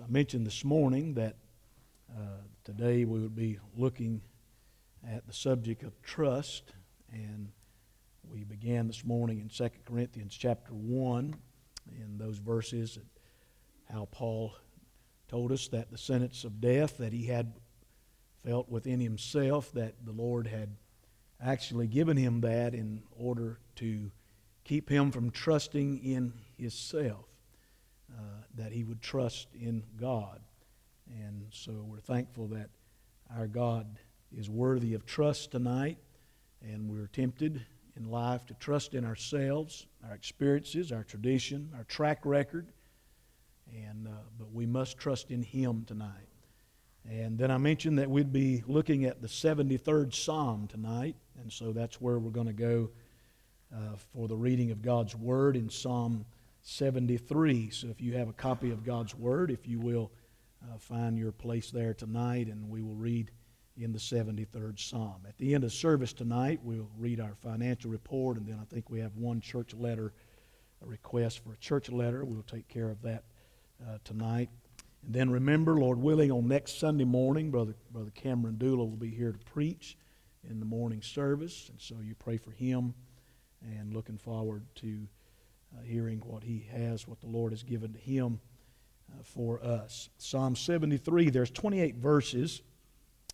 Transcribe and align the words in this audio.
I 0.00 0.06
mentioned 0.08 0.46
this 0.46 0.64
morning, 0.64 1.14
that 1.14 1.36
uh, 2.10 2.38
today 2.64 3.04
we 3.04 3.20
would 3.20 3.34
be 3.34 3.58
looking 3.76 4.22
at 5.06 5.26
the 5.26 5.34
subject 5.34 5.82
of 5.82 6.00
trust, 6.00 6.72
and 7.12 7.48
we 8.30 8.44
began 8.44 8.86
this 8.86 9.04
morning 9.04 9.40
in 9.40 9.48
2 9.48 9.68
Corinthians 9.84 10.34
chapter 10.34 10.72
1 10.72 11.34
in 12.00 12.16
those 12.16 12.38
verses 12.38 12.98
how 13.90 14.08
Paul 14.10 14.54
told 15.28 15.52
us 15.52 15.68
that 15.68 15.90
the 15.90 15.98
sentence 15.98 16.44
of 16.44 16.60
death 16.60 16.96
that 16.98 17.12
he 17.12 17.26
had 17.26 17.52
felt 18.44 18.70
within 18.70 19.00
himself 19.00 19.72
that 19.72 19.94
the 20.06 20.12
Lord 20.12 20.46
had 20.46 20.76
actually 21.44 21.86
given 21.86 22.16
him 22.16 22.40
that 22.42 22.72
in 22.74 23.02
order 23.18 23.58
to 23.76 24.10
keep 24.64 24.88
him 24.88 25.10
from 25.10 25.30
trusting 25.30 25.98
in 25.98 26.32
himself 26.56 27.31
that 28.54 28.72
he 28.72 28.84
would 28.84 29.00
trust 29.00 29.48
in 29.54 29.82
God. 29.98 30.40
And 31.08 31.46
so 31.50 31.72
we're 31.86 32.00
thankful 32.00 32.46
that 32.48 32.70
our 33.36 33.46
God 33.46 33.98
is 34.36 34.48
worthy 34.48 34.94
of 34.94 35.06
trust 35.06 35.52
tonight, 35.52 35.98
and 36.62 36.88
we're 36.88 37.08
tempted 37.08 37.64
in 37.96 38.10
life 38.10 38.46
to 38.46 38.54
trust 38.54 38.94
in 38.94 39.04
ourselves, 39.04 39.86
our 40.08 40.14
experiences, 40.14 40.92
our 40.92 41.04
tradition, 41.04 41.70
our 41.76 41.84
track 41.84 42.24
record, 42.24 42.68
and 43.72 44.06
uh, 44.06 44.10
but 44.38 44.52
we 44.52 44.66
must 44.66 44.98
trust 44.98 45.30
in 45.30 45.42
Him 45.42 45.84
tonight. 45.86 46.28
And 47.08 47.36
then 47.36 47.50
I 47.50 47.58
mentioned 47.58 47.98
that 47.98 48.08
we'd 48.08 48.32
be 48.32 48.62
looking 48.66 49.04
at 49.04 49.20
the 49.20 49.28
73rd 49.28 50.14
Psalm 50.14 50.68
tonight, 50.68 51.16
and 51.40 51.52
so 51.52 51.72
that's 51.72 52.00
where 52.00 52.18
we're 52.18 52.30
going 52.30 52.46
to 52.46 52.52
go 52.52 52.90
uh, 53.74 53.96
for 54.12 54.28
the 54.28 54.36
reading 54.36 54.70
of 54.70 54.82
God's 54.82 55.16
Word 55.16 55.56
in 55.56 55.68
Psalm 55.68 56.24
73. 56.62 57.70
So 57.70 57.88
if 57.88 58.00
you 58.00 58.12
have 58.14 58.28
a 58.28 58.32
copy 58.32 58.70
of 58.70 58.84
God's 58.84 59.14
Word, 59.14 59.50
if 59.50 59.66
you 59.66 59.80
will 59.80 60.12
uh, 60.62 60.78
find 60.78 61.18
your 61.18 61.32
place 61.32 61.70
there 61.70 61.92
tonight, 61.92 62.46
and 62.46 62.68
we 62.68 62.82
will 62.82 62.94
read 62.94 63.30
in 63.76 63.92
the 63.92 63.98
73rd 63.98 64.78
Psalm. 64.78 65.22
At 65.26 65.36
the 65.38 65.54
end 65.54 65.64
of 65.64 65.72
service 65.72 66.12
tonight, 66.12 66.60
we'll 66.62 66.90
read 66.98 67.20
our 67.20 67.34
financial 67.34 67.90
report, 67.90 68.36
and 68.36 68.46
then 68.46 68.58
I 68.60 68.64
think 68.72 68.90
we 68.90 69.00
have 69.00 69.16
one 69.16 69.40
church 69.40 69.74
letter, 69.74 70.12
a 70.82 70.86
request 70.86 71.42
for 71.42 71.52
a 71.52 71.56
church 71.56 71.90
letter. 71.90 72.24
We'll 72.24 72.42
take 72.42 72.68
care 72.68 72.90
of 72.90 73.02
that 73.02 73.24
uh, 73.82 73.98
tonight. 74.04 74.50
And 75.04 75.14
then 75.14 75.30
remember, 75.30 75.74
Lord 75.74 75.98
willing, 75.98 76.30
on 76.30 76.46
next 76.46 76.78
Sunday 76.78 77.04
morning, 77.04 77.50
Brother, 77.50 77.74
Brother 77.90 78.12
Cameron 78.14 78.56
Dula 78.56 78.84
will 78.84 78.96
be 78.96 79.10
here 79.10 79.32
to 79.32 79.38
preach 79.38 79.96
in 80.48 80.60
the 80.60 80.66
morning 80.66 81.02
service. 81.02 81.68
And 81.70 81.80
so 81.80 81.96
you 82.00 82.14
pray 82.14 82.36
for 82.36 82.52
him 82.52 82.94
and 83.62 83.92
looking 83.94 84.18
forward 84.18 84.64
to 84.76 85.08
uh, 85.76 85.82
hearing 85.82 86.20
what 86.20 86.42
he 86.42 86.66
has, 86.72 87.06
what 87.06 87.20
the 87.20 87.26
Lord 87.26 87.52
has 87.52 87.62
given 87.62 87.92
to 87.92 87.98
him 87.98 88.40
uh, 89.10 89.22
for 89.22 89.62
us. 89.62 90.08
Psalm 90.18 90.56
73, 90.56 91.30
there's 91.30 91.50
28 91.50 91.96
verses. 91.96 92.62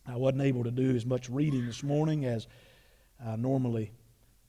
I 0.07 0.17
wasn't 0.17 0.43
able 0.43 0.65
to 0.65 0.71
do 0.71 0.95
as 0.95 1.05
much 1.05 1.29
reading 1.29 1.67
this 1.67 1.83
morning 1.83 2.25
as 2.25 2.47
I 3.25 3.37
normally 3.37 3.93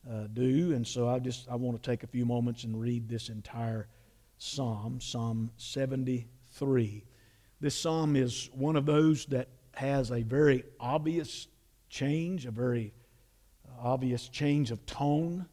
uh, 0.09 0.27
do, 0.31 0.73
and 0.73 0.87
so 0.87 1.09
I 1.09 1.19
just 1.19 1.49
I 1.49 1.55
want 1.55 1.81
to 1.81 1.89
take 1.89 2.03
a 2.03 2.07
few 2.07 2.25
moments 2.25 2.63
and 2.63 2.79
read 2.79 3.09
this 3.09 3.29
entire 3.29 3.87
psalm, 4.37 4.99
Psalm 5.01 5.51
73. 5.57 7.03
This 7.59 7.75
psalm 7.75 8.15
is 8.15 8.49
one 8.53 8.75
of 8.75 8.85
those 8.85 9.25
that 9.25 9.49
has 9.73 10.11
a 10.11 10.21
very 10.21 10.63
obvious 10.79 11.47
change, 11.89 12.45
a 12.45 12.51
very 12.51 12.93
obvious 13.81 14.29
change 14.29 14.71
of 14.71 14.85
tone, 14.85 15.45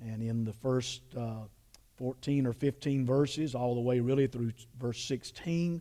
and 0.00 0.22
in 0.22 0.44
the 0.44 0.52
first 0.52 1.02
uh, 1.16 1.42
14 2.02 2.48
or 2.48 2.52
15 2.52 3.06
verses, 3.06 3.54
all 3.54 3.76
the 3.76 3.80
way 3.80 4.00
really 4.00 4.26
through 4.26 4.50
verse 4.76 5.00
16, 5.04 5.80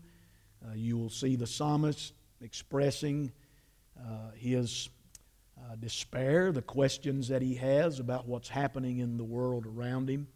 uh, 0.64 0.74
you 0.76 0.96
will 0.96 1.10
see 1.10 1.36
the 1.36 1.48
psalmist 1.48 2.14
expressing 2.42 3.32
uh, 4.00 4.30
his 4.36 4.90
uh, 5.58 5.76
despair, 5.78 6.52
the 6.52 6.62
questions 6.62 7.28
that 7.28 7.42
he 7.42 7.56
has 7.56 8.00
about 8.00 8.28
what's 8.28 8.50
happening 8.50 9.00
in 9.00 9.18
the 9.18 9.24
world 9.24 9.66
around 9.66 10.08
him. 10.08 10.28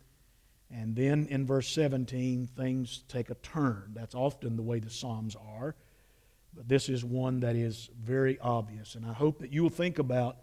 And 0.72 0.96
then 0.96 1.28
in 1.30 1.46
verse 1.46 1.68
17, 1.68 2.48
things 2.58 3.04
take 3.08 3.30
a 3.30 3.36
turn. 3.36 3.92
That's 3.94 4.16
often 4.16 4.56
the 4.56 4.64
way 4.64 4.80
the 4.80 4.90
Psalms 4.90 5.36
are. 5.36 5.76
But 6.56 6.68
this 6.68 6.90
is 6.90 7.06
one 7.06 7.42
that 7.42 7.56
is 7.56 7.92
very 8.02 8.40
obvious. 8.40 8.96
And 8.96 9.06
I 9.06 9.14
hope 9.14 9.38
that 9.38 9.54
you 9.54 9.62
will 9.62 9.70
think 9.70 10.00
about 10.00 10.38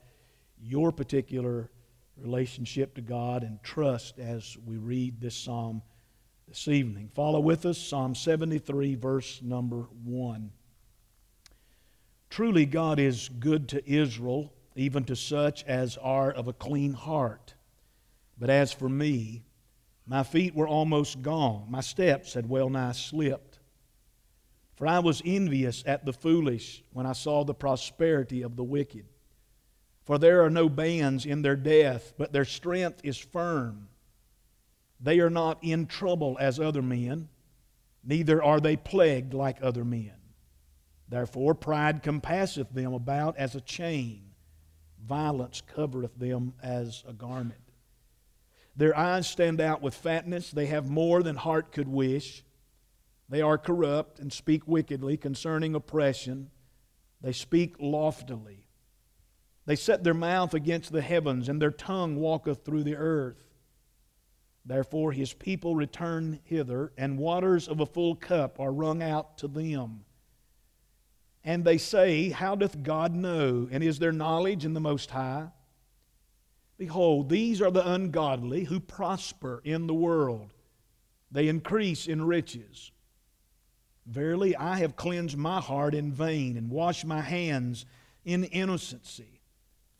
your 0.60 0.92
particular 0.92 1.72
relationship 2.16 2.94
to 2.94 3.00
God 3.00 3.42
and 3.42 3.62
trust 3.62 4.18
as 4.18 4.56
we 4.64 4.76
read 4.76 5.20
this 5.20 5.34
psalm 5.34 5.82
this 6.48 6.68
evening. 6.68 7.10
Follow 7.14 7.40
with 7.40 7.64
us, 7.64 7.78
Psalm 7.78 8.14
73, 8.14 8.94
verse 8.94 9.40
number 9.42 9.86
1. 10.04 10.50
Truly, 12.28 12.66
God 12.66 12.98
is 12.98 13.28
good 13.28 13.68
to 13.70 13.90
Israel, 13.90 14.52
even 14.74 15.04
to 15.04 15.16
such 15.16 15.64
as 15.64 15.96
are 15.98 16.30
of 16.30 16.48
a 16.48 16.52
clean 16.52 16.92
heart. 16.92 17.54
But 18.38 18.50
as 18.50 18.72
for 18.72 18.88
me, 18.88 19.44
my 20.06 20.22
feet 20.22 20.54
were 20.54 20.68
almost 20.68 21.22
gone, 21.22 21.66
my 21.70 21.80
steps 21.80 22.34
had 22.34 22.48
well 22.48 22.68
nigh 22.68 22.92
slipped. 22.92 23.60
For 24.74 24.86
I 24.86 24.98
was 24.98 25.22
envious 25.24 25.82
at 25.86 26.04
the 26.04 26.12
foolish 26.12 26.82
when 26.92 27.06
I 27.06 27.12
saw 27.12 27.44
the 27.44 27.54
prosperity 27.54 28.42
of 28.42 28.56
the 28.56 28.64
wicked. 28.64 29.06
For 30.04 30.18
there 30.18 30.44
are 30.44 30.50
no 30.50 30.68
bands 30.68 31.24
in 31.24 31.42
their 31.42 31.56
death, 31.56 32.12
but 32.18 32.32
their 32.32 32.44
strength 32.44 33.00
is 33.04 33.16
firm. 33.16 33.88
They 35.00 35.20
are 35.20 35.30
not 35.30 35.58
in 35.62 35.86
trouble 35.86 36.36
as 36.40 36.58
other 36.58 36.82
men, 36.82 37.28
neither 38.04 38.42
are 38.42 38.60
they 38.60 38.76
plagued 38.76 39.34
like 39.34 39.62
other 39.62 39.84
men. 39.84 40.14
Therefore, 41.08 41.54
pride 41.54 42.02
compasseth 42.02 42.72
them 42.72 42.94
about 42.94 43.36
as 43.36 43.54
a 43.54 43.60
chain, 43.60 44.30
violence 45.04 45.60
covereth 45.60 46.18
them 46.18 46.54
as 46.62 47.04
a 47.06 47.12
garment. 47.12 47.60
Their 48.74 48.96
eyes 48.96 49.28
stand 49.28 49.60
out 49.60 49.82
with 49.82 49.94
fatness, 49.94 50.50
they 50.50 50.66
have 50.66 50.88
more 50.88 51.22
than 51.22 51.36
heart 51.36 51.72
could 51.72 51.88
wish. 51.88 52.44
They 53.28 53.40
are 53.40 53.58
corrupt 53.58 54.18
and 54.18 54.32
speak 54.32 54.66
wickedly 54.66 55.16
concerning 55.16 55.74
oppression, 55.74 56.50
they 57.20 57.32
speak 57.32 57.76
loftily. 57.78 58.61
They 59.64 59.76
set 59.76 60.02
their 60.02 60.14
mouth 60.14 60.54
against 60.54 60.92
the 60.92 61.02
heavens, 61.02 61.48
and 61.48 61.62
their 61.62 61.70
tongue 61.70 62.16
walketh 62.16 62.64
through 62.64 62.82
the 62.84 62.96
earth. 62.96 63.42
Therefore 64.64 65.12
his 65.12 65.32
people 65.32 65.74
return 65.74 66.40
hither, 66.44 66.92
and 66.96 67.18
waters 67.18 67.68
of 67.68 67.80
a 67.80 67.86
full 67.86 68.14
cup 68.14 68.60
are 68.60 68.72
wrung 68.72 69.02
out 69.02 69.38
to 69.38 69.48
them. 69.48 70.04
And 71.44 71.64
they 71.64 71.78
say, 71.78 72.30
How 72.30 72.54
doth 72.54 72.82
God 72.82 73.14
know? 73.14 73.68
And 73.70 73.82
is 73.82 73.98
there 73.98 74.12
knowledge 74.12 74.64
in 74.64 74.74
the 74.74 74.80
Most 74.80 75.10
High? 75.10 75.48
Behold, 76.78 77.28
these 77.28 77.60
are 77.60 77.70
the 77.70 77.88
ungodly 77.88 78.64
who 78.64 78.80
prosper 78.80 79.60
in 79.64 79.86
the 79.86 79.94
world, 79.94 80.52
they 81.30 81.48
increase 81.48 82.06
in 82.06 82.24
riches. 82.24 82.90
Verily, 84.04 84.56
I 84.56 84.78
have 84.78 84.96
cleansed 84.96 85.36
my 85.36 85.60
heart 85.60 85.94
in 85.94 86.12
vain 86.12 86.56
and 86.56 86.70
washed 86.70 87.04
my 87.04 87.20
hands 87.20 87.86
in 88.24 88.44
innocency. 88.44 89.41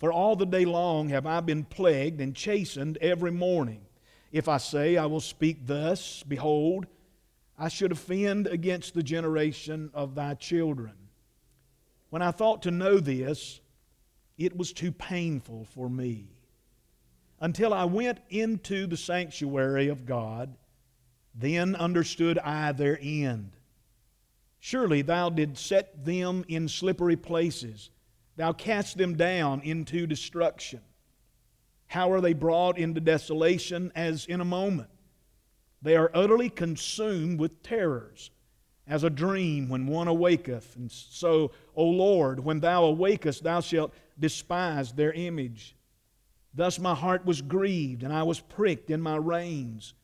For 0.03 0.13
all 0.13 0.35
the 0.35 0.47
day 0.47 0.65
long 0.65 1.11
have 1.11 1.27
I 1.27 1.39
been 1.39 1.63
plagued 1.63 2.21
and 2.21 2.35
chastened 2.35 2.99
every 3.01 3.31
morning. 3.31 3.83
If 4.33 4.49
I 4.49 4.57
say 4.57 4.97
I 4.97 5.07
will 5.07 5.21
speak 5.21 5.65
thus, 5.65 6.25
behold, 6.27 6.89
I 7.57 7.69
should 7.69 7.93
offend 7.93 8.49
against 8.49 8.95
the 8.95 9.05
generation 9.05 9.93
of 9.95 10.17
thy 10.17 10.35
children. 10.35 10.95
When 12.11 12.21
I 12.21 12.33
thought 12.33 12.63
to 12.63 12.73
know 12.73 12.99
this, 12.99 13.61
it 14.37 14.57
was 14.57 14.73
too 14.73 14.91
painful 14.91 15.67
for 15.67 15.89
me. 15.89 16.27
Until 17.39 17.73
I 17.73 17.85
went 17.85 18.19
into 18.29 18.89
the 18.89 18.97
sanctuary 18.97 19.87
of 19.87 20.05
God, 20.05 20.57
then 21.33 21.77
understood 21.77 22.41
I 22.41 22.73
their 22.73 22.99
end. 23.01 23.53
Surely 24.59 25.03
thou 25.03 25.31
didst 25.31 25.65
set 25.65 26.05
them 26.05 26.45
in 26.49 26.67
slippery 26.67 27.15
places 27.15 27.91
Thou 28.37 28.53
cast 28.53 28.97
them 28.97 29.17
down 29.17 29.61
into 29.63 30.07
destruction. 30.07 30.81
How 31.87 32.11
are 32.13 32.21
they 32.21 32.33
brought 32.33 32.79
into 32.79 33.01
desolation 33.01 33.93
as 33.95 34.27
in 34.27 34.41
a 34.41 34.45
moment? 34.45 34.89
They 35.83 35.97
are 35.97 36.11
utterly 36.15 36.49
consumed 36.49 37.39
with 37.39 37.63
terrors, 37.63 38.31
as 38.87 39.05
a 39.05 39.11
dream 39.11 39.69
when 39.69 39.87
one 39.87 40.09
awaketh. 40.09 40.77
And 40.77 40.91
so, 40.91 41.53
O 41.77 41.85
Lord, 41.85 42.41
when 42.41 42.61
thou 42.61 42.85
awakest, 42.85 43.43
thou 43.43 43.61
shalt 43.61 43.93
despise 44.19 44.93
their 44.93 45.13
image. 45.13 45.77
Thus 46.55 46.79
my 46.79 46.95
heart 46.95 47.25
was 47.25 47.43
grieved, 47.43 48.03
and 48.03 48.13
I 48.13 48.23
was 48.25 48.41
pricked 48.41 48.91
in 48.91 49.01
my 49.01 49.17
reins. 49.17 49.95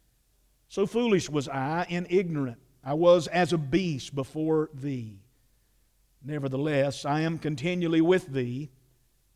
So 0.69 0.87
foolish 0.87 1.29
was 1.29 1.49
I 1.49 1.87
and 1.91 2.07
ignorant. 2.11 2.59
I 2.85 2.95
was 2.95 3.27
as 3.27 3.53
a 3.53 3.59
beast 3.59 4.15
before 4.15 4.71
thee. 4.73 5.21
Nevertheless, 6.23 7.05
I 7.05 7.21
am 7.21 7.39
continually 7.39 8.01
with 8.01 8.27
thee. 8.27 8.71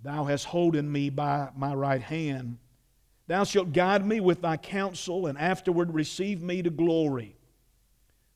Thou 0.02 0.25
hast 0.25 0.46
holden 0.46 0.90
me 0.90 1.11
by 1.11 1.50
my 1.56 1.75
right 1.75 2.02
hand. 2.02 2.58
Thou 3.29 3.44
shalt 3.44 3.73
guide 3.73 4.05
me 4.05 4.20
with 4.20 4.43
thy 4.43 4.56
counsel, 4.56 5.26
and 5.26 5.38
afterward 5.38 5.94
receive 5.94 6.43
me 6.43 6.62
to 6.62 6.70
glory. 6.70 7.37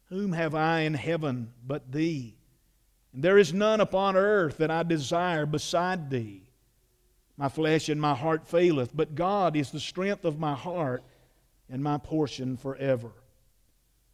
Whom 0.08 0.32
have 0.32 0.54
I 0.54 0.81
in 0.81 0.94
heaven 0.94 1.52
but 1.66 1.90
thee? 1.90 2.37
And 3.12 3.22
there 3.22 3.38
is 3.38 3.52
none 3.52 3.81
upon 3.81 4.16
earth 4.16 4.58
that 4.58 4.70
I 4.70 4.84
desire 4.84 5.46
beside 5.46 6.10
thee. 6.10 6.43
My 7.37 7.48
flesh 7.48 7.88
and 7.88 8.00
my 8.00 8.14
heart 8.14 8.46
faileth, 8.46 8.96
but 8.96 9.14
God 9.14 9.56
is 9.56 9.70
the 9.70 9.81
strength 9.81 10.25
of 10.25 10.38
my 10.38 10.54
heart 10.54 11.02
and 11.69 11.82
my 11.82 11.98
portion 11.98 12.56
forever. 12.56 13.10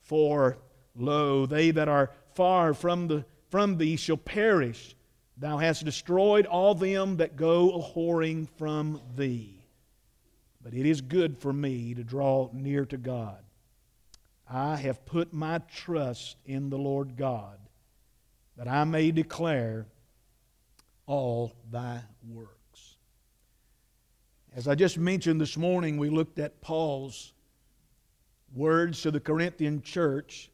For, 0.01 0.59
lo, 0.97 1.47
they 1.47 1.71
that 1.71 1.89
are 1.89 2.11
far 2.35 2.75
from, 2.75 3.09
the, 3.09 3.25
from 3.53 3.77
thee 3.77 3.97
shall 3.97 4.17
perish. 4.17 4.97
Thou 5.37 5.59
hast 5.59 5.85
destroyed 5.85 6.47
all 6.47 6.75
them 6.75 7.19
that 7.19 7.37
go 7.37 7.73
a 7.73 7.83
whoring 7.83 8.49
from 8.57 8.99
thee. 9.15 9.63
But 10.65 10.73
it 10.73 10.87
is 10.87 11.03
good 11.03 11.37
for 11.37 11.53
me 11.53 11.93
to 11.93 12.03
draw 12.03 12.49
near 12.55 12.87
to 12.87 12.97
God. 12.97 13.45
I 14.49 14.77
have 14.77 15.05
put 15.05 15.35
my 15.35 15.59
trust 15.59 16.39
in 16.47 16.71
the 16.71 16.79
Lord 16.79 17.15
God, 17.19 17.59
that 18.57 18.69
I 18.69 18.85
may 18.85 19.11
declare 19.11 19.87
all 21.07 21.53
thy 21.71 22.01
works. 22.27 22.97
As 24.57 24.67
I 24.67 24.75
just 24.75 24.97
mentioned 24.97 25.43
this 25.43 25.59
morning, 25.59 25.99
we 25.99 26.09
looked 26.09 26.39
at 26.39 26.63
Paul's 26.63 27.35
words 28.55 29.03
to 29.03 29.11
the 29.11 29.21
Corinthian 29.21 29.83
church 29.83 30.52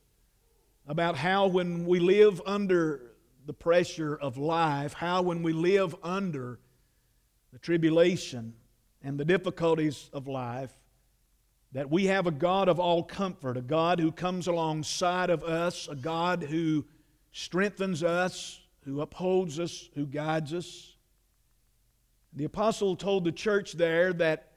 about 0.88 1.16
how 1.16 1.46
when 1.46 1.84
we 1.84 2.00
live 2.00 2.40
under 2.46 3.12
the 3.44 3.52
pressure 3.52 4.16
of 4.16 4.38
life, 4.38 4.94
how 4.94 5.20
when 5.20 5.42
we 5.42 5.52
live 5.52 5.94
under 6.02 6.58
the 7.52 7.58
tribulation 7.58 8.54
and 9.02 9.20
the 9.20 9.24
difficulties 9.24 10.08
of 10.14 10.26
life, 10.26 10.72
that 11.72 11.90
we 11.90 12.06
have 12.06 12.26
a 12.26 12.30
God 12.30 12.68
of 12.68 12.80
all 12.80 13.02
comfort, 13.02 13.58
a 13.58 13.62
God 13.62 14.00
who 14.00 14.10
comes 14.10 14.46
alongside 14.46 15.28
of 15.28 15.44
us, 15.44 15.88
a 15.88 15.94
God 15.94 16.42
who 16.42 16.86
strengthens 17.32 18.02
us, 18.02 18.58
who 18.86 19.02
upholds 19.02 19.60
us, 19.60 19.90
who 19.94 20.06
guides 20.06 20.54
us. 20.54 20.96
The 22.32 22.44
apostle 22.44 22.96
told 22.96 23.24
the 23.24 23.32
church 23.32 23.74
there 23.74 24.14
that 24.14 24.52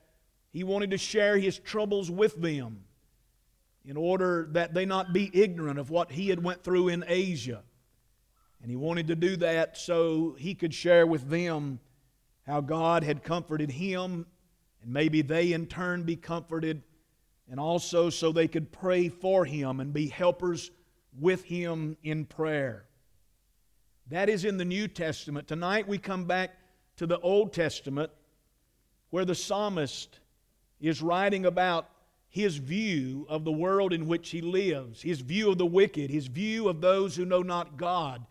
he 0.51 0.63
wanted 0.63 0.91
to 0.91 0.97
share 0.97 1.37
his 1.37 1.59
troubles 1.59 2.09
with 2.09 2.41
them 2.41 2.85
in 3.85 3.97
order 3.97 4.47
that 4.51 4.73
they 4.73 4.85
not 4.85 5.13
be 5.13 5.29
ignorant 5.33 5.79
of 5.79 5.89
what 5.89 6.11
he 6.11 6.29
had 6.29 6.43
went 6.43 6.63
through 6.63 6.89
in 6.89 7.03
Asia. 7.07 7.63
And 8.61 8.69
he 8.69 8.75
wanted 8.75 9.07
to 9.07 9.15
do 9.15 9.35
that 9.37 9.77
so 9.77 10.35
he 10.37 10.53
could 10.53 10.73
share 10.73 11.07
with 11.07 11.29
them 11.29 11.79
how 12.45 12.61
God 12.61 13.03
had 13.03 13.23
comforted 13.23 13.71
him 13.71 14.25
and 14.83 14.91
maybe 14.91 15.21
they 15.21 15.53
in 15.53 15.67
turn 15.67 16.03
be 16.03 16.15
comforted 16.15 16.83
and 17.49 17.59
also 17.59 18.09
so 18.09 18.31
they 18.31 18.47
could 18.47 18.71
pray 18.71 19.09
for 19.09 19.45
him 19.45 19.79
and 19.79 19.93
be 19.93 20.07
helpers 20.07 20.71
with 21.19 21.43
him 21.43 21.97
in 22.03 22.25
prayer. 22.25 22.85
That 24.09 24.29
is 24.29 24.45
in 24.45 24.57
the 24.57 24.65
New 24.65 24.87
Testament. 24.87 25.47
Tonight 25.47 25.87
we 25.87 25.97
come 25.97 26.25
back 26.25 26.51
to 26.97 27.05
the 27.05 27.19
Old 27.19 27.53
Testament 27.53 28.11
where 29.09 29.25
the 29.25 29.35
psalmist 29.35 30.19
is 30.79 31.01
writing 31.01 31.45
about 31.45 31.89
his 32.31 32.55
view 32.55 33.25
of 33.27 33.43
the 33.43 33.51
world 33.51 33.91
in 33.91 34.07
which 34.07 34.29
he 34.29 34.41
lives, 34.41 35.01
his 35.01 35.19
view 35.19 35.51
of 35.51 35.57
the 35.57 35.65
wicked, 35.65 36.09
his 36.09 36.27
view 36.27 36.69
of 36.69 36.79
those 36.79 37.13
who 37.13 37.25
know 37.25 37.41
not 37.41 37.75
God, 37.75 38.25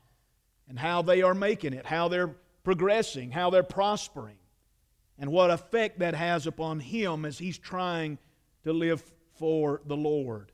and 0.69 0.79
how 0.79 1.03
they 1.03 1.21
are 1.21 1.35
making 1.35 1.75
it, 1.75 1.85
how 1.85 2.09
they're 2.09 2.35
progressing, 2.65 3.31
how 3.31 3.51
they're 3.51 3.63
prospering, 3.63 4.39
and 5.19 5.31
what 5.31 5.51
effect 5.51 5.99
that 5.99 6.15
has 6.15 6.47
upon 6.47 6.81
him 6.81 7.27
as 7.27 7.39
he's 7.39 7.59
trying 7.59 8.17
to 8.65 8.73
live 8.73 9.05
for 9.35 9.83
the 9.85 9.97
Lord. 9.97 10.51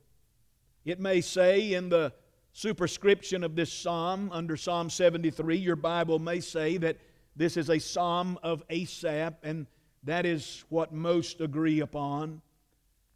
It 0.85 0.99
may 0.99 1.21
say 1.21 1.73
in 1.75 1.89
the 1.89 2.13
superscription 2.53 3.45
of 3.45 3.55
this 3.55 3.73
psalm, 3.73 4.29
under 4.33 4.57
Psalm 4.57 4.91
73, 4.91 5.57
your 5.57 5.77
Bible 5.77 6.19
may 6.19 6.41
say 6.41 6.79
that 6.79 6.97
this 7.37 7.57
is 7.57 7.71
a 7.71 7.79
psalm 7.79 8.41
of 8.43 8.65
Asaph, 8.71 9.35
and 9.45 9.69
that 10.03 10.27
is 10.27 10.65
what 10.69 10.93
most 10.93 11.41
agree 11.41 11.79
upon. 11.79 12.43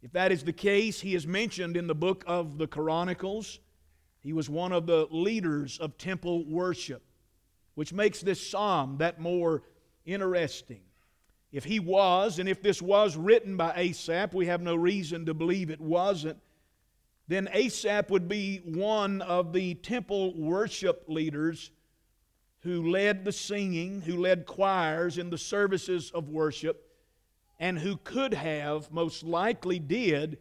If 0.01 0.13
that 0.13 0.31
is 0.31 0.43
the 0.43 0.53
case, 0.53 1.01
he 1.01 1.13
is 1.13 1.27
mentioned 1.27 1.77
in 1.77 1.87
the 1.87 1.95
book 1.95 2.23
of 2.25 2.57
the 2.57 2.67
Chronicles. 2.67 3.59
He 4.21 4.33
was 4.33 4.49
one 4.49 4.71
of 4.71 4.87
the 4.87 5.07
leaders 5.11 5.77
of 5.79 5.97
temple 5.97 6.45
worship, 6.45 7.03
which 7.75 7.93
makes 7.93 8.21
this 8.21 8.45
psalm 8.45 8.97
that 8.97 9.19
more 9.19 9.63
interesting. 10.05 10.81
If 11.51 11.65
he 11.65 11.79
was, 11.79 12.39
and 12.39 12.47
if 12.47 12.61
this 12.61 12.81
was 12.81 13.15
written 13.15 13.57
by 13.57 13.73
Asaph, 13.75 14.33
we 14.33 14.45
have 14.47 14.61
no 14.61 14.75
reason 14.75 15.25
to 15.25 15.33
believe 15.33 15.69
it 15.69 15.81
wasn't, 15.81 16.39
then 17.27 17.49
Asaph 17.53 18.09
would 18.09 18.27
be 18.27 18.57
one 18.57 19.21
of 19.21 19.53
the 19.53 19.75
temple 19.75 20.33
worship 20.35 21.05
leaders 21.07 21.71
who 22.61 22.89
led 22.89 23.25
the 23.25 23.31
singing, 23.31 24.01
who 24.01 24.17
led 24.17 24.45
choirs 24.45 25.17
in 25.17 25.29
the 25.29 25.37
services 25.37 26.11
of 26.11 26.29
worship, 26.29 26.90
and 27.61 27.77
who 27.77 27.95
could 27.97 28.33
have, 28.33 28.91
most 28.91 29.23
likely 29.23 29.77
did, 29.77 30.39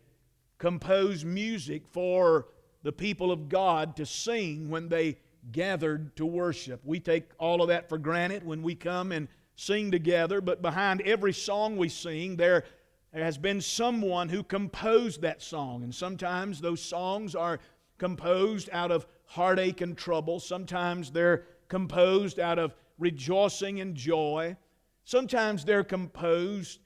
compose 0.56 1.22
music 1.22 1.82
for 1.87 2.49
the 2.82 2.90
people 2.90 3.31
of 3.31 3.50
God 3.50 3.94
to 3.96 4.06
sing 4.06 4.70
when 4.70 4.88
they 4.88 5.19
gathered 5.52 6.17
to 6.17 6.25
worship. 6.25 6.81
We 6.82 6.99
take 6.99 7.25
all 7.38 7.61
of 7.61 7.69
that 7.69 7.90
for 7.90 7.99
granted 7.99 8.43
when 8.43 8.62
we 8.62 8.75
come 8.75 9.12
and 9.12 9.28
sing 9.55 9.90
together, 9.90 10.40
but 10.40 10.62
behind 10.62 11.02
every 11.02 11.34
song 11.34 11.76
we 11.76 11.90
sing, 11.90 12.37
there 12.37 12.64
has 13.12 13.37
been 13.37 13.61
someone 13.61 14.31
who 14.31 14.43
composed 14.43 15.20
that 15.20 15.43
song. 15.43 15.84
And 15.84 15.94
sometimes 15.94 16.58
those 16.58 16.81
songs 16.81 17.34
are 17.34 17.61
composed 17.99 18.70
out 18.72 18.90
of 18.90 19.06
heartache 19.26 19.82
and 19.82 19.96
trouble, 19.96 20.40
sometimes 20.40 21.11
they're 21.11 21.44
composed 21.69 22.40
out 22.40 22.58
of 22.58 22.75
rejoicing 22.99 23.78
and 23.82 23.94
joy, 23.94 24.56
sometimes 25.05 25.67
they're 25.67 25.84
composed 25.84 26.81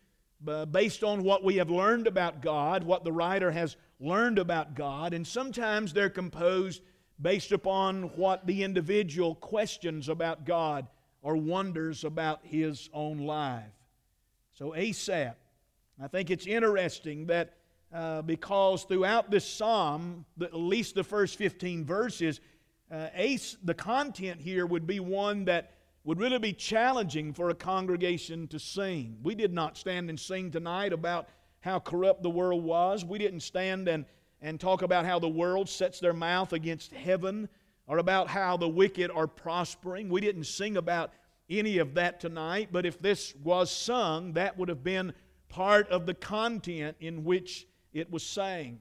based 0.70 1.02
on 1.02 1.23
what 1.23 1.44
we 1.44 1.56
have 1.56 1.70
learned 1.70 2.06
about 2.06 2.43
God, 2.43 2.85
what 2.85 3.05
the 3.05 3.12
writer 3.12 3.50
has 3.50 3.76
learned 4.00 4.38
about 4.38 4.75
God, 4.75 5.14
and 5.14 5.26
sometimes 5.26 5.93
they're 5.93 6.11
composed 6.11 6.82
based 7.20 7.52
upon 7.52 8.05
what 8.17 8.46
the 8.46 8.62
individual 8.62 9.35
questions 9.37 10.08
about 10.08 10.44
God 10.44 10.87
or 11.23 11.37
wonders 11.37 12.05
about 12.05 12.41
his 12.43 12.91
own 12.93 13.19
life. 13.19 13.64
So, 14.52 14.75
Asaph, 14.75 15.37
I 16.02 16.08
think 16.08 16.31
it's 16.31 16.46
interesting 16.46 17.26
that 17.26 17.55
uh, 17.93 18.23
because 18.23 18.85
throughout 18.85 19.31
this 19.31 19.44
psalm, 19.44 20.25
the, 20.37 20.46
at 20.46 20.55
least 20.55 20.94
the 20.96 21.05
first 21.05 21.37
15 21.38 21.85
verses, 21.85 22.41
uh, 22.91 23.08
the 23.62 23.75
content 23.75 24.41
here 24.41 24.67
would 24.67 24.87
be 24.87 25.01
one 25.01 25.44
that 25.46 25.73
would 26.05 26.19
really 26.20 26.39
be 26.39 26.53
challenging 26.53 27.32
for 27.32 27.49
a 27.49 27.55
congregation 27.55 28.46
to 28.49 28.58
sing. 28.58 29.17
We 29.23 29.34
did 29.34 29.53
not 29.53 29.79
stand 29.79 30.11
and 30.11 30.20
sing 30.20 30.51
tonight 30.51 30.93
about 30.93 31.29
how 31.61 31.79
corrupt 31.79 32.23
the 32.23 32.31
world 32.31 32.63
was. 32.63 33.05
We 33.05 33.19
didn't 33.19 33.41
stand 33.41 33.89
and, 33.89 34.05
and 34.43 34.61
talk 34.61 34.82
about 34.82 35.06
how 35.06 35.19
the 35.19 35.29
world 35.29 35.69
sets 35.69 36.01
their 36.01 36.13
mouth 36.13 36.53
against 36.53 36.93
heaven 36.93 37.49
or 37.87 37.99
about 37.99 38.29
how 38.29 38.58
the 38.58 38.69
wicked 38.69 39.11
are 39.11 39.27
prospering. 39.27 40.11
We 40.11 40.20
didn't 40.20 40.44
sing 40.44 40.77
about 40.77 41.13
any 41.49 41.79
of 41.79 41.94
that 41.94 42.20
tonight, 42.20 42.69
but 42.70 42.84
if 42.84 42.99
this 42.99 43.34
was 43.43 43.70
sung, 43.70 44.34
that 44.34 44.58
would 44.58 44.69
have 44.69 44.84
been 44.84 45.15
part 45.49 45.89
of 45.89 46.05
the 46.05 46.15
content 46.15 46.96
in 47.01 47.25
which 47.25 47.67
it 47.94 48.11
was 48.11 48.23
sang. 48.23 48.81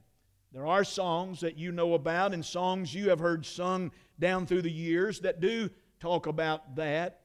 There 0.52 0.68
are 0.68 0.84
songs 0.84 1.40
that 1.40 1.58
you 1.58 1.72
know 1.72 1.94
about 1.94 2.34
and 2.34 2.46
songs 2.46 2.94
you 2.94 3.10
have 3.10 3.20
heard 3.20 3.46
sung 3.46 3.92
down 4.20 4.46
through 4.46 4.62
the 4.62 4.72
years 4.72 5.22
that 5.22 5.40
do 5.40 5.70
talk 6.04 6.28
about 6.28 6.76
that 6.76 7.22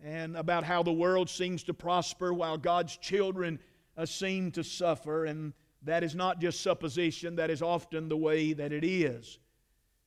and 0.00 0.36
about 0.36 0.62
how 0.62 0.84
the 0.84 0.92
world 0.92 1.28
seems 1.28 1.64
to 1.64 1.74
prosper 1.74 2.32
while 2.32 2.56
God's 2.56 2.96
children 2.96 3.58
uh, 3.96 4.06
seem 4.06 4.52
to 4.52 4.62
suffer. 4.62 5.24
And 5.24 5.52
that 5.82 6.04
is 6.04 6.14
not 6.14 6.40
just 6.40 6.60
supposition, 6.60 7.34
that 7.36 7.50
is 7.50 7.60
often 7.60 8.08
the 8.08 8.16
way 8.16 8.52
that 8.52 8.72
it 8.72 8.84
is. 8.84 9.40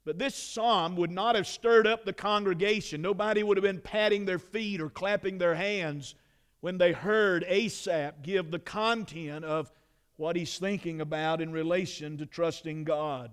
But 0.05 0.19
this 0.19 0.35
psalm 0.35 0.95
would 0.95 1.11
not 1.11 1.35
have 1.35 1.45
stirred 1.45 1.85
up 1.85 2.05
the 2.05 2.13
congregation. 2.13 3.01
Nobody 3.01 3.43
would 3.43 3.57
have 3.57 3.63
been 3.63 3.81
patting 3.81 4.23
their 4.23 4.39
feet 4.39 4.79
or 4.79 4.89
clapping 4.89 5.37
their 5.37 5.55
hands 5.55 6.15
when 6.61 6.77
they 6.77 6.93
heard 6.93 7.43
Asaph 7.45 8.21
give 8.21 8.51
the 8.51 8.59
content 8.59 9.43
of 9.43 9.69
what 10.15 10.37
he's 10.37 10.57
thinking 10.57 11.01
about 11.01 11.41
in 11.41 11.51
relation 11.51 12.17
to 12.19 12.25
trusting 12.25 12.85
God. 12.85 13.31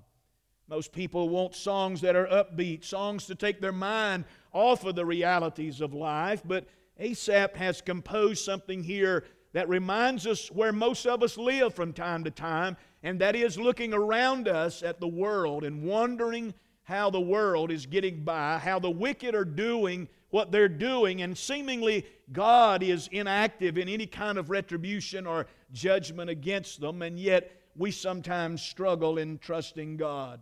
Most 0.66 0.92
people 0.92 1.28
want 1.28 1.54
songs 1.54 2.00
that 2.00 2.16
are 2.16 2.26
upbeat, 2.26 2.84
songs 2.84 3.26
to 3.26 3.36
take 3.36 3.60
their 3.60 3.72
mind 3.72 4.24
off 4.52 4.84
of 4.84 4.94
the 4.94 5.06
realities 5.06 5.80
of 5.80 5.94
life, 5.94 6.42
but 6.44 6.66
Asaph 6.98 7.56
has 7.56 7.80
composed 7.80 8.44
something 8.44 8.82
here 8.82 9.24
that 9.52 9.68
reminds 9.68 10.26
us 10.26 10.50
where 10.50 10.72
most 10.72 11.06
of 11.06 11.22
us 11.22 11.36
live 11.36 11.74
from 11.74 11.92
time 11.92 12.24
to 12.24 12.30
time, 12.30 12.76
and 13.02 13.20
that 13.20 13.34
is 13.34 13.58
looking 13.58 13.92
around 13.92 14.46
us 14.48 14.82
at 14.82 15.00
the 15.00 15.08
world 15.08 15.64
and 15.64 15.82
wondering 15.82 16.54
how 16.84 17.10
the 17.10 17.20
world 17.20 17.70
is 17.70 17.86
getting 17.86 18.22
by, 18.24 18.58
how 18.58 18.78
the 18.78 18.90
wicked 18.90 19.34
are 19.34 19.44
doing 19.44 20.08
what 20.30 20.52
they're 20.52 20.68
doing, 20.68 21.22
and 21.22 21.36
seemingly 21.36 22.06
God 22.32 22.82
is 22.82 23.08
inactive 23.10 23.78
in 23.78 23.88
any 23.88 24.06
kind 24.06 24.38
of 24.38 24.50
retribution 24.50 25.26
or 25.26 25.46
judgment 25.72 26.30
against 26.30 26.80
them, 26.80 27.02
and 27.02 27.18
yet 27.18 27.50
we 27.76 27.90
sometimes 27.90 28.62
struggle 28.62 29.18
in 29.18 29.38
trusting 29.38 29.96
God. 29.96 30.40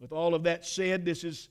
With 0.00 0.12
all 0.12 0.34
of 0.34 0.42
that 0.42 0.66
said, 0.66 1.04
this 1.04 1.24
is 1.24 1.48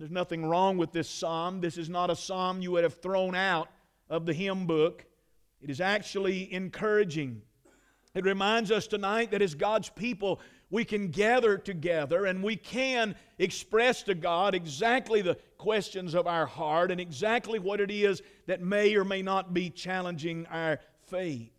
there's 0.00 0.10
nothing 0.10 0.44
wrong 0.46 0.78
with 0.78 0.92
this 0.92 1.08
psalm. 1.08 1.60
This 1.60 1.76
is 1.76 1.88
not 1.88 2.10
a 2.10 2.16
psalm 2.16 2.62
you 2.62 2.72
would 2.72 2.84
have 2.84 3.00
thrown 3.00 3.34
out 3.34 3.68
of 4.08 4.24
the 4.24 4.32
hymn 4.32 4.66
book. 4.66 5.04
It 5.60 5.70
is 5.70 5.80
actually 5.80 6.52
encouraging. 6.52 7.42
It 8.14 8.24
reminds 8.24 8.70
us 8.70 8.86
tonight 8.86 9.30
that 9.30 9.42
as 9.42 9.54
God's 9.54 9.90
people, 9.90 10.40
we 10.70 10.84
can 10.84 11.08
gather 11.08 11.58
together 11.58 12.24
and 12.24 12.42
we 12.42 12.56
can 12.56 13.14
express 13.38 14.02
to 14.04 14.14
God 14.14 14.54
exactly 14.54 15.20
the 15.20 15.36
questions 15.58 16.14
of 16.14 16.26
our 16.26 16.46
heart 16.46 16.90
and 16.90 17.00
exactly 17.00 17.58
what 17.58 17.80
it 17.80 17.90
is 17.90 18.22
that 18.46 18.62
may 18.62 18.94
or 18.96 19.04
may 19.04 19.20
not 19.20 19.52
be 19.52 19.68
challenging 19.68 20.46
our 20.46 20.80
faith. 21.06 21.52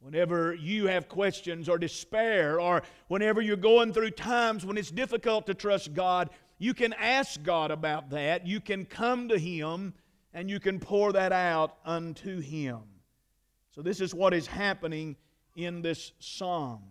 Whenever 0.00 0.52
you 0.52 0.88
have 0.88 1.08
questions 1.08 1.68
or 1.68 1.78
despair, 1.78 2.60
or 2.60 2.82
whenever 3.08 3.40
you're 3.40 3.56
going 3.56 3.92
through 3.92 4.10
times 4.10 4.66
when 4.66 4.76
it's 4.76 4.90
difficult 4.90 5.46
to 5.46 5.54
trust 5.54 5.94
God, 5.94 6.28
you 6.62 6.74
can 6.74 6.92
ask 6.92 7.42
God 7.42 7.72
about 7.72 8.10
that. 8.10 8.46
You 8.46 8.60
can 8.60 8.84
come 8.84 9.28
to 9.30 9.36
Him 9.36 9.94
and 10.32 10.48
you 10.48 10.60
can 10.60 10.78
pour 10.78 11.12
that 11.12 11.32
out 11.32 11.76
unto 11.84 12.40
Him. 12.40 12.78
So, 13.74 13.82
this 13.82 14.00
is 14.00 14.14
what 14.14 14.32
is 14.32 14.46
happening 14.46 15.16
in 15.56 15.82
this 15.82 16.12
psalm. 16.20 16.82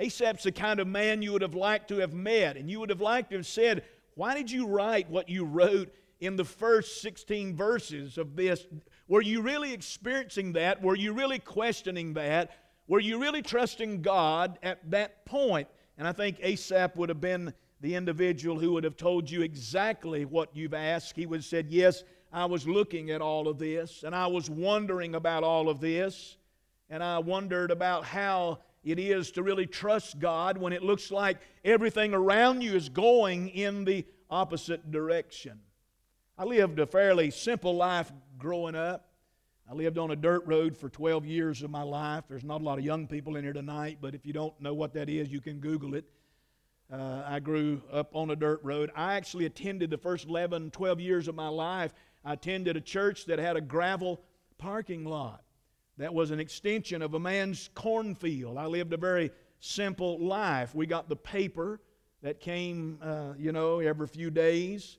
Asaph's 0.00 0.42
the 0.42 0.50
kind 0.50 0.80
of 0.80 0.88
man 0.88 1.22
you 1.22 1.32
would 1.32 1.42
have 1.42 1.54
liked 1.54 1.86
to 1.88 1.98
have 1.98 2.12
met, 2.12 2.56
and 2.56 2.68
you 2.68 2.80
would 2.80 2.90
have 2.90 3.00
liked 3.00 3.30
to 3.30 3.36
have 3.36 3.46
said, 3.46 3.84
Why 4.14 4.34
did 4.34 4.50
you 4.50 4.66
write 4.66 5.08
what 5.08 5.28
you 5.28 5.44
wrote 5.44 5.94
in 6.18 6.34
the 6.34 6.44
first 6.44 7.00
16 7.00 7.54
verses 7.54 8.18
of 8.18 8.34
this? 8.34 8.66
Were 9.06 9.22
you 9.22 9.40
really 9.40 9.72
experiencing 9.72 10.54
that? 10.54 10.82
Were 10.82 10.96
you 10.96 11.12
really 11.12 11.38
questioning 11.38 12.14
that? 12.14 12.50
Were 12.88 12.98
you 12.98 13.20
really 13.20 13.42
trusting 13.42 14.02
God 14.02 14.58
at 14.64 14.90
that 14.90 15.24
point? 15.26 15.68
And 15.96 16.08
I 16.08 16.12
think 16.12 16.38
Asaph 16.42 16.96
would 16.96 17.08
have 17.08 17.20
been 17.20 17.54
the 17.80 17.94
individual 17.94 18.58
who 18.58 18.72
would 18.72 18.84
have 18.84 18.96
told 18.96 19.30
you 19.30 19.42
exactly 19.42 20.24
what 20.24 20.54
you've 20.54 20.74
asked. 20.74 21.16
He 21.16 21.26
would 21.26 21.38
have 21.38 21.44
said, 21.44 21.68
Yes, 21.70 22.04
I 22.32 22.44
was 22.44 22.68
looking 22.68 23.10
at 23.10 23.20
all 23.20 23.48
of 23.48 23.58
this, 23.58 24.04
and 24.04 24.14
I 24.14 24.26
was 24.26 24.48
wondering 24.48 25.14
about 25.14 25.42
all 25.42 25.68
of 25.68 25.80
this, 25.80 26.36
and 26.88 27.02
I 27.02 27.18
wondered 27.18 27.70
about 27.70 28.04
how 28.04 28.58
it 28.84 28.98
is 28.98 29.30
to 29.32 29.42
really 29.42 29.66
trust 29.66 30.18
God 30.18 30.56
when 30.56 30.72
it 30.72 30.82
looks 30.82 31.10
like 31.10 31.38
everything 31.64 32.14
around 32.14 32.62
you 32.62 32.74
is 32.74 32.88
going 32.88 33.48
in 33.48 33.84
the 33.84 34.06
opposite 34.30 34.90
direction. 34.90 35.60
I 36.38 36.44
lived 36.44 36.78
a 36.78 36.86
fairly 36.86 37.30
simple 37.30 37.76
life 37.76 38.10
growing 38.38 38.74
up. 38.74 39.08
I 39.70 39.74
lived 39.74 39.98
on 39.98 40.10
a 40.10 40.16
dirt 40.16 40.46
road 40.46 40.76
for 40.76 40.88
12 40.88 41.26
years 41.26 41.62
of 41.62 41.70
my 41.70 41.82
life. 41.82 42.24
There's 42.28 42.44
not 42.44 42.60
a 42.60 42.64
lot 42.64 42.78
of 42.78 42.84
young 42.84 43.06
people 43.06 43.36
in 43.36 43.44
here 43.44 43.52
tonight, 43.52 43.98
but 44.00 44.14
if 44.14 44.24
you 44.24 44.32
don't 44.32 44.58
know 44.60 44.72
what 44.72 44.94
that 44.94 45.08
is, 45.08 45.30
you 45.30 45.40
can 45.40 45.58
Google 45.58 45.94
it. 45.94 46.04
Uh, 46.92 47.22
I 47.24 47.38
grew 47.38 47.80
up 47.92 48.10
on 48.16 48.30
a 48.30 48.36
dirt 48.36 48.60
road. 48.64 48.90
I 48.96 49.14
actually 49.14 49.46
attended 49.46 49.90
the 49.90 49.98
first 49.98 50.26
11, 50.26 50.72
12 50.72 51.00
years 51.00 51.28
of 51.28 51.36
my 51.36 51.48
life. 51.48 51.94
I 52.24 52.32
attended 52.32 52.76
a 52.76 52.80
church 52.80 53.26
that 53.26 53.38
had 53.38 53.56
a 53.56 53.60
gravel 53.60 54.20
parking 54.58 55.04
lot. 55.04 55.42
That 55.98 56.12
was 56.12 56.32
an 56.32 56.40
extension 56.40 57.00
of 57.00 57.14
a 57.14 57.20
man's 57.20 57.70
cornfield. 57.74 58.58
I 58.58 58.66
lived 58.66 58.92
a 58.92 58.96
very 58.96 59.30
simple 59.60 60.18
life. 60.18 60.74
We 60.74 60.86
got 60.86 61.08
the 61.08 61.16
paper 61.16 61.80
that 62.22 62.40
came, 62.40 62.98
uh, 63.02 63.34
you 63.38 63.52
know, 63.52 63.78
every 63.78 64.08
few 64.08 64.30
days. 64.30 64.98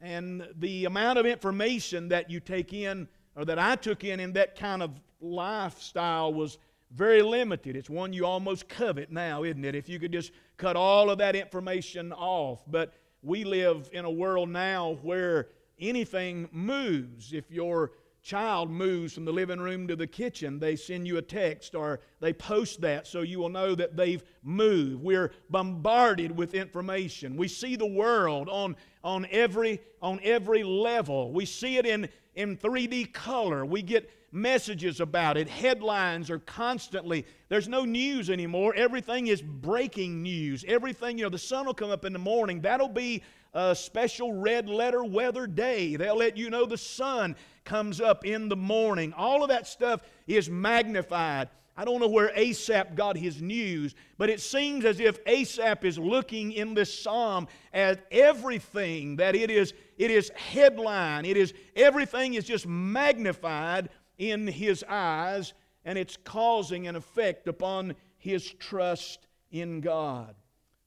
And 0.00 0.46
the 0.58 0.84
amount 0.84 1.18
of 1.18 1.26
information 1.26 2.08
that 2.08 2.30
you 2.30 2.38
take 2.38 2.72
in, 2.72 3.08
or 3.34 3.44
that 3.46 3.58
I 3.58 3.76
took 3.76 4.04
in 4.04 4.20
in 4.20 4.32
that 4.34 4.56
kind 4.56 4.82
of 4.82 5.00
lifestyle, 5.20 6.32
was 6.32 6.58
very 6.92 7.22
limited. 7.22 7.74
It's 7.74 7.90
one 7.90 8.12
you 8.12 8.26
almost 8.26 8.68
covet 8.68 9.10
now, 9.10 9.44
isn't 9.44 9.64
it? 9.64 9.74
If 9.74 9.88
you 9.88 9.98
could 9.98 10.12
just 10.12 10.32
cut 10.62 10.76
all 10.76 11.10
of 11.10 11.18
that 11.18 11.34
information 11.34 12.12
off. 12.12 12.62
But 12.68 12.94
we 13.20 13.42
live 13.42 13.90
in 13.92 14.04
a 14.04 14.10
world 14.10 14.48
now 14.48 14.96
where 15.02 15.48
anything 15.80 16.48
moves. 16.52 17.32
If 17.32 17.50
your 17.50 17.90
child 18.22 18.70
moves 18.70 19.12
from 19.12 19.24
the 19.24 19.32
living 19.32 19.58
room 19.58 19.88
to 19.88 19.96
the 19.96 20.06
kitchen, 20.06 20.60
they 20.60 20.76
send 20.76 21.08
you 21.08 21.16
a 21.16 21.22
text 21.22 21.74
or 21.74 21.98
they 22.20 22.32
post 22.32 22.80
that 22.80 23.08
so 23.08 23.22
you 23.22 23.40
will 23.40 23.48
know 23.48 23.74
that 23.74 23.96
they've 23.96 24.22
moved. 24.44 25.02
We're 25.02 25.32
bombarded 25.50 26.36
with 26.36 26.54
information. 26.54 27.36
We 27.36 27.48
see 27.48 27.74
the 27.74 27.84
world 27.84 28.48
on, 28.48 28.76
on, 29.02 29.26
every, 29.32 29.80
on 30.00 30.20
every 30.22 30.62
level. 30.62 31.32
We 31.32 31.44
see 31.44 31.76
it 31.78 31.86
in, 31.86 32.08
in 32.34 32.56
3D 32.56 33.12
color. 33.12 33.64
We 33.64 33.82
get 33.82 34.10
messages 34.32 35.00
about 35.00 35.36
it. 35.36 35.48
Headlines 35.48 36.30
are 36.30 36.38
constantly, 36.38 37.26
there's 37.48 37.68
no 37.68 37.84
news 37.84 38.30
anymore. 38.30 38.74
Everything 38.74 39.26
is 39.26 39.42
breaking 39.42 40.22
news. 40.22 40.64
Everything, 40.66 41.18
you 41.18 41.24
know, 41.24 41.30
the 41.30 41.38
sun 41.38 41.66
will 41.66 41.74
come 41.74 41.90
up 41.90 42.04
in 42.04 42.12
the 42.12 42.18
morning. 42.18 42.62
That'll 42.62 42.88
be 42.88 43.22
a 43.52 43.74
special 43.74 44.32
red 44.32 44.68
letter 44.68 45.04
weather 45.04 45.46
day. 45.46 45.96
They'll 45.96 46.16
let 46.16 46.38
you 46.38 46.48
know 46.48 46.64
the 46.64 46.78
sun 46.78 47.36
comes 47.64 48.00
up 48.00 48.24
in 48.24 48.48
the 48.48 48.56
morning. 48.56 49.12
All 49.14 49.42
of 49.42 49.50
that 49.50 49.66
stuff 49.66 50.00
is 50.26 50.48
magnified. 50.48 51.50
I 51.76 51.86
don't 51.86 52.00
know 52.00 52.08
where 52.08 52.30
Asaph 52.34 52.94
got 52.94 53.16
his 53.16 53.40
news, 53.40 53.94
but 54.18 54.28
it 54.28 54.40
seems 54.40 54.84
as 54.84 55.00
if 55.00 55.18
Asaph 55.26 55.84
is 55.84 55.98
looking 55.98 56.52
in 56.52 56.74
this 56.74 56.96
psalm 57.02 57.48
at 57.72 58.06
everything 58.10 59.16
that 59.16 59.34
it 59.34 59.50
is 59.50 59.72
it 59.96 60.10
is 60.10 60.30
headline, 60.30 61.24
it 61.24 61.36
is 61.36 61.54
everything 61.74 62.34
is 62.34 62.44
just 62.44 62.66
magnified 62.66 63.88
in 64.18 64.46
his 64.46 64.84
eyes 64.88 65.54
and 65.84 65.96
it's 65.96 66.18
causing 66.24 66.86
an 66.86 66.96
effect 66.96 67.48
upon 67.48 67.94
his 68.18 68.52
trust 68.54 69.26
in 69.50 69.80
God. 69.80 70.34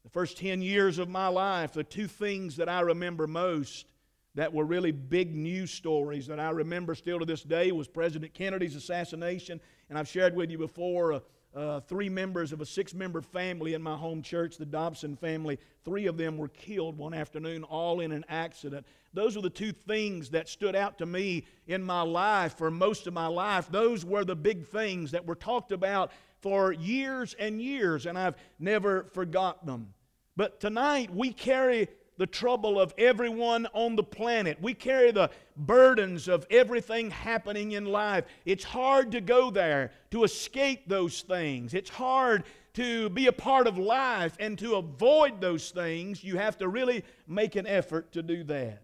The 0.04 0.10
first 0.10 0.38
10 0.38 0.62
years 0.62 1.00
of 1.00 1.10
my 1.10 1.28
life, 1.28 1.74
the 1.74 1.84
two 1.84 2.08
things 2.08 2.58
that 2.58 2.70
I 2.70 2.82
remember 2.82 3.26
most 3.26 3.88
that 4.36 4.54
were 4.54 4.66
really 4.66 4.92
big 4.92 5.34
news 5.34 5.72
stories 5.72 6.28
that 6.28 6.40
I 6.40 6.50
remember 6.50 6.94
still 6.94 7.20
to 7.20 7.26
this 7.26 7.42
day 7.42 7.72
was 7.72 7.88
President 7.88 8.34
Kennedy's 8.34 8.76
assassination. 8.76 9.60
And 9.90 9.98
I've 9.98 10.08
shared 10.08 10.36
with 10.36 10.50
you 10.50 10.58
before 10.58 11.14
uh, 11.14 11.20
uh, 11.56 11.80
three 11.82 12.10
members 12.10 12.52
of 12.52 12.60
a 12.60 12.66
six 12.66 12.94
member 12.94 13.22
family 13.22 13.76
in 13.76 13.82
my 13.82 13.96
home 13.96 14.22
church, 14.22 14.58
the 14.58 14.66
Dobson 14.66 15.16
family. 15.16 15.58
Three 15.86 16.08
of 16.08 16.18
them 16.18 16.38
were 16.38 16.50
killed 16.50 16.98
one 16.98 17.14
afternoon, 17.14 17.64
all 17.64 18.02
in 18.02 18.12
an 18.12 18.26
accident. 18.28 18.86
Those 19.14 19.38
were 19.38 19.42
the 19.42 19.50
two 19.50 19.72
things 19.72 20.32
that 20.32 20.50
stood 20.50 20.76
out 20.76 20.98
to 20.98 21.06
me 21.06 21.46
in 21.68 21.82
my 21.82 22.02
life 22.02 22.58
for 22.58 22.70
most 22.70 23.08
of 23.08 23.14
my 23.14 23.28
life. 23.28 23.72
Those 23.72 24.04
were 24.04 24.26
the 24.26 24.36
big 24.36 24.68
things 24.68 25.12
that 25.12 25.26
were 25.26 25.36
talked 25.36 25.72
about 25.72 26.12
for 26.42 26.74
years 26.74 27.34
and 27.40 27.62
years, 27.62 28.06
and 28.06 28.18
I've 28.18 28.36
never 28.60 29.06
forgot 29.14 29.66
them. 29.66 29.94
But 30.36 30.60
tonight 30.60 31.10
we 31.10 31.32
carry 31.32 31.88
the 32.18 32.28
trouble 32.28 32.80
of 32.80 32.94
everyone 32.98 33.68
on 33.74 33.96
the 33.96 34.04
planet. 34.04 34.58
We 34.62 34.74
carry 34.74 35.12
the 35.12 35.30
burdens 35.58 36.28
of 36.28 36.46
everything 36.50 37.12
happening 37.12 37.74
in 37.74 37.86
life. 37.86 38.26
It's 38.46 38.64
hard 38.64 39.12
to 39.12 39.22
go 39.22 39.50
there, 39.50 39.92
to 40.12 40.24
escape 40.24 40.88
those 40.88 41.22
things. 41.22 41.74
It's 41.74 41.90
hard 41.90 42.44
to 42.76 43.10
be 43.10 43.28
a 43.28 43.32
part 43.32 43.68
of 43.68 43.78
life 43.78 44.36
and 44.40 44.58
to 44.60 44.76
avoid 44.76 45.40
those 45.42 45.72
things. 45.72 46.24
You 46.24 46.38
have 46.38 46.58
to 46.60 46.68
really 46.68 47.04
make 47.28 47.56
an 47.56 47.68
effort 47.68 48.12
to 48.14 48.22
do 48.22 48.44
that. 48.46 48.82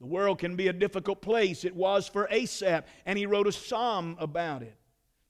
The 0.00 0.06
world 0.06 0.38
can 0.38 0.56
be 0.56 0.68
a 0.68 0.72
difficult 0.72 1.20
place. 1.20 1.64
It 1.64 1.76
was 1.76 2.08
for 2.08 2.26
Asaph, 2.30 2.84
and 3.04 3.18
he 3.18 3.26
wrote 3.26 3.46
a 3.46 3.52
psalm 3.52 4.16
about 4.18 4.62
it. 4.62 4.74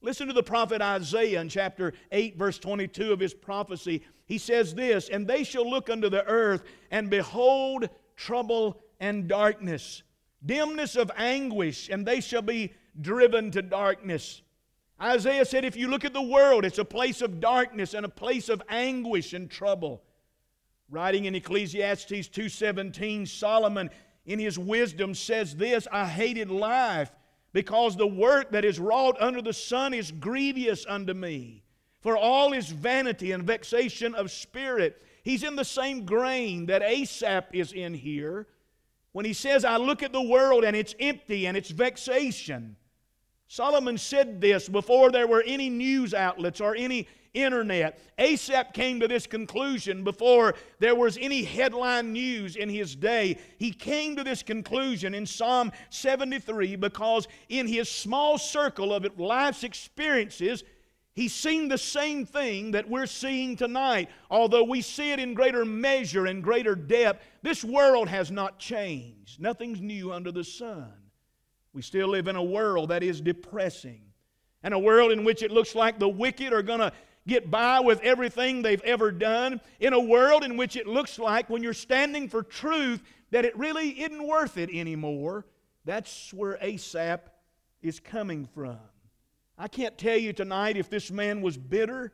Listen 0.02 0.26
to 0.28 0.32
the 0.32 0.42
prophet 0.42 0.80
Isaiah 0.80 1.40
in 1.40 1.48
chapter 1.48 1.92
8, 2.10 2.38
verse 2.38 2.58
22 2.58 3.12
of 3.12 3.20
his 3.20 3.34
prophecy. 3.34 4.02
He 4.26 4.38
says 4.38 4.74
this 4.74 5.08
And 5.08 5.26
they 5.26 5.44
shall 5.44 5.68
look 5.68 5.90
unto 5.90 6.08
the 6.08 6.24
earth 6.26 6.62
and 6.90 7.10
behold 7.10 7.88
trouble 8.16 8.80
and 8.98 9.28
darkness, 9.28 10.02
dimness 10.44 10.96
of 10.96 11.10
anguish, 11.16 11.90
and 11.90 12.06
they 12.06 12.20
shall 12.20 12.42
be 12.42 12.72
driven 13.00 13.50
to 13.50 13.62
darkness. 13.62 14.40
Isaiah 15.00 15.44
said, 15.44 15.64
If 15.64 15.76
you 15.76 15.88
look 15.88 16.04
at 16.04 16.14
the 16.14 16.22
world, 16.22 16.64
it's 16.64 16.78
a 16.78 16.84
place 16.84 17.20
of 17.20 17.40
darkness 17.40 17.92
and 17.92 18.06
a 18.06 18.10
place 18.10 18.48
of 18.48 18.62
anguish 18.68 19.34
and 19.34 19.50
trouble. 19.50 20.02
Writing 20.88 21.26
in 21.26 21.34
Ecclesiastes 21.34 22.28
2:17, 22.28 23.28
Solomon 23.28 23.90
in 24.26 24.38
his 24.38 24.58
wisdom 24.58 25.14
says 25.14 25.56
this, 25.56 25.86
I 25.92 26.06
hated 26.06 26.50
life 26.50 27.12
because 27.52 27.96
the 27.96 28.06
work 28.06 28.52
that 28.52 28.64
is 28.64 28.78
wrought 28.78 29.16
under 29.20 29.42
the 29.42 29.52
sun 29.52 29.92
is 29.94 30.12
grievous 30.12 30.86
unto 30.88 31.14
me. 31.14 31.62
For 32.00 32.16
all 32.16 32.52
is 32.52 32.70
vanity 32.70 33.32
and 33.32 33.42
vexation 33.42 34.14
of 34.14 34.30
spirit. 34.30 35.02
He's 35.22 35.42
in 35.42 35.56
the 35.56 35.64
same 35.64 36.04
grain 36.04 36.66
that 36.66 36.82
Asaph 36.82 37.52
is 37.52 37.72
in 37.72 37.94
here 37.94 38.46
when 39.12 39.24
he 39.24 39.32
says, 39.32 39.64
I 39.64 39.76
look 39.76 40.02
at 40.02 40.12
the 40.12 40.22
world 40.22 40.64
and 40.64 40.74
it's 40.74 40.94
empty 40.98 41.46
and 41.46 41.56
it's 41.56 41.70
vexation. 41.70 42.76
Solomon 43.48 43.98
said 43.98 44.40
this 44.40 44.68
before 44.68 45.10
there 45.10 45.26
were 45.26 45.42
any 45.44 45.68
news 45.68 46.14
outlets 46.14 46.60
or 46.60 46.76
any 46.76 47.08
internet. 47.34 47.98
Asaph 48.18 48.72
came 48.72 49.00
to 49.00 49.08
this 49.08 49.26
conclusion 49.26 50.04
before 50.04 50.54
there 50.78 50.94
was 50.94 51.18
any 51.20 51.42
headline 51.42 52.12
news 52.12 52.56
in 52.56 52.68
his 52.68 52.94
day. 52.96 53.38
He 53.58 53.72
came 53.72 54.16
to 54.16 54.24
this 54.24 54.42
conclusion 54.42 55.14
in 55.14 55.26
Psalm 55.26 55.72
73 55.90 56.76
because 56.76 57.28
in 57.48 57.66
his 57.66 57.88
small 57.88 58.38
circle 58.38 58.92
of 58.92 59.06
life's 59.18 59.64
experiences, 59.64 60.64
He's 61.12 61.34
seen 61.34 61.68
the 61.68 61.76
same 61.76 62.24
thing 62.24 62.70
that 62.70 62.88
we're 62.88 63.06
seeing 63.06 63.56
tonight, 63.56 64.08
although 64.30 64.62
we 64.62 64.80
see 64.80 65.12
it 65.12 65.18
in 65.18 65.34
greater 65.34 65.64
measure 65.64 66.26
and 66.26 66.42
greater 66.42 66.76
depth. 66.76 67.24
This 67.42 67.64
world 67.64 68.08
has 68.08 68.30
not 68.30 68.58
changed. 68.58 69.40
Nothing's 69.40 69.80
new 69.80 70.12
under 70.12 70.30
the 70.30 70.44
sun. 70.44 70.92
We 71.72 71.82
still 71.82 72.08
live 72.08 72.28
in 72.28 72.36
a 72.36 72.42
world 72.42 72.90
that 72.90 73.02
is 73.02 73.20
depressing, 73.20 74.02
and 74.62 74.72
a 74.72 74.78
world 74.78 75.12
in 75.12 75.24
which 75.24 75.42
it 75.42 75.50
looks 75.50 75.74
like 75.74 75.98
the 75.98 76.08
wicked 76.08 76.52
are 76.52 76.62
going 76.62 76.80
to 76.80 76.92
get 77.26 77.50
by 77.50 77.80
with 77.80 78.00
everything 78.00 78.62
they've 78.62 78.82
ever 78.82 79.10
done, 79.12 79.60
in 79.78 79.92
a 79.92 80.00
world 80.00 80.42
in 80.42 80.56
which 80.56 80.76
it 80.76 80.86
looks 80.86 81.18
like 81.18 81.50
when 81.50 81.62
you're 81.62 81.72
standing 81.72 82.28
for 82.28 82.42
truth 82.42 83.02
that 83.30 83.44
it 83.44 83.56
really 83.56 84.00
isn't 84.00 84.26
worth 84.26 84.56
it 84.56 84.70
anymore. 84.72 85.46
That's 85.84 86.32
where 86.32 86.58
Asaph 86.60 87.30
is 87.82 88.00
coming 88.00 88.46
from. 88.54 88.78
I 89.56 89.68
can't 89.68 89.96
tell 89.96 90.16
you 90.16 90.32
tonight 90.32 90.76
if 90.76 90.88
this 90.88 91.10
man 91.10 91.42
was 91.42 91.56
bitter, 91.56 92.12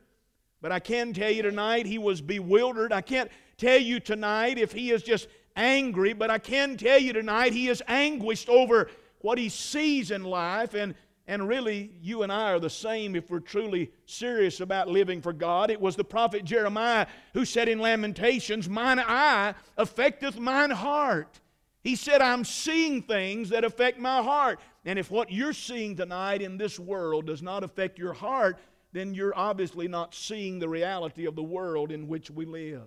but 0.61 0.71
I 0.71 0.79
can 0.79 1.13
tell 1.13 1.31
you 1.31 1.43
tonight 1.43 1.85
he 1.85 1.97
was 1.97 2.21
bewildered. 2.21 2.91
I 2.91 3.01
can't 3.01 3.31
tell 3.57 3.79
you 3.79 3.99
tonight 3.99 4.57
if 4.57 4.71
he 4.71 4.91
is 4.91 5.03
just 5.03 5.27
angry, 5.55 6.13
but 6.13 6.29
I 6.29 6.39
can 6.39 6.77
tell 6.77 6.99
you 6.99 7.13
tonight 7.13 7.53
he 7.53 7.69
is 7.69 7.81
anguished 7.87 8.49
over 8.49 8.89
what 9.19 9.37
he 9.37 9.49
sees 9.49 10.11
in 10.11 10.23
life. 10.23 10.73
And, 10.73 10.93
and 11.27 11.45
really, 11.45 11.91
you 12.01 12.23
and 12.23 12.31
I 12.31 12.53
are 12.53 12.59
the 12.59 12.69
same 12.69 13.13
if 13.13 13.29
we're 13.29 13.41
truly 13.41 13.91
serious 14.05 14.61
about 14.61 14.87
living 14.87 15.21
for 15.21 15.33
God. 15.33 15.69
It 15.69 15.81
was 15.81 15.97
the 15.97 16.03
prophet 16.03 16.45
Jeremiah 16.45 17.05
who 17.33 17.43
said 17.43 17.67
in 17.67 17.79
Lamentations, 17.79 18.69
Mine 18.69 18.99
eye 18.99 19.53
affecteth 19.77 20.39
mine 20.39 20.71
heart. 20.71 21.41
He 21.83 21.97
said, 21.97 22.21
I'm 22.21 22.45
seeing 22.45 23.01
things 23.01 23.49
that 23.49 23.65
affect 23.65 23.99
my 23.99 24.21
heart. 24.21 24.59
And 24.85 24.97
if 24.97 25.11
what 25.11 25.31
you're 25.31 25.53
seeing 25.53 25.97
tonight 25.97 26.41
in 26.41 26.57
this 26.57 26.79
world 26.79 27.27
does 27.27 27.41
not 27.41 27.63
affect 27.63 27.99
your 27.99 28.13
heart, 28.13 28.57
then 28.93 29.13
you're 29.13 29.37
obviously 29.37 29.89
not 29.89 30.15
seeing 30.15 30.59
the 30.59 30.69
reality 30.69 31.25
of 31.25 31.35
the 31.35 31.43
world 31.43 31.91
in 31.91 32.07
which 32.07 32.31
we 32.31 32.45
live. 32.45 32.83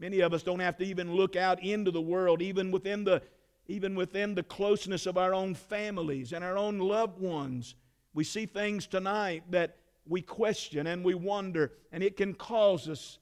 Many 0.00 0.18
of 0.20 0.34
us 0.34 0.42
don't 0.42 0.60
have 0.60 0.76
to 0.78 0.84
even 0.84 1.14
look 1.14 1.36
out 1.36 1.62
into 1.62 1.92
the 1.92 2.00
world, 2.00 2.42
even 2.42 2.72
within 2.72 3.04
the, 3.04 3.22
even 3.68 3.94
within 3.94 4.34
the 4.34 4.42
closeness 4.42 5.06
of 5.06 5.16
our 5.16 5.34
own 5.34 5.54
families 5.54 6.32
and 6.32 6.44
our 6.44 6.56
own 6.56 6.78
loved 6.78 7.18
ones. 7.18 7.74
We 8.14 8.24
see 8.24 8.46
things 8.46 8.86
tonight 8.86 9.44
that 9.50 9.76
we 10.06 10.20
question 10.20 10.86
and 10.86 11.04
we 11.04 11.14
wonder, 11.14 11.72
and 11.92 12.02
it 12.02 12.16
can 12.16 12.34
cause 12.34 12.88
us 12.88 13.18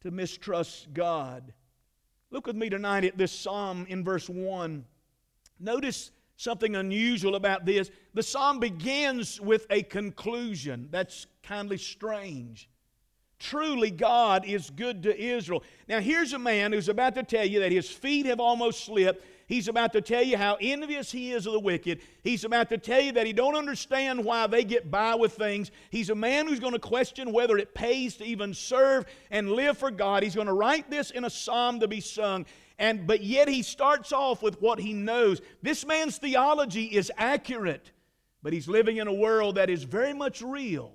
to 0.00 0.10
mistrust 0.10 0.92
God. 0.92 1.52
Look 2.30 2.46
with 2.46 2.56
me 2.56 2.70
tonight 2.70 3.04
at 3.04 3.18
this 3.18 3.32
psalm 3.32 3.86
in 3.88 4.02
verse 4.02 4.28
1. 4.28 4.84
Notice 5.60 6.10
something 6.36 6.74
unusual 6.74 7.36
about 7.36 7.66
this. 7.66 7.90
The 8.14 8.22
psalm 8.22 8.58
begins 8.58 9.40
with 9.40 9.66
a 9.70 9.82
conclusion. 9.82 10.88
That's 10.90 11.26
kindly 11.42 11.76
strange. 11.76 12.68
Truly, 13.42 13.90
God 13.90 14.44
is 14.46 14.70
good 14.70 15.02
to 15.02 15.20
Israel. 15.20 15.62
Now, 15.88 16.00
here's 16.00 16.32
a 16.32 16.38
man 16.38 16.72
who's 16.72 16.88
about 16.88 17.14
to 17.16 17.22
tell 17.22 17.44
you 17.44 17.60
that 17.60 17.72
his 17.72 17.90
feet 17.90 18.26
have 18.26 18.40
almost 18.40 18.84
slipped 18.84 19.24
He's 19.52 19.68
about 19.68 19.92
to 19.92 20.00
tell 20.00 20.22
you 20.22 20.38
how 20.38 20.56
envious 20.62 21.12
he 21.12 21.32
is 21.32 21.46
of 21.46 21.52
the 21.52 21.60
wicked. 21.60 22.00
He's 22.22 22.44
about 22.44 22.70
to 22.70 22.78
tell 22.78 23.02
you 23.02 23.12
that 23.12 23.26
he 23.26 23.34
don't 23.34 23.54
understand 23.54 24.24
why 24.24 24.46
they 24.46 24.64
get 24.64 24.90
by 24.90 25.14
with 25.14 25.34
things. 25.34 25.70
He's 25.90 26.08
a 26.08 26.14
man 26.14 26.46
who's 26.46 26.58
going 26.58 26.72
to 26.72 26.78
question 26.78 27.34
whether 27.34 27.58
it 27.58 27.74
pays 27.74 28.16
to 28.16 28.24
even 28.24 28.54
serve 28.54 29.04
and 29.30 29.52
live 29.52 29.76
for 29.76 29.90
God. 29.90 30.22
He's 30.22 30.34
going 30.34 30.46
to 30.46 30.54
write 30.54 30.88
this 30.90 31.10
in 31.10 31.26
a 31.26 31.30
psalm 31.30 31.80
to 31.80 31.88
be 31.88 32.00
sung. 32.00 32.46
And 32.78 33.06
but 33.06 33.22
yet 33.22 33.46
he 33.46 33.62
starts 33.62 34.10
off 34.10 34.42
with 34.42 34.60
what 34.62 34.78
he 34.78 34.94
knows. 34.94 35.42
This 35.60 35.84
man's 35.84 36.16
theology 36.16 36.86
is 36.86 37.12
accurate, 37.18 37.92
but 38.42 38.54
he's 38.54 38.68
living 38.68 38.96
in 38.96 39.06
a 39.06 39.12
world 39.12 39.56
that 39.56 39.68
is 39.68 39.82
very 39.84 40.14
much 40.14 40.40
real 40.40 40.94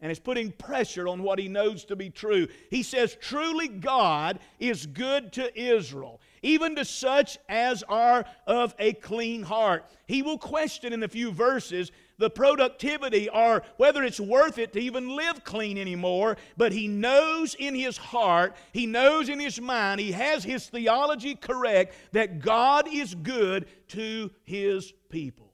and 0.00 0.12
is 0.12 0.18
putting 0.18 0.52
pressure 0.52 1.08
on 1.08 1.22
what 1.22 1.38
he 1.38 1.48
knows 1.48 1.84
to 1.86 1.96
be 1.96 2.10
true. 2.10 2.48
He 2.70 2.82
says, 2.82 3.16
Truly, 3.20 3.68
God 3.68 4.38
is 4.58 4.86
good 4.86 5.32
to 5.34 5.58
Israel 5.58 6.20
even 6.46 6.76
to 6.76 6.84
such 6.84 7.38
as 7.48 7.82
are 7.88 8.24
of 8.46 8.74
a 8.78 8.92
clean 8.94 9.42
heart. 9.42 9.84
He 10.06 10.22
will 10.22 10.38
question 10.38 10.92
in 10.92 11.02
a 11.02 11.08
few 11.08 11.32
verses 11.32 11.90
the 12.18 12.30
productivity 12.30 13.28
or 13.28 13.62
whether 13.76 14.04
it's 14.04 14.20
worth 14.20 14.56
it 14.56 14.72
to 14.72 14.80
even 14.80 15.16
live 15.16 15.42
clean 15.42 15.76
anymore, 15.76 16.36
but 16.56 16.72
he 16.72 16.86
knows 16.86 17.54
in 17.56 17.74
his 17.74 17.96
heart, 17.96 18.54
he 18.72 18.86
knows 18.86 19.28
in 19.28 19.40
his 19.40 19.60
mind, 19.60 20.00
he 20.00 20.12
has 20.12 20.44
his 20.44 20.66
theology 20.68 21.34
correct 21.34 21.94
that 22.12 22.38
God 22.38 22.88
is 22.90 23.14
good 23.14 23.66
to 23.88 24.30
his 24.44 24.92
people. 25.10 25.45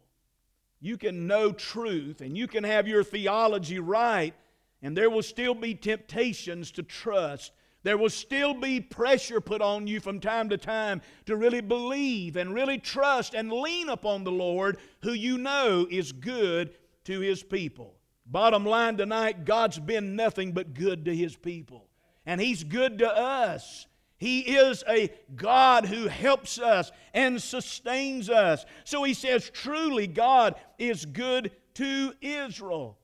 You 0.83 0.99
can 0.99 1.27
know 1.27 1.53
truth 1.53 2.21
and 2.21 2.37
you 2.37 2.47
can 2.47 2.65
have 2.65 2.87
your 2.87 3.03
theology 3.03 3.79
right, 3.79 4.35
and 4.83 4.95
there 4.95 5.09
will 5.09 5.23
still 5.23 5.55
be 5.55 5.75
temptations 5.75 6.71
to 6.73 6.83
trust 6.83 7.53
there 7.83 7.99
will 7.99 8.11
still 8.11 8.55
be 8.55 8.81
pressure 8.81 9.41
put 9.41 9.61
on 9.61 9.87
you 9.87 10.01
from 10.01 10.21
time 10.21 10.49
to 10.51 10.59
time 10.59 11.03
to 11.27 11.37
really 11.37 11.61
believe 11.61 12.37
and 12.37 12.55
really 12.55 12.79
trust 12.79 13.35
and 13.35 13.53
lean 13.53 13.89
upon 13.89 14.25
the 14.25 14.33
Lord 14.33 14.79
who 15.03 15.13
you 15.13 15.39
know 15.39 15.87
is 15.91 16.13
good 16.13 16.75
to 17.05 17.21
His 17.21 17.43
people. 17.43 17.95
Bottom 18.25 18.65
line 18.65 18.97
tonight, 18.97 19.45
God's 19.45 19.79
been 19.79 20.15
nothing 20.15 20.53
but 20.53 20.75
good 20.75 21.05
to 21.07 21.15
His 21.15 21.35
people. 21.35 21.89
And 22.25 22.41
He's 22.41 22.63
good 22.63 22.99
to 22.99 23.11
us. 23.11 23.87
He 24.23 24.57
is 24.57 24.85
a 24.89 25.11
God 25.35 25.85
who 25.85 26.07
helps 26.07 26.61
us 26.61 26.93
and 27.13 27.43
sustains 27.43 28.31
us. 28.31 28.65
So 28.85 29.03
He 29.03 29.15
says, 29.15 29.51
truly, 29.51 30.07
God 30.07 30.55
is 30.79 31.05
good 31.05 31.51
to 31.75 32.13
Israel. 32.21 32.97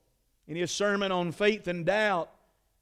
In 0.47 0.55
His 0.55 0.71
sermon 0.71 1.11
on 1.11 1.33
faith 1.33 1.67
and 1.67 1.85
doubt, 1.85 2.31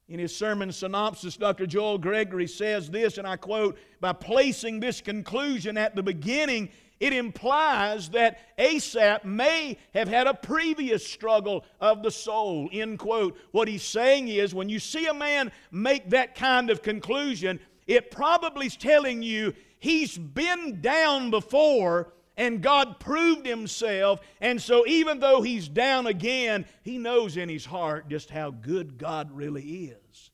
in 0.08 0.20
his 0.20 0.34
sermon 0.34 0.72
synopsis, 0.72 1.36
Dr. 1.36 1.66
Joel 1.66 1.98
Gregory 1.98 2.46
says 2.46 2.88
this, 2.88 3.18
and 3.18 3.26
I 3.26 3.36
quote 3.36 3.76
By 4.00 4.14
placing 4.14 4.80
this 4.80 5.02
conclusion 5.02 5.76
at 5.76 5.94
the 5.94 6.02
beginning, 6.02 6.70
it 6.98 7.12
implies 7.12 8.08
that 8.10 8.38
Asaph 8.56 9.24
may 9.24 9.76
have 9.92 10.08
had 10.08 10.26
a 10.26 10.32
previous 10.32 11.06
struggle 11.06 11.64
of 11.80 12.02
the 12.02 12.10
soul. 12.10 12.70
End 12.72 12.98
quote. 12.98 13.36
What 13.50 13.68
he's 13.68 13.82
saying 13.82 14.28
is 14.28 14.54
when 14.54 14.70
you 14.70 14.78
see 14.78 15.06
a 15.06 15.14
man 15.14 15.52
make 15.70 16.08
that 16.10 16.34
kind 16.34 16.70
of 16.70 16.82
conclusion, 16.82 17.60
it 17.88 18.12
probably 18.12 18.66
is 18.66 18.76
telling 18.76 19.22
you 19.22 19.54
he's 19.80 20.16
been 20.16 20.80
down 20.80 21.30
before 21.30 22.12
and 22.36 22.62
God 22.62 23.00
proved 23.00 23.44
himself. 23.44 24.20
And 24.40 24.62
so, 24.62 24.86
even 24.86 25.18
though 25.18 25.42
he's 25.42 25.68
down 25.68 26.06
again, 26.06 26.66
he 26.84 26.96
knows 26.96 27.36
in 27.36 27.48
his 27.48 27.66
heart 27.66 28.08
just 28.08 28.30
how 28.30 28.52
good 28.52 28.96
God 28.96 29.32
really 29.32 29.62
is. 29.62 30.30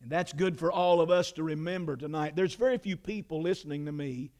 And 0.00 0.10
that's 0.10 0.32
good 0.32 0.56
for 0.58 0.70
all 0.70 1.00
of 1.00 1.10
us 1.10 1.32
to 1.32 1.42
remember 1.42 1.96
tonight. 1.96 2.36
There's 2.36 2.54
very 2.54 2.78
few 2.78 2.96
people 2.96 3.42
listening 3.42 3.86
to 3.86 3.92
me 3.92 4.30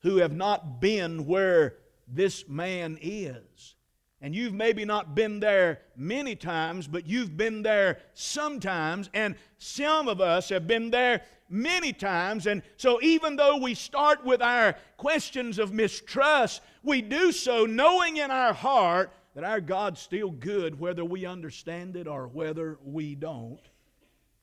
who 0.00 0.16
have 0.16 0.32
not 0.32 0.80
been 0.80 1.26
where 1.26 1.76
this 2.08 2.48
man 2.48 2.98
is. 3.00 3.76
And 4.20 4.34
you've 4.34 4.52
maybe 4.52 4.84
not 4.84 5.14
been 5.14 5.40
there 5.40 5.80
many 5.96 6.36
times, 6.36 6.86
but 6.86 7.06
you've 7.06 7.36
been 7.36 7.62
there 7.62 8.00
sometimes. 8.12 9.08
And 9.14 9.36
some 9.58 10.08
of 10.08 10.20
us 10.20 10.48
have 10.50 10.66
been 10.66 10.90
there 10.90 11.22
many 11.50 11.92
times. 11.92 12.46
And 12.46 12.62
so, 12.76 13.00
even 13.02 13.36
though 13.36 13.58
we 13.58 13.74
start 13.74 14.24
with 14.24 14.40
our 14.40 14.76
questions 14.96 15.58
of 15.58 15.72
mistrust, 15.72 16.62
we 16.82 17.02
do 17.02 17.32
so 17.32 17.66
knowing 17.66 18.16
in 18.16 18.30
our 18.30 18.54
heart 18.54 19.12
that 19.34 19.44
our 19.44 19.60
God's 19.60 20.00
still 20.00 20.30
good, 20.30 20.78
whether 20.78 21.04
we 21.04 21.26
understand 21.26 21.96
it 21.96 22.06
or 22.06 22.28
whether 22.28 22.78
we 22.84 23.14
don't. 23.14 23.60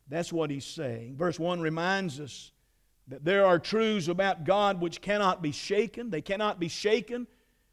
That's 0.10 0.32
what 0.32 0.52
he's 0.52 0.65
saying. 0.65 1.15
Verse 1.17 1.39
1 1.39 1.60
reminds 1.60 2.20
us 2.20 2.52
that 3.08 3.26
there 3.26 3.46
are 3.46 3.60
truths 3.60 4.08
about 4.08 4.43
God 4.46 4.80
which 4.80 5.02
cannot 5.02 5.41
be 5.41 5.52
shaken. 5.52 6.10
They 6.10 6.22
cannot 6.22 6.60
be 6.60 6.67
shaken 6.67 7.28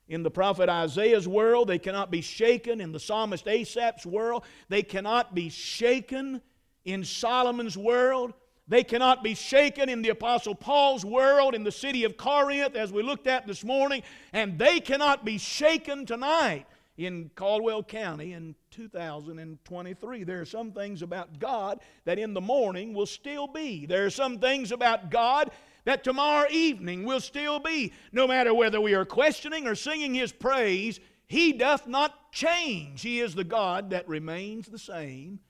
in 0.09 0.23
the 0.23 0.31
prophet 0.31 0.69
Isaiah's 0.69 1.27
world, 1.27 1.69
they 1.69 1.79
cannot 1.79 2.11
be 2.11 2.21
shaken. 2.21 2.81
In 2.81 2.93
the 2.93 3.01
psalmist 3.01 3.47
Asaph's 3.47 4.05
world, 4.05 4.45
they 4.69 4.83
cannot 4.83 5.35
be 5.35 5.49
shaken. 5.49 6.43
In 6.85 7.05
Solomon's 7.05 7.79
world, 7.79 8.35
they 8.67 8.83
cannot 8.83 9.23
be 9.23 9.35
shaken 9.35 9.89
in 9.89 10.01
the 10.01 10.09
Apostle 10.09 10.55
Paul's 10.55 11.05
world, 11.05 11.55
in 11.55 11.65
the 11.65 11.73
city 11.73 12.05
of 12.05 12.17
Corinth, 12.17 12.75
as 12.75 12.93
we 12.93 13.03
looked 13.03 13.27
at 13.27 13.47
this 13.47 13.63
morning, 13.63 14.03
and 14.33 14.59
they 14.59 14.81
cannot 14.81 15.25
be 15.25 15.37
shaken 15.37 16.07
tonight 16.07 16.67
in 16.97 17.31
Caldwell 17.35 17.83
County 17.83 18.33
in 18.33 18.55
2023. 18.71 20.25
There 20.25 20.41
are 20.41 20.47
some 20.47 20.73
things 20.73 21.03
about 21.03 21.39
God 21.39 21.81
that 22.05 22.19
in 22.19 22.33
the 22.33 22.41
morning 22.41 22.95
will 22.95 23.07
still 23.07 23.47
be. 23.47 23.85
There 23.85 24.07
are 24.07 24.11
some 24.11 24.39
things 24.39 24.73
about 24.73 25.11
God 25.11 25.51
that 25.85 26.05
tomorrow 26.05 26.47
evening 26.51 27.05
will 27.05 27.21
still 27.21 27.59
be. 27.59 27.93
No 28.13 28.27
matter 28.27 28.55
whether 28.55 28.81
we 28.81 28.95
are 28.95 29.05
questioning 29.05 29.67
or 29.67 29.75
singing 29.75 30.15
His 30.15 30.33
praise, 30.33 31.01
He 31.27 31.53
doth 31.53 31.87
not 31.87 32.33
change. 32.33 33.03
He 33.03 33.21
is 33.21 33.35
the 33.35 33.45
God 33.45 33.91
that 33.91 34.09
remains 34.09 34.69
the 34.69 34.79
same. 34.79 35.41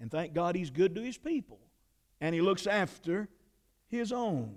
And 0.00 0.10
thank 0.10 0.34
God 0.34 0.56
He's 0.56 0.70
good 0.70 0.94
to 0.96 1.02
His 1.02 1.18
people. 1.18 1.60
And 2.20 2.34
He 2.34 2.40
looks 2.40 2.66
after 2.66 3.28
His 3.88 4.12
own. 4.12 4.54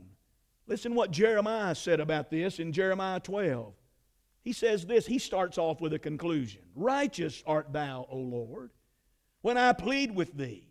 Listen 0.68 0.96
what 0.96 1.12
Jeremiah 1.12 1.76
said 1.76 2.00
about 2.00 2.30
this 2.30 2.60
in 2.60 2.74
Jeremiah 2.74 3.20
12. 3.20 3.74
He 4.44 4.54
says 4.54 4.86
this, 4.86 5.06
he 5.06 5.20
starts 5.20 5.58
off 5.58 5.82
with 5.82 5.94
a 5.94 6.00
conclusion 6.00 6.62
Righteous 6.74 7.44
art 7.46 7.74
thou, 7.74 8.08
O 8.10 8.18
Lord 8.18 8.72
when 9.42 9.58
I 9.58 9.72
plead 9.72 10.14
with 10.14 10.36
thee. 10.36 10.68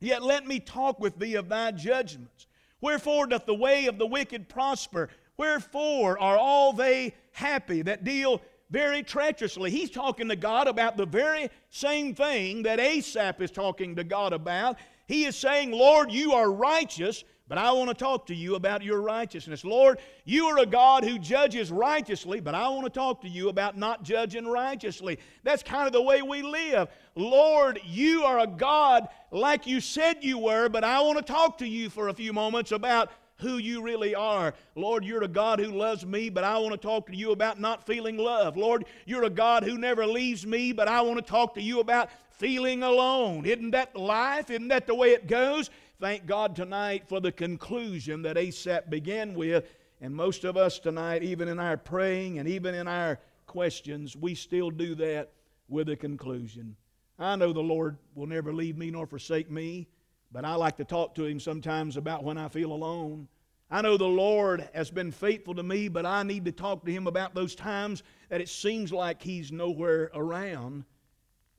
Yet 0.00 0.22
let 0.22 0.46
me 0.46 0.60
talk 0.60 0.98
with 0.98 1.18
thee 1.18 1.34
of 1.34 1.50
thy 1.50 1.72
judgments. 1.72 2.46
Wherefore 2.80 3.26
doth 3.26 3.44
the 3.44 3.54
way 3.54 3.86
of 3.86 3.98
the 3.98 4.06
wicked 4.06 4.48
prosper? 4.48 5.10
Wherefore 5.36 6.18
are 6.18 6.38
all 6.38 6.72
they 6.72 7.14
happy 7.32 7.82
that 7.82 8.02
deal 8.02 8.40
very 8.70 9.02
treacherously? 9.02 9.70
He's 9.70 9.90
talking 9.90 10.28
to 10.28 10.36
God 10.36 10.66
about 10.68 10.96
the 10.96 11.04
very 11.04 11.50
same 11.68 12.14
thing 12.14 12.62
that 12.62 12.80
Asaph 12.80 13.42
is 13.42 13.50
talking 13.50 13.96
to 13.96 14.04
God 14.04 14.32
about. 14.32 14.78
He 15.06 15.24
is 15.24 15.36
saying, 15.36 15.72
Lord, 15.72 16.10
you 16.12 16.32
are 16.32 16.50
righteous, 16.50 17.24
but 17.48 17.58
I 17.58 17.72
want 17.72 17.90
to 17.90 17.94
talk 17.94 18.26
to 18.28 18.34
you 18.34 18.54
about 18.54 18.82
your 18.82 19.02
righteousness. 19.02 19.64
Lord, 19.64 19.98
you 20.24 20.46
are 20.46 20.58
a 20.58 20.66
God 20.66 21.04
who 21.04 21.18
judges 21.18 21.70
righteously, 21.70 22.40
but 22.40 22.54
I 22.54 22.68
want 22.68 22.84
to 22.84 22.90
talk 22.90 23.20
to 23.22 23.28
you 23.28 23.48
about 23.48 23.76
not 23.76 24.04
judging 24.04 24.46
righteously. 24.46 25.18
That's 25.42 25.62
kind 25.62 25.86
of 25.86 25.92
the 25.92 26.00
way 26.00 26.22
we 26.22 26.42
live. 26.42 26.88
Lord, 27.14 27.80
you 27.84 28.24
are 28.24 28.38
a 28.38 28.46
God 28.46 29.08
like 29.30 29.66
you 29.66 29.80
said 29.80 30.18
you 30.22 30.38
were, 30.38 30.68
but 30.68 30.84
I 30.84 31.00
want 31.00 31.18
to 31.18 31.24
talk 31.24 31.58
to 31.58 31.66
you 31.66 31.90
for 31.90 32.08
a 32.08 32.14
few 32.14 32.32
moments 32.32 32.72
about 32.72 33.10
who 33.42 33.58
you 33.58 33.82
really 33.82 34.14
are. 34.14 34.54
Lord, 34.74 35.04
you're 35.04 35.24
a 35.24 35.28
God 35.28 35.60
who 35.60 35.70
loves 35.70 36.06
me, 36.06 36.30
but 36.30 36.44
I 36.44 36.56
want 36.58 36.72
to 36.72 36.78
talk 36.78 37.06
to 37.08 37.16
you 37.16 37.32
about 37.32 37.60
not 37.60 37.84
feeling 37.84 38.16
love. 38.16 38.56
Lord, 38.56 38.86
you're 39.04 39.24
a 39.24 39.30
God 39.30 39.64
who 39.64 39.76
never 39.76 40.06
leaves 40.06 40.46
me, 40.46 40.72
but 40.72 40.88
I 40.88 41.02
want 41.02 41.18
to 41.18 41.30
talk 41.30 41.54
to 41.54 41.62
you 41.62 41.80
about 41.80 42.08
feeling 42.30 42.82
alone. 42.82 43.44
Isn't 43.44 43.72
that 43.72 43.94
life? 43.94 44.50
Isn't 44.50 44.68
that 44.68 44.86
the 44.86 44.94
way 44.94 45.10
it 45.10 45.26
goes? 45.26 45.68
Thank 46.00 46.26
God 46.26 46.56
tonight 46.56 47.06
for 47.06 47.20
the 47.20 47.30
conclusion 47.30 48.22
that 48.22 48.38
Asaph 48.38 48.88
began 48.88 49.34
with. 49.34 49.64
And 50.00 50.14
most 50.14 50.44
of 50.44 50.56
us 50.56 50.78
tonight, 50.78 51.22
even 51.22 51.46
in 51.46 51.60
our 51.60 51.76
praying 51.76 52.38
and 52.38 52.48
even 52.48 52.74
in 52.74 52.88
our 52.88 53.20
questions, 53.46 54.16
we 54.16 54.34
still 54.34 54.70
do 54.70 54.94
that 54.96 55.30
with 55.68 55.88
a 55.88 55.96
conclusion. 55.96 56.74
I 57.18 57.36
know 57.36 57.52
the 57.52 57.60
Lord 57.60 57.98
will 58.14 58.26
never 58.26 58.52
leave 58.52 58.76
me 58.76 58.90
nor 58.90 59.06
forsake 59.06 59.50
me, 59.50 59.86
but 60.32 60.44
I 60.44 60.54
like 60.54 60.76
to 60.78 60.84
talk 60.84 61.14
to 61.16 61.24
Him 61.24 61.38
sometimes 61.38 61.96
about 61.96 62.24
when 62.24 62.38
I 62.38 62.48
feel 62.48 62.72
alone. 62.72 63.28
I 63.70 63.82
know 63.82 63.96
the 63.96 64.04
Lord 64.04 64.68
has 64.74 64.90
been 64.90 65.10
faithful 65.10 65.54
to 65.54 65.62
me, 65.62 65.88
but 65.88 66.04
I 66.04 66.22
need 66.22 66.44
to 66.46 66.52
talk 66.52 66.84
to 66.84 66.92
Him 66.92 67.06
about 67.06 67.34
those 67.34 67.54
times 67.54 68.02
that 68.28 68.40
it 68.40 68.48
seems 68.48 68.92
like 68.92 69.22
He's 69.22 69.52
nowhere 69.52 70.10
around. 70.14 70.84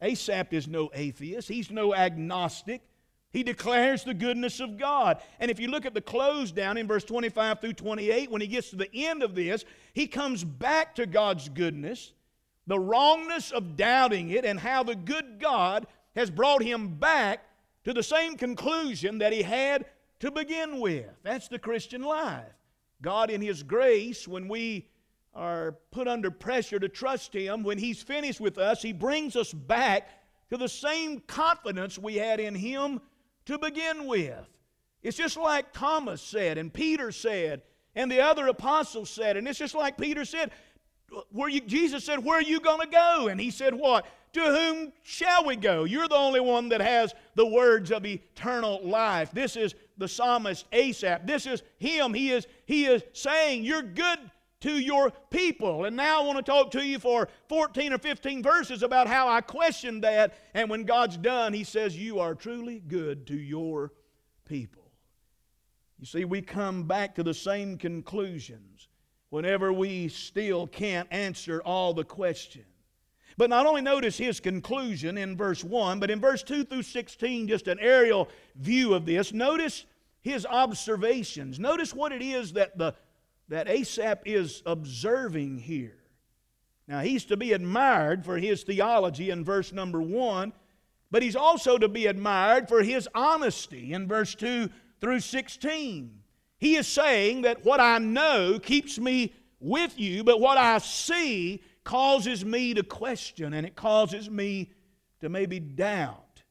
Asaph 0.03 0.53
is 0.53 0.67
no 0.67 0.91
atheist, 0.93 1.47
he's 1.47 1.71
no 1.71 1.95
agnostic. 1.95 2.81
He 3.31 3.41
declares 3.41 4.03
the 4.03 4.13
goodness 4.13 4.59
of 4.59 4.77
God. 4.77 5.19
And 5.39 5.49
if 5.49 5.59
you 5.59 5.67
look 5.67 5.87
at 5.87 5.95
the 5.95 6.01
close 6.01 6.51
down 6.51 6.77
in 6.77 6.87
verse 6.87 7.03
25 7.03 7.61
through 7.61 7.73
28, 7.73 8.29
when 8.29 8.41
he 8.41 8.47
gets 8.47 8.69
to 8.69 8.75
the 8.75 8.93
end 8.93 9.23
of 9.23 9.33
this, 9.33 9.65
he 9.93 10.05
comes 10.05 10.43
back 10.43 10.93
to 10.95 11.07
God's 11.07 11.49
goodness, 11.49 12.13
the 12.67 12.79
wrongness 12.79 13.49
of 13.49 13.75
doubting 13.75 14.29
it, 14.29 14.45
and 14.45 14.59
how 14.59 14.83
the 14.83 14.95
good 14.95 15.39
God 15.39 15.87
has 16.15 16.29
brought 16.29 16.61
him 16.61 16.89
back 16.89 17.43
to 17.85 17.93
the 17.93 18.03
same 18.03 18.37
conclusion 18.37 19.17
that 19.19 19.33
he 19.33 19.43
had 19.43 19.85
to 20.19 20.31
begin 20.31 20.79
with. 20.79 21.07
That's 21.23 21.47
the 21.47 21.59
Christian 21.59 22.01
life. 22.01 22.45
God, 23.01 23.29
in 23.29 23.41
His 23.41 23.61
grace, 23.61 24.27
when 24.27 24.47
we 24.47 24.87
are 25.35 25.73
put 25.91 26.07
under 26.07 26.31
pressure 26.31 26.79
to 26.79 26.87
trust 26.87 27.33
Him, 27.33 27.63
when 27.63 27.77
He's 27.77 28.01
finished 28.01 28.39
with 28.39 28.57
us, 28.57 28.81
He 28.81 28.93
brings 28.93 29.35
us 29.35 29.53
back 29.53 30.09
to 30.49 30.57
the 30.57 30.69
same 30.69 31.19
confidence 31.19 31.99
we 31.99 32.15
had 32.15 32.39
in 32.39 32.55
Him 32.55 33.01
to 33.45 33.57
begin 33.59 34.07
with. 34.07 34.47
It's 35.01 35.17
just 35.17 35.35
like 35.35 35.73
Thomas 35.73 36.21
said, 36.21 36.57
and 36.57 36.73
Peter 36.73 37.11
said, 37.11 37.61
and 37.93 38.09
the 38.09 38.21
other 38.21 38.47
apostles 38.47 39.09
said, 39.09 39.35
and 39.35 39.47
it's 39.47 39.59
just 39.59 39.75
like 39.75 39.97
Peter 39.97 40.23
said, 40.23 40.51
where 41.31 41.49
you, 41.49 41.61
Jesus 41.61 42.03
said, 42.05 42.23
Where 42.23 42.39
are 42.39 42.41
you 42.41 42.59
going 42.59 42.79
to 42.79 42.87
go? 42.87 43.27
And 43.27 43.39
he 43.39 43.51
said, 43.51 43.73
What? 43.75 44.05
To 44.33 44.41
whom 44.41 44.93
shall 45.03 45.45
we 45.45 45.55
go? 45.55 45.83
You're 45.83 46.07
the 46.07 46.15
only 46.15 46.39
one 46.39 46.69
that 46.69 46.81
has 46.81 47.13
the 47.35 47.45
words 47.45 47.91
of 47.91 48.05
eternal 48.05 48.81
life. 48.83 49.31
This 49.31 49.55
is 49.55 49.75
the 49.97 50.07
psalmist 50.07 50.65
Asaph. 50.71 51.25
This 51.25 51.45
is 51.45 51.61
him. 51.77 52.13
He 52.15 52.31
is, 52.31 52.47
he 52.65 52.85
is 52.85 53.03
saying, 53.13 53.63
You're 53.63 53.83
good 53.83 54.19
to 54.61 54.79
your 54.79 55.11
people. 55.29 55.85
And 55.85 55.95
now 55.95 56.21
I 56.21 56.25
want 56.25 56.37
to 56.37 56.51
talk 56.51 56.71
to 56.71 56.83
you 56.83 56.97
for 56.97 57.27
14 57.47 57.93
or 57.93 57.99
15 57.99 58.41
verses 58.41 58.81
about 58.81 59.07
how 59.07 59.27
I 59.27 59.41
questioned 59.41 60.03
that. 60.03 60.33
And 60.53 60.69
when 60.69 60.83
God's 60.83 61.17
done, 61.17 61.53
He 61.53 61.63
says, 61.63 61.95
You 61.95 62.19
are 62.19 62.33
truly 62.33 62.79
good 62.79 63.27
to 63.27 63.35
your 63.35 63.93
people. 64.45 64.91
You 65.99 66.07
see, 66.07 66.25
we 66.25 66.41
come 66.41 66.83
back 66.83 67.13
to 67.15 67.23
the 67.23 67.35
same 67.35 67.77
conclusions 67.77 68.87
whenever 69.29 69.71
we 69.71 70.07
still 70.07 70.65
can't 70.65 71.07
answer 71.11 71.61
all 71.63 71.93
the 71.93 72.03
questions. 72.03 72.65
But 73.37 73.49
not 73.49 73.65
only 73.65 73.81
notice 73.81 74.17
his 74.17 74.39
conclusion 74.39 75.17
in 75.17 75.35
verse 75.35 75.63
1, 75.63 75.99
but 75.99 76.11
in 76.11 76.19
verse 76.19 76.43
2 76.43 76.65
through 76.65 76.83
16, 76.83 77.47
just 77.47 77.67
an 77.67 77.79
aerial 77.79 78.29
view 78.55 78.93
of 78.93 79.05
this, 79.05 79.33
notice 79.33 79.85
his 80.21 80.45
observations. 80.45 81.59
Notice 81.59 81.93
what 81.93 82.11
it 82.11 82.21
is 82.21 82.53
that 82.53 82.77
the 82.77 82.93
that 83.49 83.67
Asaph 83.67 84.21
is 84.25 84.63
observing 84.65 85.59
here. 85.59 85.97
Now, 86.87 87.01
he's 87.01 87.25
to 87.25 87.37
be 87.37 87.53
admired 87.53 88.25
for 88.25 88.37
his 88.37 88.63
theology 88.63 89.29
in 89.29 89.43
verse 89.43 89.71
number 89.71 90.01
one, 90.01 90.53
but 91.11 91.23
he's 91.23 91.35
also 91.35 91.77
to 91.77 91.87
be 91.87 92.07
admired 92.07 92.67
for 92.67 92.83
his 92.83 93.07
honesty 93.13 93.93
in 93.93 94.07
verse 94.07 94.35
2 94.35 94.69
through 94.99 95.19
16. 95.19 96.19
He 96.57 96.75
is 96.75 96.87
saying 96.87 97.43
that 97.43 97.63
what 97.63 97.79
I 97.79 97.99
know 97.99 98.59
keeps 98.59 98.97
me 98.97 99.33
with 99.59 99.99
you, 99.99 100.23
but 100.23 100.39
what 100.39 100.57
I 100.57 100.77
see 100.79 101.61
causes 101.83 102.45
me 102.45 102.73
to 102.73 102.83
question 102.83 103.53
and 103.53 103.65
it 103.65 103.75
causes 103.75 104.29
me 104.29 104.71
to 105.21 105.29
maybe 105.29 105.59
doubt. 105.59 106.43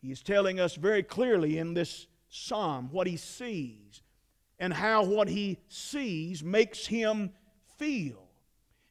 He 0.00 0.10
is 0.10 0.22
telling 0.22 0.60
us 0.60 0.74
very 0.76 1.02
clearly 1.02 1.58
in 1.58 1.74
this 1.74 2.06
psalm 2.28 2.88
what 2.92 3.06
he 3.06 3.16
sees 3.16 4.02
and 4.58 4.72
how 4.72 5.04
what 5.04 5.28
he 5.28 5.58
sees 5.68 6.42
makes 6.42 6.86
him 6.86 7.30
feel. 7.78 8.22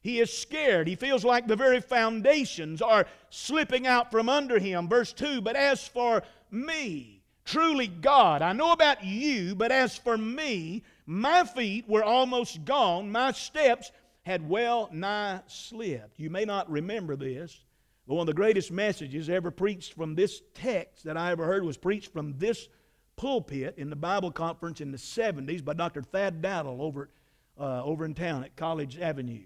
He 0.00 0.20
is 0.20 0.32
scared. 0.32 0.86
He 0.86 0.94
feels 0.94 1.24
like 1.24 1.48
the 1.48 1.56
very 1.56 1.80
foundations 1.80 2.80
are 2.80 3.06
slipping 3.30 3.86
out 3.86 4.10
from 4.12 4.28
under 4.28 4.58
him. 4.58 4.88
Verse 4.88 5.12
2 5.12 5.40
But 5.40 5.56
as 5.56 5.88
for 5.88 6.22
me, 6.50 7.22
truly 7.44 7.88
God, 7.88 8.40
I 8.40 8.52
know 8.52 8.72
about 8.72 9.02
you, 9.02 9.56
but 9.56 9.72
as 9.72 9.96
for 9.96 10.16
me, 10.16 10.84
my 11.06 11.44
feet 11.44 11.88
were 11.88 12.04
almost 12.04 12.64
gone, 12.64 13.10
my 13.10 13.32
steps 13.32 13.90
had 14.26 14.48
well 14.48 14.88
nigh 14.92 15.40
slipped. 15.46 16.18
You 16.18 16.30
may 16.30 16.44
not 16.44 16.68
remember 16.68 17.14
this, 17.14 17.64
but 18.08 18.14
one 18.14 18.22
of 18.22 18.26
the 18.26 18.34
greatest 18.34 18.72
messages 18.72 19.30
ever 19.30 19.52
preached 19.52 19.94
from 19.94 20.16
this 20.16 20.42
text 20.52 21.04
that 21.04 21.16
I 21.16 21.30
ever 21.30 21.46
heard 21.46 21.62
was 21.62 21.76
preached 21.76 22.12
from 22.12 22.36
this 22.36 22.66
pulpit 23.14 23.74
in 23.78 23.88
the 23.88 23.94
Bible 23.94 24.32
conference 24.32 24.80
in 24.80 24.90
the 24.90 24.98
70s 24.98 25.64
by 25.64 25.74
Dr. 25.74 26.02
Thad 26.02 26.42
Dowdle 26.42 26.80
over, 26.80 27.08
uh, 27.56 27.84
over 27.84 28.04
in 28.04 28.14
town 28.14 28.42
at 28.42 28.56
College 28.56 28.98
Avenue. 28.98 29.44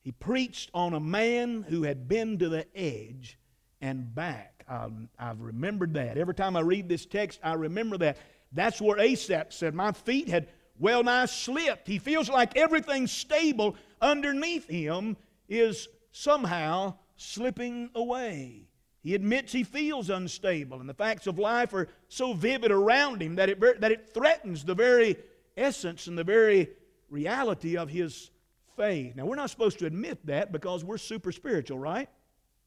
He 0.00 0.12
preached 0.12 0.70
on 0.72 0.94
a 0.94 1.00
man 1.00 1.66
who 1.68 1.82
had 1.82 2.08
been 2.08 2.38
to 2.38 2.48
the 2.48 2.64
edge 2.74 3.38
and 3.82 4.14
back. 4.14 4.64
Um, 4.70 5.10
I've 5.18 5.42
remembered 5.42 5.92
that. 5.94 6.16
Every 6.16 6.34
time 6.34 6.56
I 6.56 6.60
read 6.60 6.88
this 6.88 7.04
text, 7.04 7.40
I 7.42 7.52
remember 7.52 7.98
that. 7.98 8.16
That's 8.52 8.80
where 8.80 8.98
Asaph 8.98 9.52
said, 9.52 9.74
My 9.74 9.92
feet 9.92 10.30
had 10.30 10.48
well 10.78 11.04
nigh 11.04 11.26
slipped. 11.26 11.86
He 11.86 11.98
feels 11.98 12.30
like 12.30 12.56
everything's 12.56 13.12
stable 13.12 13.76
underneath 14.00 14.68
him 14.68 15.16
is 15.48 15.88
somehow 16.12 16.94
slipping 17.16 17.90
away. 17.94 18.68
He 19.02 19.14
admits 19.14 19.52
he 19.52 19.64
feels 19.64 20.10
unstable, 20.10 20.80
and 20.80 20.88
the 20.88 20.94
facts 20.94 21.26
of 21.26 21.38
life 21.38 21.72
are 21.72 21.88
so 22.08 22.32
vivid 22.32 22.70
around 22.70 23.22
him 23.22 23.36
that 23.36 23.48
it, 23.48 23.80
that 23.80 23.92
it 23.92 24.10
threatens 24.12 24.64
the 24.64 24.74
very 24.74 25.16
essence 25.56 26.06
and 26.06 26.18
the 26.18 26.24
very 26.24 26.70
reality 27.08 27.76
of 27.76 27.88
his 27.88 28.30
faith. 28.76 29.16
Now, 29.16 29.26
we're 29.26 29.36
not 29.36 29.50
supposed 29.50 29.78
to 29.80 29.86
admit 29.86 30.24
that 30.26 30.52
because 30.52 30.84
we're 30.84 30.98
super 30.98 31.32
spiritual, 31.32 31.78
right? 31.78 32.08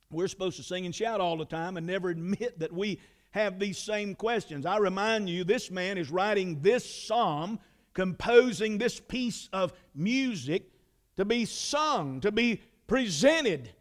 We're 0.10 0.28
supposed 0.28 0.58
to 0.58 0.64
sing 0.64 0.86
and 0.86 0.94
shout 0.94 1.22
all 1.22 1.38
the 1.38 1.46
time 1.46 1.78
and 1.78 1.88
never 1.88 2.10
admit 2.10 2.60
that 2.60 2.74
we 2.74 3.00
have 3.32 3.60
these 3.60 3.78
same 3.78 4.16
questions. 4.16 4.66
I 4.66 4.78
remind 4.78 5.30
you, 5.30 5.44
this 5.44 5.72
man 5.72 5.98
is 5.98 6.12
writing 6.12 6.62
this 6.62 7.06
psalm, 7.06 7.60
composing 7.94 8.78
this 8.78 9.00
piece 9.00 9.50
of 9.54 9.74
music 9.96 10.70
to 11.18 11.26
be 11.26 11.46
sung, 11.46 12.22
to 12.22 12.32
be 12.32 12.62
presented 12.88 13.72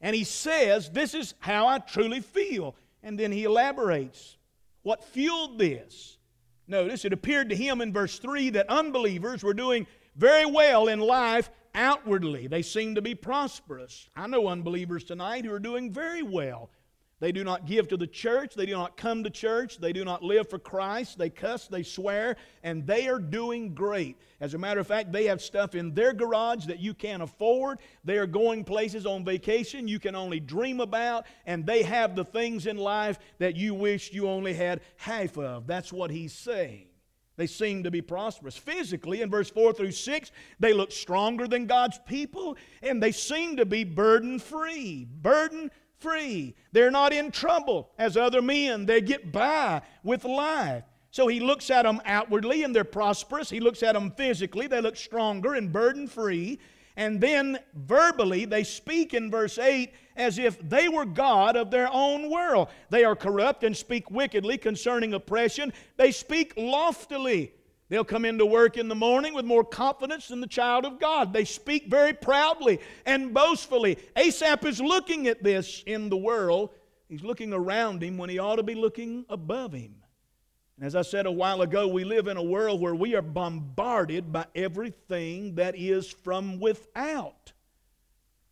and 0.00 0.14
he 0.14 0.24
says, 0.24 0.90
This 0.90 1.14
is 1.14 1.34
how 1.40 1.66
I 1.66 1.78
truly 1.78 2.20
feel. 2.20 2.76
And 3.02 3.18
then 3.18 3.32
he 3.32 3.44
elaborates 3.44 4.36
what 4.82 5.04
fueled 5.04 5.58
this. 5.58 6.18
Notice 6.68 7.04
it 7.04 7.12
appeared 7.12 7.48
to 7.50 7.56
him 7.56 7.80
in 7.80 7.92
verse 7.92 8.18
3 8.18 8.50
that 8.50 8.68
unbelievers 8.68 9.42
were 9.42 9.54
doing 9.54 9.86
very 10.16 10.46
well 10.46 10.88
in 10.88 10.98
life 10.98 11.50
outwardly. 11.74 12.46
They 12.46 12.62
seemed 12.62 12.96
to 12.96 13.02
be 13.02 13.14
prosperous. 13.14 14.08
I 14.16 14.26
know 14.26 14.48
unbelievers 14.48 15.04
tonight 15.04 15.44
who 15.44 15.52
are 15.52 15.60
doing 15.60 15.92
very 15.92 16.22
well. 16.22 16.70
They 17.18 17.32
do 17.32 17.44
not 17.44 17.64
give 17.64 17.88
to 17.88 17.96
the 17.96 18.06
church. 18.06 18.54
They 18.54 18.66
do 18.66 18.72
not 18.72 18.98
come 18.98 19.24
to 19.24 19.30
church. 19.30 19.78
They 19.78 19.94
do 19.94 20.04
not 20.04 20.22
live 20.22 20.50
for 20.50 20.58
Christ. 20.58 21.16
They 21.16 21.30
cuss, 21.30 21.66
they 21.66 21.82
swear, 21.82 22.36
and 22.62 22.86
they 22.86 23.08
are 23.08 23.18
doing 23.18 23.74
great. 23.74 24.18
As 24.38 24.52
a 24.52 24.58
matter 24.58 24.80
of 24.80 24.86
fact, 24.86 25.12
they 25.12 25.24
have 25.24 25.40
stuff 25.40 25.74
in 25.74 25.94
their 25.94 26.12
garage 26.12 26.66
that 26.66 26.78
you 26.78 26.92
can't 26.92 27.22
afford. 27.22 27.78
They 28.04 28.18
are 28.18 28.26
going 28.26 28.64
places 28.64 29.06
on 29.06 29.24
vacation 29.24 29.88
you 29.88 29.98
can 29.98 30.14
only 30.14 30.40
dream 30.40 30.78
about, 30.80 31.24
and 31.46 31.64
they 31.64 31.82
have 31.84 32.16
the 32.16 32.24
things 32.24 32.66
in 32.66 32.76
life 32.76 33.18
that 33.38 33.56
you 33.56 33.72
wish 33.72 34.12
you 34.12 34.28
only 34.28 34.52
had 34.52 34.82
half 34.96 35.38
of. 35.38 35.66
That's 35.66 35.92
what 35.92 36.10
he's 36.10 36.34
saying. 36.34 36.88
They 37.36 37.46
seem 37.46 37.82
to 37.84 37.90
be 37.90 38.02
prosperous. 38.02 38.56
Physically, 38.56 39.22
in 39.22 39.30
verse 39.30 39.50
4 39.50 39.72
through 39.72 39.92
6, 39.92 40.32
they 40.58 40.72
look 40.72 40.90
stronger 40.90 41.46
than 41.46 41.66
God's 41.66 41.98
people, 42.06 42.56
and 42.82 43.02
they 43.02 43.12
seem 43.12 43.56
to 43.56 43.66
be 43.66 43.84
burden 43.84 44.38
free. 44.38 45.04
Burden 45.04 45.70
free. 45.98 46.54
They're 46.72 46.90
not 46.90 47.12
in 47.12 47.30
trouble 47.30 47.90
as 47.98 48.16
other 48.16 48.42
men. 48.42 48.86
They 48.86 49.00
get 49.00 49.32
by 49.32 49.82
with 50.02 50.24
life. 50.24 50.84
So 51.10 51.28
he 51.28 51.40
looks 51.40 51.70
at 51.70 51.84
them 51.84 52.00
outwardly 52.04 52.62
and 52.62 52.76
they're 52.76 52.84
prosperous. 52.84 53.48
He 53.48 53.60
looks 53.60 53.82
at 53.82 53.94
them 53.94 54.10
physically. 54.10 54.66
They 54.66 54.80
look 54.80 54.96
stronger 54.96 55.54
and 55.54 55.72
burden 55.72 56.06
free. 56.06 56.58
And 56.96 57.20
then 57.20 57.58
verbally, 57.74 58.46
they 58.46 58.64
speak 58.64 59.14
in 59.14 59.30
verse 59.30 59.58
8 59.58 59.92
as 60.16 60.38
if 60.38 60.58
they 60.66 60.88
were 60.88 61.04
God 61.04 61.56
of 61.56 61.70
their 61.70 61.88
own 61.92 62.30
world. 62.30 62.68
They 62.90 63.04
are 63.04 63.14
corrupt 63.14 63.64
and 63.64 63.76
speak 63.76 64.10
wickedly 64.10 64.56
concerning 64.58 65.14
oppression. 65.14 65.72
They 65.96 66.10
speak 66.10 66.54
loftily. 66.56 67.52
They'll 67.88 68.04
come 68.04 68.24
into 68.24 68.44
work 68.44 68.76
in 68.76 68.88
the 68.88 68.96
morning 68.96 69.32
with 69.32 69.44
more 69.44 69.64
confidence 69.64 70.28
than 70.28 70.40
the 70.40 70.48
child 70.48 70.84
of 70.84 70.98
God. 70.98 71.32
They 71.32 71.44
speak 71.44 71.86
very 71.86 72.12
proudly 72.12 72.80
and 73.04 73.32
boastfully. 73.32 73.98
Asaph 74.16 74.64
is 74.66 74.80
looking 74.80 75.28
at 75.28 75.44
this 75.44 75.84
in 75.86 76.08
the 76.08 76.16
world. 76.16 76.70
He's 77.08 77.22
looking 77.22 77.52
around 77.52 78.02
him 78.02 78.18
when 78.18 78.28
he 78.28 78.40
ought 78.40 78.56
to 78.56 78.64
be 78.64 78.74
looking 78.74 79.24
above 79.28 79.72
him. 79.72 79.94
And 80.76 80.84
as 80.84 80.96
I 80.96 81.02
said 81.02 81.26
a 81.26 81.32
while 81.32 81.62
ago, 81.62 81.86
we 81.86 82.02
live 82.04 82.26
in 82.26 82.36
a 82.36 82.42
world 82.42 82.80
where 82.80 82.94
we 82.94 83.14
are 83.14 83.22
bombarded 83.22 84.32
by 84.32 84.46
everything 84.54 85.54
that 85.54 85.76
is 85.76 86.10
from 86.10 86.58
without. 86.58 87.52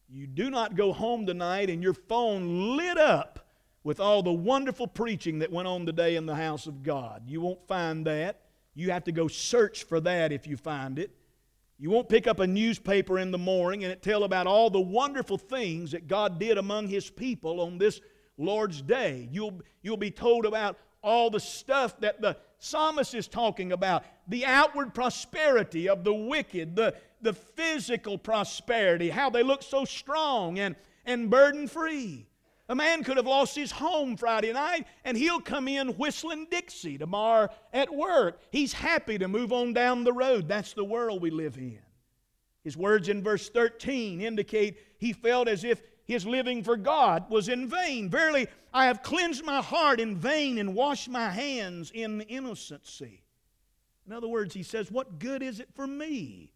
You 0.09 0.29
do 0.29 0.49
not 0.49 0.77
go 0.77 0.93
home 0.93 1.27
tonight 1.27 1.71
and 1.71 1.83
your 1.83 1.93
phone 1.93 2.77
lit 2.77 2.99
up 2.99 3.49
with 3.83 3.99
all 3.99 4.23
the 4.23 4.33
wonderful 4.33 4.87
preaching 4.87 5.41
that 5.41 5.51
went 5.51 5.67
on 5.67 5.85
today 5.85 6.15
in 6.15 6.25
the 6.25 6.37
house 6.37 6.69
of 6.69 6.85
God. 6.85 7.25
You 7.27 7.41
won't 7.41 7.67
find 7.67 8.07
that. 8.07 8.44
You 8.75 8.91
have 8.91 9.05
to 9.05 9.13
go 9.13 9.29
search 9.29 9.85
for 9.85 10.01
that 10.01 10.33
if 10.33 10.47
you 10.47 10.57
find 10.57 10.99
it. 10.99 11.11
You 11.79 11.91
won't 11.91 12.09
pick 12.09 12.27
up 12.27 12.39
a 12.39 12.47
newspaper 12.47 13.19
in 13.19 13.31
the 13.31 13.39
morning 13.39 13.85
and 13.85 13.93
it 13.93 14.03
tell 14.03 14.25
about 14.25 14.47
all 14.47 14.71
the 14.71 14.81
wonderful 14.81 15.39
things 15.39 15.91
that 15.93 16.07
God 16.09 16.39
did 16.39 16.57
among 16.57 16.89
his 16.89 17.11
people 17.11 17.61
on 17.61 17.79
this 17.79 18.01
Lord's 18.39 18.81
day. 18.81 19.29
You'll, 19.33 19.61
you'll 19.83 19.97
be 19.97 20.11
told 20.11 20.47
about 20.47 20.79
all 21.03 21.31
the 21.31 21.41
stuff 21.41 21.99
that 22.01 22.21
the 22.21 22.37
psalmist 22.59 23.15
is 23.15 23.29
talking 23.29 23.73
about 23.73 24.05
the 24.27 24.47
outward 24.47 24.95
prosperity 24.95 25.89
of 25.89 26.03
the 26.05 26.15
wicked, 26.15 26.75
the, 26.77 26.95
the 27.21 27.33
physical 27.33 28.17
prosperity, 28.17 29.11
how 29.11 29.29
they 29.29 29.43
look 29.43 29.63
so 29.63 29.85
strong 29.85 30.59
and, 30.59 30.77
and 31.05 31.29
burden 31.29 31.69
free. 31.69 32.27
A 32.69 32.75
man 32.75 33.05
could 33.05 33.19
have 33.19 33.27
lost 33.27 33.55
his 33.55 33.71
home 33.71 34.17
Friday 34.17 34.53
night 34.53 34.87
and 35.05 35.17
he'll 35.17 35.41
come 35.41 35.69
in 35.69 35.89
whistling 35.99 36.47
Dixie 36.51 36.97
tomorrow 36.97 37.49
at 37.73 37.95
work. 37.95 38.41
He's 38.51 38.73
happy 38.73 39.19
to 39.19 39.29
move 39.29 39.53
on 39.53 39.75
down 39.75 40.05
the 40.05 40.13
road. 40.13 40.49
That's 40.49 40.73
the 40.73 40.85
world 40.85 41.21
we 41.21 41.31
live 41.31 41.59
in. 41.59 41.81
His 42.63 42.77
words 42.77 43.11
in 43.11 43.23
verse 43.23 43.51
13 43.51 44.23
indicate 44.23 44.79
he 44.99 45.13
felt 45.13 45.49
as 45.49 45.65
if 45.65 45.83
his 46.07 46.27
living 46.27 46.63
for 46.63 46.79
God 46.79 47.29
was 47.31 47.49
in 47.49 47.69
vain. 47.69 48.09
Verily, 48.09 48.47
I 48.73 48.87
have 48.87 49.03
cleansed 49.03 49.45
my 49.45 49.61
heart 49.61 50.01
in 50.01 50.17
vain 50.17 50.59
and 50.59 50.75
washed 50.75 51.09
my 51.11 51.29
hands 51.29 51.91
in 51.95 52.23
innocency. 52.23 53.23
In 54.07 54.13
other 54.13 54.29
words, 54.29 54.55
he 54.55 54.63
says, 54.63 54.91
What 54.91 55.19
good 55.19 55.43
is 55.43 55.61
it 55.61 55.69
for 55.75 55.87
me 55.87 56.53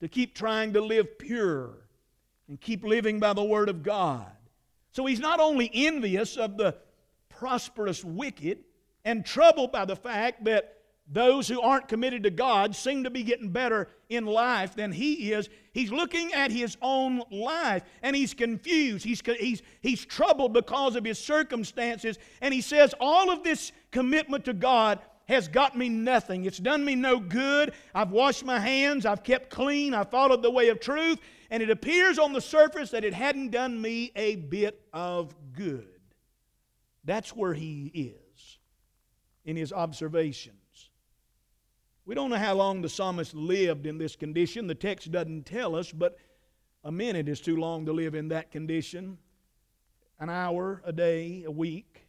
to 0.00 0.08
keep 0.08 0.34
trying 0.34 0.74
to 0.74 0.80
live 0.80 1.18
pure 1.18 1.86
and 2.48 2.60
keep 2.60 2.84
living 2.84 3.20
by 3.20 3.32
the 3.32 3.44
Word 3.44 3.68
of 3.68 3.82
God? 3.82 4.30
So 4.92 5.06
he's 5.06 5.20
not 5.20 5.40
only 5.40 5.70
envious 5.72 6.36
of 6.36 6.56
the 6.56 6.76
prosperous 7.28 8.04
wicked 8.04 8.58
and 9.04 9.24
troubled 9.24 9.72
by 9.72 9.84
the 9.84 9.96
fact 9.96 10.44
that 10.44 10.76
those 11.12 11.48
who 11.48 11.60
aren't 11.60 11.88
committed 11.88 12.22
to 12.22 12.30
God 12.30 12.76
seem 12.76 13.02
to 13.02 13.10
be 13.10 13.24
getting 13.24 13.50
better 13.50 13.88
in 14.08 14.26
life 14.26 14.76
than 14.76 14.92
he 14.92 15.32
is. 15.32 15.48
He's 15.72 15.90
looking 15.90 16.32
at 16.32 16.52
his 16.52 16.76
own 16.80 17.22
life 17.32 17.82
and 18.02 18.14
he's 18.14 18.32
confused. 18.32 19.04
He's, 19.04 19.20
he's, 19.40 19.62
he's 19.80 20.04
troubled 20.04 20.52
because 20.52 20.94
of 20.94 21.04
his 21.04 21.18
circumstances. 21.18 22.18
And 22.40 22.54
he 22.54 22.60
says, 22.60 22.94
All 23.00 23.30
of 23.30 23.42
this 23.42 23.72
commitment 23.90 24.44
to 24.44 24.52
God 24.52 25.00
has 25.26 25.48
got 25.48 25.76
me 25.76 25.88
nothing. 25.88 26.44
It's 26.44 26.58
done 26.58 26.84
me 26.84 26.94
no 26.94 27.18
good. 27.18 27.72
I've 27.92 28.10
washed 28.10 28.44
my 28.44 28.60
hands. 28.60 29.04
I've 29.04 29.24
kept 29.24 29.50
clean. 29.50 29.94
I 29.94 30.04
followed 30.04 30.42
the 30.42 30.50
way 30.50 30.68
of 30.68 30.78
truth 30.78 31.18
and 31.50 31.62
it 31.62 31.70
appears 31.70 32.18
on 32.18 32.32
the 32.32 32.40
surface 32.40 32.90
that 32.90 33.04
it 33.04 33.12
hadn't 33.12 33.50
done 33.50 33.80
me 33.80 34.12
a 34.14 34.36
bit 34.36 34.80
of 34.92 35.34
good. 35.52 36.00
That's 37.04 37.34
where 37.34 37.54
he 37.54 37.90
is 37.94 38.58
in 39.44 39.56
his 39.56 39.72
observations. 39.72 40.90
We 42.06 42.14
don't 42.14 42.30
know 42.30 42.36
how 42.36 42.54
long 42.54 42.82
the 42.82 42.88
psalmist 42.88 43.34
lived 43.34 43.86
in 43.86 43.98
this 43.98 44.16
condition. 44.16 44.66
The 44.66 44.74
text 44.74 45.10
doesn't 45.10 45.46
tell 45.46 45.74
us, 45.74 45.92
but 45.92 46.18
a 46.84 46.92
minute 46.92 47.28
is 47.28 47.40
too 47.40 47.56
long 47.56 47.86
to 47.86 47.92
live 47.92 48.14
in 48.14 48.28
that 48.28 48.50
condition. 48.50 49.18
An 50.18 50.30
hour, 50.30 50.82
a 50.84 50.92
day, 50.92 51.44
a 51.44 51.50
week. 51.50 52.06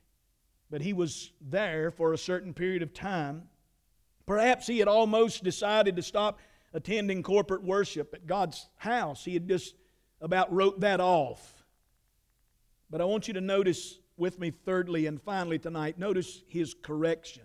But 0.70 0.82
he 0.82 0.94
was 0.94 1.32
there 1.42 1.92
for 1.92 2.14
a 2.14 2.18
certain 2.18 2.54
period 2.54 2.82
of 2.82 2.94
time. 2.94 3.44
Perhaps 4.26 4.68
he 4.68 4.80
had 4.80 4.88
almost 4.88 5.44
decided 5.44 5.96
to 5.96 6.02
stop 6.02 6.40
attending 6.74 7.24
corporate 7.24 7.64
worship 7.64 8.14
at 8.14 8.28
God's 8.28 8.68
house. 8.78 9.26
He 9.26 9.34
had 9.34 9.48
just 9.48 9.76
about 10.22 10.54
wrote 10.54 10.80
that 10.82 11.00
off. 11.00 11.66
But 12.90 13.02
I 13.02 13.06
want 13.06 13.28
you 13.28 13.34
to 13.36 13.42
notice 13.42 14.00
with 14.18 14.40
me, 14.40 14.52
thirdly 14.52 15.08
and 15.08 15.22
finally 15.22 15.58
tonight, 15.58 15.98
notice 15.98 16.44
his 16.48 16.74
correction. 16.74 17.44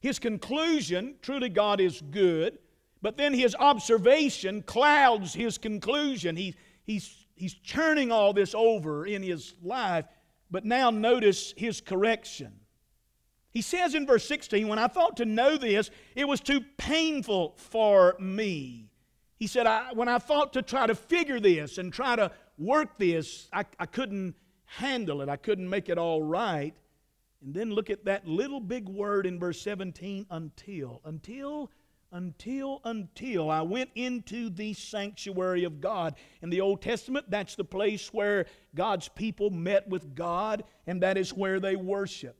His 0.00 0.18
conclusion 0.18 1.16
truly, 1.22 1.48
God 1.48 1.80
is 1.80 2.00
good, 2.00 2.58
but 3.02 3.16
then 3.16 3.34
his 3.34 3.54
observation 3.54 4.62
clouds 4.62 5.34
his 5.34 5.58
conclusion. 5.58 6.36
He, 6.36 6.54
he's, 6.84 7.26
he's 7.34 7.54
churning 7.54 8.12
all 8.12 8.32
this 8.32 8.54
over 8.54 9.06
in 9.06 9.22
his 9.22 9.54
life, 9.62 10.06
but 10.50 10.64
now 10.64 10.90
notice 10.90 11.52
his 11.56 11.80
correction. 11.80 12.52
He 13.54 13.62
says 13.62 13.94
in 13.94 14.04
verse 14.04 14.26
16, 14.26 14.66
When 14.66 14.80
I 14.80 14.88
thought 14.88 15.16
to 15.18 15.24
know 15.24 15.56
this, 15.56 15.88
it 16.16 16.26
was 16.26 16.40
too 16.40 16.60
painful 16.76 17.54
for 17.56 18.16
me. 18.18 18.90
He 19.38 19.46
said, 19.46 19.66
I, 19.66 19.92
When 19.92 20.08
I 20.08 20.18
thought 20.18 20.52
to 20.54 20.62
try 20.62 20.88
to 20.88 20.94
figure 20.94 21.38
this 21.38 21.78
and 21.78 21.92
try 21.92 22.16
to 22.16 22.32
work 22.58 22.98
this, 22.98 23.48
I, 23.52 23.64
I 23.78 23.86
couldn't 23.86 24.34
handle 24.64 25.22
it. 25.22 25.28
I 25.28 25.36
couldn't 25.36 25.70
make 25.70 25.88
it 25.88 25.98
all 25.98 26.20
right. 26.20 26.74
And 27.42 27.54
then 27.54 27.70
look 27.70 27.90
at 27.90 28.04
that 28.06 28.26
little 28.26 28.58
big 28.58 28.88
word 28.88 29.24
in 29.24 29.38
verse 29.38 29.60
17 29.60 30.26
until. 30.30 31.00
Until, 31.04 31.70
until, 32.10 32.80
until 32.84 33.50
I 33.50 33.62
went 33.62 33.90
into 33.94 34.50
the 34.50 34.74
sanctuary 34.74 35.62
of 35.62 35.80
God. 35.80 36.16
In 36.42 36.50
the 36.50 36.60
Old 36.60 36.82
Testament, 36.82 37.30
that's 37.30 37.54
the 37.54 37.64
place 37.64 38.12
where 38.12 38.46
God's 38.74 39.08
people 39.08 39.50
met 39.50 39.86
with 39.88 40.16
God, 40.16 40.64
and 40.88 41.00
that 41.04 41.16
is 41.16 41.32
where 41.32 41.60
they 41.60 41.76
worship. 41.76 42.36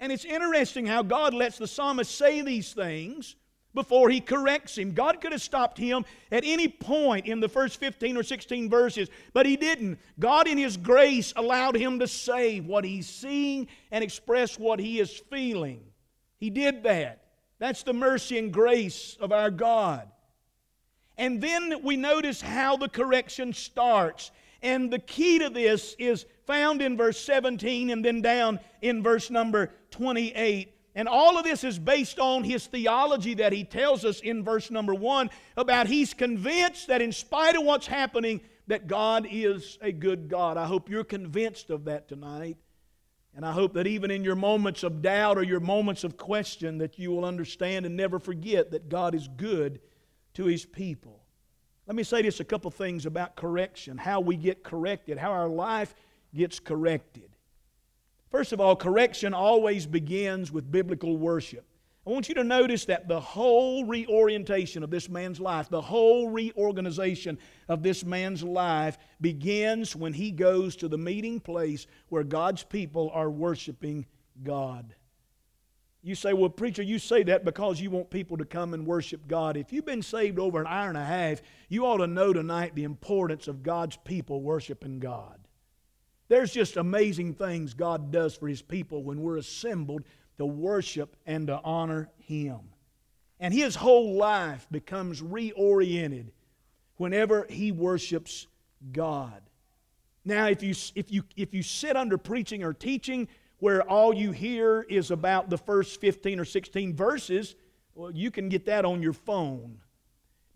And 0.00 0.10
it's 0.10 0.24
interesting 0.24 0.86
how 0.86 1.02
God 1.02 1.34
lets 1.34 1.58
the 1.58 1.68
psalmist 1.68 2.16
say 2.16 2.40
these 2.40 2.72
things 2.72 3.36
before 3.74 4.10
he 4.10 4.20
corrects 4.20 4.76
him. 4.76 4.92
God 4.92 5.20
could 5.20 5.32
have 5.32 5.42
stopped 5.42 5.78
him 5.78 6.04
at 6.32 6.42
any 6.44 6.68
point 6.68 7.26
in 7.26 7.38
the 7.38 7.48
first 7.48 7.78
15 7.78 8.16
or 8.16 8.22
16 8.22 8.68
verses, 8.68 9.08
but 9.32 9.46
he 9.46 9.56
didn't. 9.56 9.98
God, 10.18 10.48
in 10.48 10.58
his 10.58 10.76
grace, 10.76 11.32
allowed 11.36 11.76
him 11.76 11.98
to 12.00 12.08
say 12.08 12.60
what 12.60 12.84
he's 12.84 13.08
seeing 13.08 13.68
and 13.92 14.02
express 14.02 14.58
what 14.58 14.80
he 14.80 14.98
is 14.98 15.22
feeling. 15.30 15.82
He 16.38 16.50
did 16.50 16.82
that. 16.84 17.24
That's 17.58 17.82
the 17.82 17.92
mercy 17.92 18.38
and 18.38 18.52
grace 18.52 19.16
of 19.20 19.32
our 19.32 19.50
God. 19.50 20.08
And 21.18 21.42
then 21.42 21.82
we 21.82 21.98
notice 21.98 22.40
how 22.40 22.78
the 22.78 22.88
correction 22.88 23.52
starts. 23.52 24.30
And 24.62 24.90
the 24.90 24.98
key 24.98 25.38
to 25.38 25.50
this 25.50 25.94
is 25.98 26.26
found 26.46 26.82
in 26.82 26.96
verse 26.96 27.18
17 27.18 27.90
and 27.90 28.04
then 28.04 28.20
down 28.20 28.60
in 28.82 29.02
verse 29.02 29.30
number 29.30 29.72
28. 29.90 30.74
And 30.94 31.08
all 31.08 31.38
of 31.38 31.44
this 31.44 31.62
is 31.64 31.78
based 31.78 32.18
on 32.18 32.42
his 32.42 32.66
theology 32.66 33.34
that 33.34 33.52
he 33.52 33.64
tells 33.64 34.04
us 34.04 34.20
in 34.20 34.44
verse 34.44 34.70
number 34.70 34.94
1 34.94 35.30
about 35.56 35.86
he's 35.86 36.12
convinced 36.12 36.88
that 36.88 37.00
in 37.00 37.12
spite 37.12 37.56
of 37.56 37.64
what's 37.64 37.86
happening 37.86 38.40
that 38.66 38.86
God 38.86 39.26
is 39.30 39.78
a 39.80 39.92
good 39.92 40.28
God. 40.28 40.56
I 40.56 40.66
hope 40.66 40.90
you're 40.90 41.04
convinced 41.04 41.70
of 41.70 41.84
that 41.84 42.08
tonight. 42.08 42.56
And 43.34 43.46
I 43.46 43.52
hope 43.52 43.74
that 43.74 43.86
even 43.86 44.10
in 44.10 44.24
your 44.24 44.34
moments 44.34 44.82
of 44.82 45.02
doubt 45.02 45.38
or 45.38 45.44
your 45.44 45.60
moments 45.60 46.02
of 46.02 46.16
question 46.16 46.78
that 46.78 46.98
you 46.98 47.10
will 47.12 47.24
understand 47.24 47.86
and 47.86 47.96
never 47.96 48.18
forget 48.18 48.72
that 48.72 48.88
God 48.88 49.14
is 49.14 49.28
good 49.28 49.80
to 50.34 50.46
his 50.46 50.64
people. 50.64 51.19
Let 51.90 51.96
me 51.96 52.04
say 52.04 52.22
just 52.22 52.38
a 52.38 52.44
couple 52.44 52.70
things 52.70 53.04
about 53.04 53.34
correction, 53.34 53.98
how 53.98 54.20
we 54.20 54.36
get 54.36 54.62
corrected, 54.62 55.18
how 55.18 55.32
our 55.32 55.48
life 55.48 55.92
gets 56.32 56.60
corrected. 56.60 57.34
First 58.30 58.52
of 58.52 58.60
all, 58.60 58.76
correction 58.76 59.34
always 59.34 59.86
begins 59.86 60.52
with 60.52 60.70
biblical 60.70 61.16
worship. 61.16 61.66
I 62.06 62.10
want 62.10 62.28
you 62.28 62.36
to 62.36 62.44
notice 62.44 62.84
that 62.84 63.08
the 63.08 63.18
whole 63.18 63.84
reorientation 63.86 64.84
of 64.84 64.90
this 64.92 65.08
man's 65.08 65.40
life, 65.40 65.68
the 65.68 65.80
whole 65.80 66.30
reorganization 66.30 67.38
of 67.68 67.82
this 67.82 68.04
man's 68.04 68.44
life 68.44 68.96
begins 69.20 69.96
when 69.96 70.12
he 70.12 70.30
goes 70.30 70.76
to 70.76 70.86
the 70.86 70.96
meeting 70.96 71.40
place 71.40 71.88
where 72.08 72.22
God's 72.22 72.62
people 72.62 73.10
are 73.12 73.32
worshiping 73.32 74.06
God. 74.44 74.94
You 76.02 76.14
say, 76.14 76.32
well, 76.32 76.48
preacher, 76.48 76.82
you 76.82 76.98
say 76.98 77.22
that 77.24 77.44
because 77.44 77.80
you 77.80 77.90
want 77.90 78.10
people 78.10 78.38
to 78.38 78.44
come 78.44 78.72
and 78.72 78.86
worship 78.86 79.28
God. 79.28 79.56
If 79.56 79.72
you've 79.72 79.84
been 79.84 80.02
saved 80.02 80.38
over 80.38 80.60
an 80.60 80.66
hour 80.66 80.88
and 80.88 80.96
a 80.96 81.04
half, 81.04 81.42
you 81.68 81.84
ought 81.84 81.98
to 81.98 82.06
know 82.06 82.32
tonight 82.32 82.74
the 82.74 82.84
importance 82.84 83.48
of 83.48 83.62
God's 83.62 83.98
people 83.98 84.40
worshiping 84.40 84.98
God. 84.98 85.38
There's 86.28 86.52
just 86.52 86.76
amazing 86.76 87.34
things 87.34 87.74
God 87.74 88.10
does 88.10 88.34
for 88.34 88.48
His 88.48 88.62
people 88.62 89.02
when 89.02 89.20
we're 89.20 89.36
assembled 89.36 90.04
to 90.38 90.46
worship 90.46 91.16
and 91.26 91.48
to 91.48 91.60
honor 91.62 92.08
Him. 92.18 92.60
And 93.40 93.54
his 93.54 93.74
whole 93.74 94.16
life 94.16 94.66
becomes 94.70 95.22
reoriented 95.22 96.26
whenever 96.98 97.46
he 97.48 97.72
worships 97.72 98.46
God. 98.92 99.40
Now, 100.26 100.48
if 100.48 100.62
you, 100.62 100.74
if, 100.94 101.10
you, 101.10 101.24
if 101.34 101.54
you 101.54 101.62
sit 101.62 101.96
under 101.96 102.18
preaching 102.18 102.62
or 102.62 102.74
teaching 102.74 103.26
where 103.60 103.82
all 103.88 104.12
you 104.12 104.32
hear 104.32 104.82
is 104.88 105.10
about 105.10 105.48
the 105.48 105.58
first 105.58 106.00
15 106.00 106.40
or 106.40 106.44
16 106.44 106.94
verses, 106.94 107.54
well, 107.94 108.10
you 108.10 108.30
can 108.30 108.48
get 108.48 108.66
that 108.66 108.84
on 108.84 109.02
your 109.02 109.12
phone. 109.12 109.78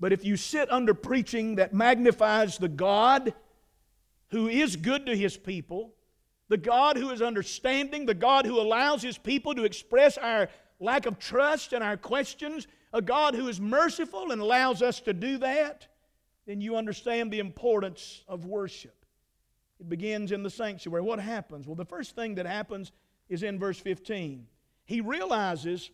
But 0.00 0.12
if 0.12 0.24
you 0.24 0.36
sit 0.36 0.70
under 0.72 0.92
preaching 0.92 1.56
that 1.56 1.72
magnifies 1.72 2.58
the 2.58 2.68
God 2.68 3.32
who 4.28 4.48
is 4.48 4.76
good 4.76 5.06
to 5.06 5.16
his 5.16 5.36
people, 5.36 5.94
the 6.48 6.56
God 6.56 6.96
who 6.96 7.10
is 7.10 7.22
understanding, 7.22 8.06
the 8.06 8.14
God 8.14 8.46
who 8.46 8.60
allows 8.60 9.02
His 9.02 9.16
people 9.16 9.54
to 9.54 9.64
express 9.64 10.18
our 10.18 10.48
lack 10.78 11.06
of 11.06 11.18
trust 11.18 11.72
and 11.72 11.82
our 11.82 11.96
questions, 11.96 12.66
a 12.92 13.00
God 13.00 13.34
who 13.34 13.48
is 13.48 13.60
merciful 13.60 14.30
and 14.30 14.40
allows 14.40 14.82
us 14.82 15.00
to 15.00 15.12
do 15.12 15.38
that, 15.38 15.86
then 16.46 16.60
you 16.60 16.76
understand 16.76 17.32
the 17.32 17.38
importance 17.38 18.22
of 18.28 18.44
worship. 18.44 19.03
It 19.84 19.88
begins 19.88 20.32
in 20.32 20.42
the 20.42 20.50
sanctuary. 20.50 21.02
What 21.02 21.20
happens? 21.20 21.66
Well, 21.66 21.76
the 21.76 21.84
first 21.84 22.16
thing 22.16 22.34
that 22.36 22.46
happens 22.46 22.92
is 23.28 23.42
in 23.42 23.58
verse 23.58 23.78
15. 23.78 24.46
He 24.84 25.00
realizes 25.00 25.90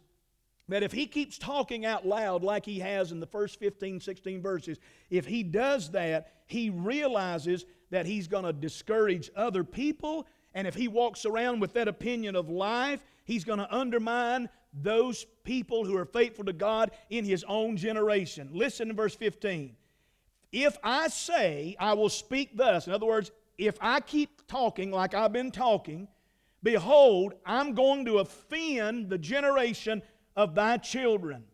that 0.68 0.82
if 0.82 0.92
he 0.92 1.06
keeps 1.06 1.38
talking 1.38 1.84
out 1.84 2.06
loud 2.06 2.44
like 2.44 2.64
he 2.64 2.78
has 2.78 3.12
in 3.12 3.20
the 3.20 3.26
first 3.26 3.58
15, 3.58 4.00
16 4.00 4.40
verses, 4.40 4.78
if 5.10 5.26
he 5.26 5.42
does 5.42 5.90
that, 5.90 6.32
he 6.46 6.70
realizes 6.70 7.64
that 7.90 8.06
he's 8.06 8.28
going 8.28 8.44
to 8.44 8.52
discourage 8.52 9.30
other 9.34 9.64
people 9.64 10.26
and 10.54 10.66
if 10.66 10.74
he 10.74 10.88
walks 10.88 11.24
around 11.24 11.60
with 11.60 11.72
that 11.74 11.88
opinion 11.88 12.34
of 12.34 12.48
life, 12.48 13.04
he's 13.24 13.44
going 13.44 13.58
to 13.58 13.74
undermine 13.74 14.48
those 14.72 15.24
people 15.44 15.84
who 15.84 15.96
are 15.96 16.04
faithful 16.04 16.44
to 16.44 16.52
God 16.52 16.90
in 17.08 17.24
his 17.24 17.44
own 17.44 17.76
generation. 17.76 18.50
Listen 18.52 18.88
to 18.88 18.94
verse 18.94 19.14
15. 19.14 19.76
If 20.52 20.76
I 20.82 21.08
say 21.08 21.76
I 21.78 21.94
will 21.94 22.08
speak 22.08 22.56
thus, 22.56 22.86
in 22.86 22.92
other 22.92 23.06
words, 23.06 23.30
if 23.60 23.76
I 23.80 24.00
keep 24.00 24.46
talking 24.48 24.90
like 24.90 25.14
I've 25.14 25.32
been 25.32 25.50
talking, 25.50 26.08
behold, 26.62 27.34
I'm 27.44 27.74
going 27.74 28.06
to 28.06 28.18
offend 28.18 29.10
the 29.10 29.18
generation 29.18 30.02
of 30.34 30.54
thy 30.54 30.78
children. 30.78 31.44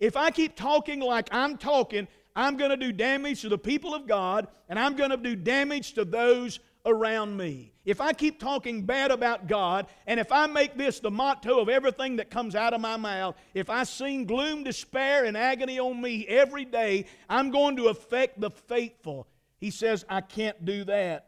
If 0.00 0.16
I 0.16 0.30
keep 0.30 0.56
talking 0.56 1.00
like 1.00 1.28
I'm 1.30 1.58
talking, 1.58 2.08
I'm 2.34 2.56
going 2.56 2.70
to 2.70 2.76
do 2.76 2.92
damage 2.92 3.42
to 3.42 3.48
the 3.48 3.56
people 3.56 3.94
of 3.94 4.06
God, 4.06 4.48
and 4.68 4.78
I'm 4.78 4.96
going 4.96 5.10
to 5.10 5.16
do 5.16 5.36
damage 5.36 5.94
to 5.94 6.04
those 6.04 6.58
around 6.84 7.36
me. 7.36 7.72
If 7.84 8.00
I 8.00 8.12
keep 8.12 8.40
talking 8.40 8.82
bad 8.82 9.12
about 9.12 9.46
God, 9.46 9.86
and 10.08 10.18
if 10.18 10.32
I 10.32 10.48
make 10.48 10.76
this 10.76 10.98
the 10.98 11.10
motto 11.10 11.60
of 11.60 11.68
everything 11.68 12.16
that 12.16 12.30
comes 12.30 12.56
out 12.56 12.74
of 12.74 12.80
my 12.80 12.96
mouth, 12.96 13.36
if 13.54 13.70
I 13.70 13.84
sing 13.84 14.24
gloom, 14.24 14.64
despair, 14.64 15.24
and 15.24 15.36
agony 15.36 15.78
on 15.78 16.02
me 16.02 16.26
every 16.26 16.64
day, 16.64 17.06
I'm 17.30 17.52
going 17.52 17.76
to 17.76 17.86
affect 17.86 18.40
the 18.40 18.50
faithful. 18.50 19.28
He 19.58 19.70
says, 19.70 20.04
I 20.08 20.20
can't 20.20 20.64
do 20.64 20.84
that. 20.84 21.26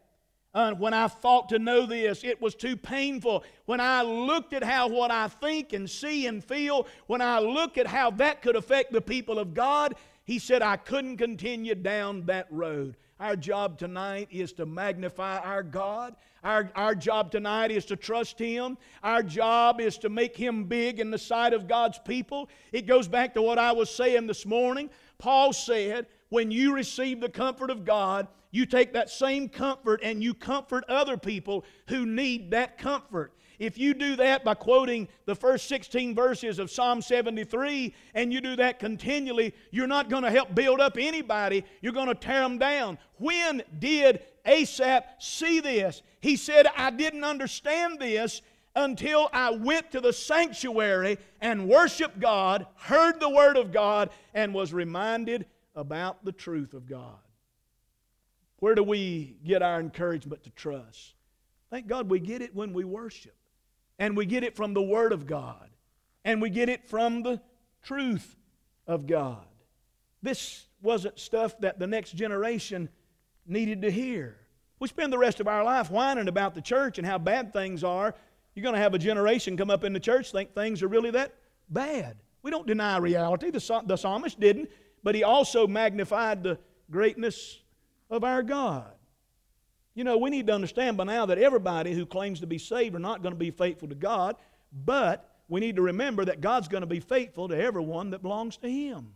Uh, 0.53 0.73
when 0.73 0.93
I 0.93 1.07
fought 1.07 1.49
to 1.49 1.59
know 1.59 1.85
this, 1.85 2.23
it 2.23 2.41
was 2.41 2.55
too 2.55 2.75
painful. 2.75 3.43
When 3.65 3.79
I 3.79 4.01
looked 4.01 4.53
at 4.53 4.63
how 4.63 4.87
what 4.87 5.11
I 5.11 5.27
think 5.27 5.73
and 5.73 5.87
see 5.87 6.25
and 6.25 6.43
feel, 6.43 6.87
when 7.05 7.21
I 7.21 7.39
look 7.39 7.77
at 7.77 7.85
how 7.85 8.11
that 8.11 8.41
could 8.41 8.55
affect 8.55 8.91
the 8.91 9.01
people 9.01 9.37
of 9.37 9.53
God, 9.53 9.95
he 10.23 10.39
said, 10.39 10.61
I 10.61 10.77
couldn't 10.77 11.17
continue 11.17 11.75
down 11.75 12.25
that 12.25 12.47
road. 12.49 12.97
Our 13.19 13.35
job 13.35 13.77
tonight 13.77 14.29
is 14.31 14.53
to 14.53 14.65
magnify 14.65 15.39
our 15.39 15.61
God. 15.61 16.15
Our, 16.43 16.71
our 16.73 16.95
job 16.95 17.31
tonight 17.31 17.69
is 17.69 17.85
to 17.85 17.97
trust 17.97 18.39
Him. 18.39 18.77
Our 19.03 19.21
job 19.21 19.81
is 19.81 19.97
to 19.97 20.09
make 20.09 20.37
Him 20.37 20.63
big 20.63 20.99
in 20.99 21.11
the 21.11 21.17
sight 21.17 21.53
of 21.53 21.67
God's 21.67 21.99
people. 21.99 22.49
It 22.71 22.85
goes 22.85 23.09
back 23.09 23.33
to 23.33 23.41
what 23.41 23.59
I 23.59 23.73
was 23.73 23.89
saying 23.89 24.27
this 24.27 24.45
morning. 24.45 24.89
Paul 25.17 25.51
said, 25.51 26.07
when 26.29 26.51
you 26.51 26.73
receive 26.73 27.19
the 27.19 27.29
comfort 27.29 27.69
of 27.69 27.85
God, 27.85 28.27
you 28.51 28.65
take 28.65 28.93
that 28.93 29.09
same 29.09 29.49
comfort 29.49 29.99
and 30.03 30.23
you 30.23 30.33
comfort 30.33 30.83
other 30.87 31.17
people 31.17 31.65
who 31.87 32.05
need 32.05 32.51
that 32.51 32.77
comfort. 32.77 33.33
If 33.59 33.77
you 33.77 33.93
do 33.93 34.15
that 34.15 34.45
by 34.45 34.53
quoting 34.53 35.09
the 35.25 35.35
first 35.35 35.67
16 35.67 36.15
verses 36.15 36.59
of 36.59 36.71
Psalm 36.71 37.01
73 37.01 37.93
and 38.15 38.31
you 38.31 38.39
do 38.39 38.55
that 38.55 38.79
continually, 38.79 39.53
you're 39.69 39.85
not 39.85 40.09
going 40.09 40.23
to 40.23 40.31
help 40.31 40.55
build 40.55 40.79
up 40.79 40.97
anybody. 40.97 41.65
You're 41.81 41.93
going 41.93 42.07
to 42.07 42.15
tear 42.15 42.41
them 42.41 42.57
down. 42.57 42.97
When 43.17 43.61
did 43.77 44.21
Asaph 44.45 45.03
see 45.19 45.59
this? 45.59 46.01
He 46.21 46.37
said, 46.37 46.67
I 46.75 46.89
didn't 46.89 47.25
understand 47.25 47.99
this 47.99 48.41
until 48.75 49.29
I 49.33 49.51
went 49.51 49.91
to 49.91 49.99
the 49.99 50.13
sanctuary 50.13 51.17
and 51.41 51.67
worshiped 51.67 52.19
God, 52.19 52.65
heard 52.75 53.19
the 53.19 53.29
Word 53.29 53.57
of 53.57 53.73
God, 53.73 54.09
and 54.33 54.53
was 54.53 54.71
reminded 54.73 55.45
about 55.79 56.25
the 56.25 56.31
truth 56.33 56.73
of 56.73 56.87
God. 56.87 57.17
Where 58.57 58.75
do 58.75 58.83
we 58.83 59.37
get 59.45 59.61
our 59.61 59.79
encouragement 59.79 60.43
to 60.43 60.49
trust? 60.49 61.13
Thank 61.69 61.87
God 61.87 62.09
we 62.09 62.19
get 62.19 62.41
it 62.41 62.53
when 62.53 62.73
we 62.73 62.83
worship. 62.83 63.35
And 63.97 64.15
we 64.15 64.25
get 64.25 64.43
it 64.43 64.55
from 64.55 64.73
the 64.73 64.81
Word 64.81 65.13
of 65.13 65.25
God. 65.25 65.69
And 66.25 66.41
we 66.41 66.49
get 66.49 66.67
it 66.67 66.85
from 66.85 67.23
the 67.23 67.41
truth 67.81 68.35
of 68.85 69.07
God. 69.07 69.45
This 70.21 70.65
wasn't 70.81 71.17
stuff 71.17 71.57
that 71.59 71.79
the 71.79 71.87
next 71.87 72.11
generation 72.11 72.89
needed 73.47 73.81
to 73.83 73.91
hear. 73.91 74.37
We 74.79 74.89
spend 74.89 75.13
the 75.13 75.17
rest 75.17 75.39
of 75.39 75.47
our 75.47 75.63
life 75.63 75.89
whining 75.89 76.27
about 76.27 76.55
the 76.55 76.61
church 76.61 76.97
and 76.97 77.07
how 77.07 77.17
bad 77.17 77.53
things 77.53 77.83
are. 77.83 78.13
You're 78.53 78.63
going 78.63 78.75
to 78.75 78.81
have 78.81 78.93
a 78.93 78.99
generation 78.99 79.55
come 79.55 79.69
up 79.69 79.85
in 79.85 79.93
the 79.93 79.99
church 79.99 80.31
think 80.31 80.53
things 80.53 80.83
are 80.83 80.87
really 80.89 81.11
that 81.11 81.35
bad. 81.69 82.17
We 82.41 82.51
don't 82.51 82.67
deny 82.67 82.97
reality. 82.97 83.51
The, 83.51 83.83
the 83.85 83.97
psalmist 83.97 84.39
didn't, 84.39 84.69
but 85.03 85.15
he 85.15 85.23
also 85.23 85.67
magnified 85.67 86.43
the 86.43 86.57
greatness 86.91 87.59
of 88.09 88.23
our 88.23 88.43
God. 88.43 88.91
You 89.95 90.03
know, 90.03 90.17
we 90.17 90.29
need 90.29 90.47
to 90.47 90.53
understand 90.53 90.97
by 90.97 91.03
now 91.03 91.25
that 91.25 91.37
everybody 91.37 91.93
who 91.93 92.05
claims 92.05 92.39
to 92.39 92.47
be 92.47 92.57
saved 92.57 92.95
are 92.95 92.99
not 92.99 93.21
going 93.21 93.33
to 93.33 93.39
be 93.39 93.51
faithful 93.51 93.87
to 93.89 93.95
God, 93.95 94.35
but 94.85 95.29
we 95.47 95.59
need 95.59 95.75
to 95.75 95.81
remember 95.81 96.25
that 96.25 96.41
God's 96.41 96.67
going 96.67 96.81
to 96.81 96.87
be 96.87 96.99
faithful 96.99 97.47
to 97.47 97.57
everyone 97.59 98.11
that 98.11 98.21
belongs 98.21 98.57
to 98.57 98.69
Him. 98.69 99.13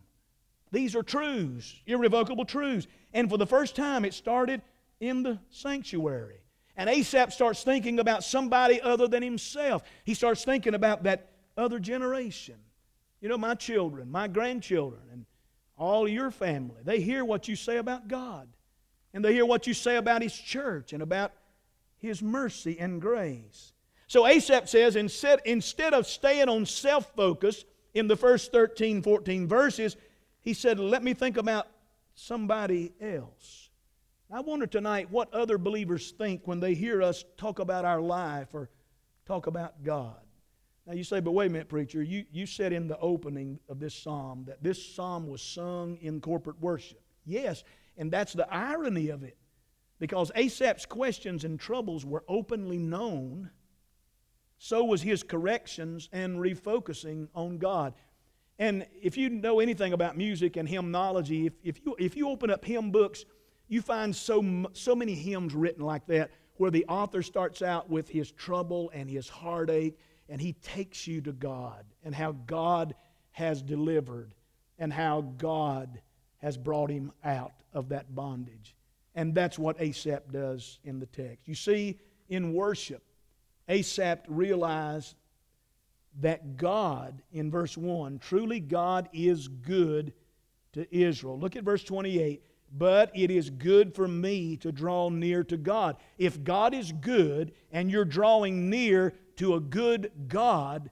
These 0.72 0.96
are 0.96 1.02
truths, 1.02 1.80
irrevocable 1.86 2.44
truths. 2.44 2.88
And 3.12 3.30
for 3.30 3.38
the 3.38 3.46
first 3.46 3.76
time, 3.76 4.04
it 4.04 4.12
started 4.12 4.60
in 5.00 5.22
the 5.22 5.38
sanctuary. 5.50 6.40
And 6.76 6.90
Asaph 6.90 7.32
starts 7.32 7.62
thinking 7.62 8.00
about 8.00 8.24
somebody 8.24 8.80
other 8.80 9.06
than 9.06 9.22
himself. 9.22 9.84
He 10.02 10.14
starts 10.14 10.44
thinking 10.44 10.74
about 10.74 11.04
that 11.04 11.30
other 11.56 11.78
generation. 11.78 12.56
You 13.20 13.28
know, 13.28 13.38
my 13.38 13.54
children, 13.54 14.10
my 14.10 14.26
grandchildren, 14.26 15.02
and 15.12 15.24
all 15.76 16.08
your 16.08 16.30
family, 16.30 16.80
they 16.84 17.00
hear 17.00 17.24
what 17.24 17.48
you 17.48 17.56
say 17.56 17.78
about 17.78 18.08
God 18.08 18.48
and 19.14 19.24
they 19.24 19.32
hear 19.32 19.46
what 19.46 19.66
you 19.66 19.72
say 19.72 19.96
about 19.96 20.20
His 20.20 20.34
church 20.34 20.92
and 20.92 21.02
about 21.02 21.32
His 21.98 22.20
mercy 22.20 22.78
and 22.78 23.00
grace. 23.00 23.72
So 24.08 24.26
Asaph 24.26 24.68
says 24.68 24.96
instead, 24.96 25.40
instead 25.44 25.94
of 25.94 26.06
staying 26.06 26.48
on 26.48 26.66
self 26.66 27.14
focus 27.14 27.64
in 27.94 28.08
the 28.08 28.16
first 28.16 28.52
13, 28.52 29.02
14 29.02 29.46
verses, 29.46 29.96
he 30.40 30.52
said, 30.52 30.78
Let 30.78 31.02
me 31.02 31.14
think 31.14 31.36
about 31.36 31.68
somebody 32.14 32.92
else. 33.00 33.70
I 34.30 34.40
wonder 34.40 34.66
tonight 34.66 35.10
what 35.10 35.32
other 35.32 35.58
believers 35.58 36.10
think 36.10 36.42
when 36.44 36.58
they 36.58 36.74
hear 36.74 37.02
us 37.02 37.24
talk 37.36 37.60
about 37.60 37.84
our 37.84 38.00
life 38.00 38.48
or 38.52 38.68
talk 39.26 39.46
about 39.46 39.82
God. 39.84 40.23
Now 40.86 40.92
you 40.92 41.04
say, 41.04 41.20
but 41.20 41.32
wait 41.32 41.46
a 41.46 41.50
minute, 41.50 41.68
preacher, 41.68 42.02
you, 42.02 42.24
you 42.30 42.46
said 42.46 42.72
in 42.72 42.88
the 42.88 42.98
opening 42.98 43.58
of 43.68 43.80
this 43.80 43.94
psalm 43.94 44.44
that 44.46 44.62
this 44.62 44.94
psalm 44.94 45.28
was 45.28 45.40
sung 45.40 45.96
in 46.02 46.20
corporate 46.20 46.60
worship. 46.60 47.00
Yes, 47.24 47.64
and 47.96 48.10
that's 48.10 48.34
the 48.34 48.52
irony 48.52 49.08
of 49.08 49.22
it. 49.22 49.36
Because 49.98 50.30
Asaph's 50.34 50.84
questions 50.84 51.44
and 51.44 51.58
troubles 51.58 52.04
were 52.04 52.24
openly 52.28 52.78
known, 52.78 53.50
so 54.58 54.84
was 54.84 55.00
his 55.00 55.22
corrections 55.22 56.08
and 56.12 56.38
refocusing 56.38 57.28
on 57.34 57.58
God. 57.58 57.94
And 58.58 58.86
if 59.02 59.16
you 59.16 59.30
know 59.30 59.60
anything 59.60 59.92
about 59.92 60.16
music 60.16 60.56
and 60.56 60.68
hymnology, 60.68 61.46
if, 61.46 61.54
if, 61.62 61.80
you, 61.84 61.96
if 61.98 62.16
you 62.16 62.28
open 62.28 62.50
up 62.50 62.64
hymn 62.64 62.90
books, 62.90 63.24
you 63.68 63.80
find 63.80 64.14
so, 64.14 64.66
so 64.72 64.94
many 64.94 65.14
hymns 65.14 65.54
written 65.54 65.84
like 65.84 66.06
that 66.06 66.30
where 66.56 66.70
the 66.70 66.84
author 66.86 67.22
starts 67.22 67.62
out 67.62 67.90
with 67.90 68.08
his 68.08 68.30
trouble 68.30 68.90
and 68.94 69.10
his 69.10 69.28
heartache, 69.28 69.98
and 70.28 70.40
he 70.40 70.54
takes 70.54 71.06
you 71.06 71.20
to 71.22 71.32
God 71.32 71.84
and 72.04 72.14
how 72.14 72.32
God 72.46 72.94
has 73.32 73.62
delivered 73.62 74.34
and 74.78 74.92
how 74.92 75.22
God 75.38 76.00
has 76.38 76.56
brought 76.56 76.90
him 76.90 77.12
out 77.24 77.52
of 77.72 77.88
that 77.90 78.14
bondage. 78.14 78.74
And 79.14 79.34
that's 79.34 79.58
what 79.58 79.80
Asaph 79.80 80.30
does 80.32 80.78
in 80.84 80.98
the 80.98 81.06
text. 81.06 81.46
You 81.46 81.54
see, 81.54 81.98
in 82.28 82.52
worship, 82.52 83.02
Asaph 83.68 84.24
realized 84.28 85.14
that 86.20 86.56
God, 86.56 87.22
in 87.32 87.50
verse 87.50 87.76
1, 87.76 88.18
truly 88.18 88.60
God 88.60 89.08
is 89.12 89.48
good 89.48 90.12
to 90.72 90.94
Israel. 90.94 91.38
Look 91.38 91.56
at 91.56 91.64
verse 91.64 91.84
28. 91.84 92.42
But 92.76 93.12
it 93.14 93.30
is 93.30 93.50
good 93.50 93.94
for 93.94 94.08
me 94.08 94.56
to 94.58 94.72
draw 94.72 95.08
near 95.08 95.44
to 95.44 95.56
God. 95.56 95.96
If 96.18 96.42
God 96.42 96.74
is 96.74 96.90
good 96.90 97.52
and 97.70 97.88
you're 97.88 98.04
drawing 98.04 98.68
near 98.68 99.14
to 99.36 99.54
a 99.54 99.60
good 99.60 100.10
God, 100.28 100.90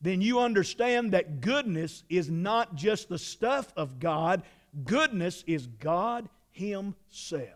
then 0.00 0.20
you 0.20 0.40
understand 0.40 1.12
that 1.12 1.40
goodness 1.40 2.04
is 2.08 2.30
not 2.30 2.74
just 2.74 3.08
the 3.08 3.18
stuff 3.18 3.72
of 3.76 3.98
God, 3.98 4.42
goodness 4.84 5.44
is 5.46 5.66
God 5.66 6.28
Himself. 6.50 7.48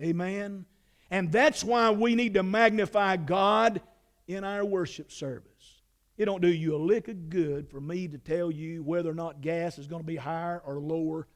Amen? 0.00 0.64
And 1.10 1.32
that's 1.32 1.64
why 1.64 1.90
we 1.90 2.14
need 2.14 2.34
to 2.34 2.42
magnify 2.42 3.16
God 3.16 3.80
in 4.26 4.44
our 4.44 4.64
worship 4.64 5.10
service. 5.10 5.82
It 6.18 6.26
don't 6.26 6.42
do 6.42 6.48
you 6.48 6.74
a 6.74 6.78
lick 6.78 7.08
of 7.08 7.30
good 7.30 7.68
for 7.70 7.80
me 7.80 8.08
to 8.08 8.18
tell 8.18 8.50
you 8.50 8.82
whether 8.82 9.10
or 9.10 9.14
not 9.14 9.40
gas 9.40 9.78
is 9.78 9.86
going 9.86 10.02
to 10.02 10.06
be 10.06 10.16
higher 10.16 10.60
or 10.66 10.80
lower 10.80 11.28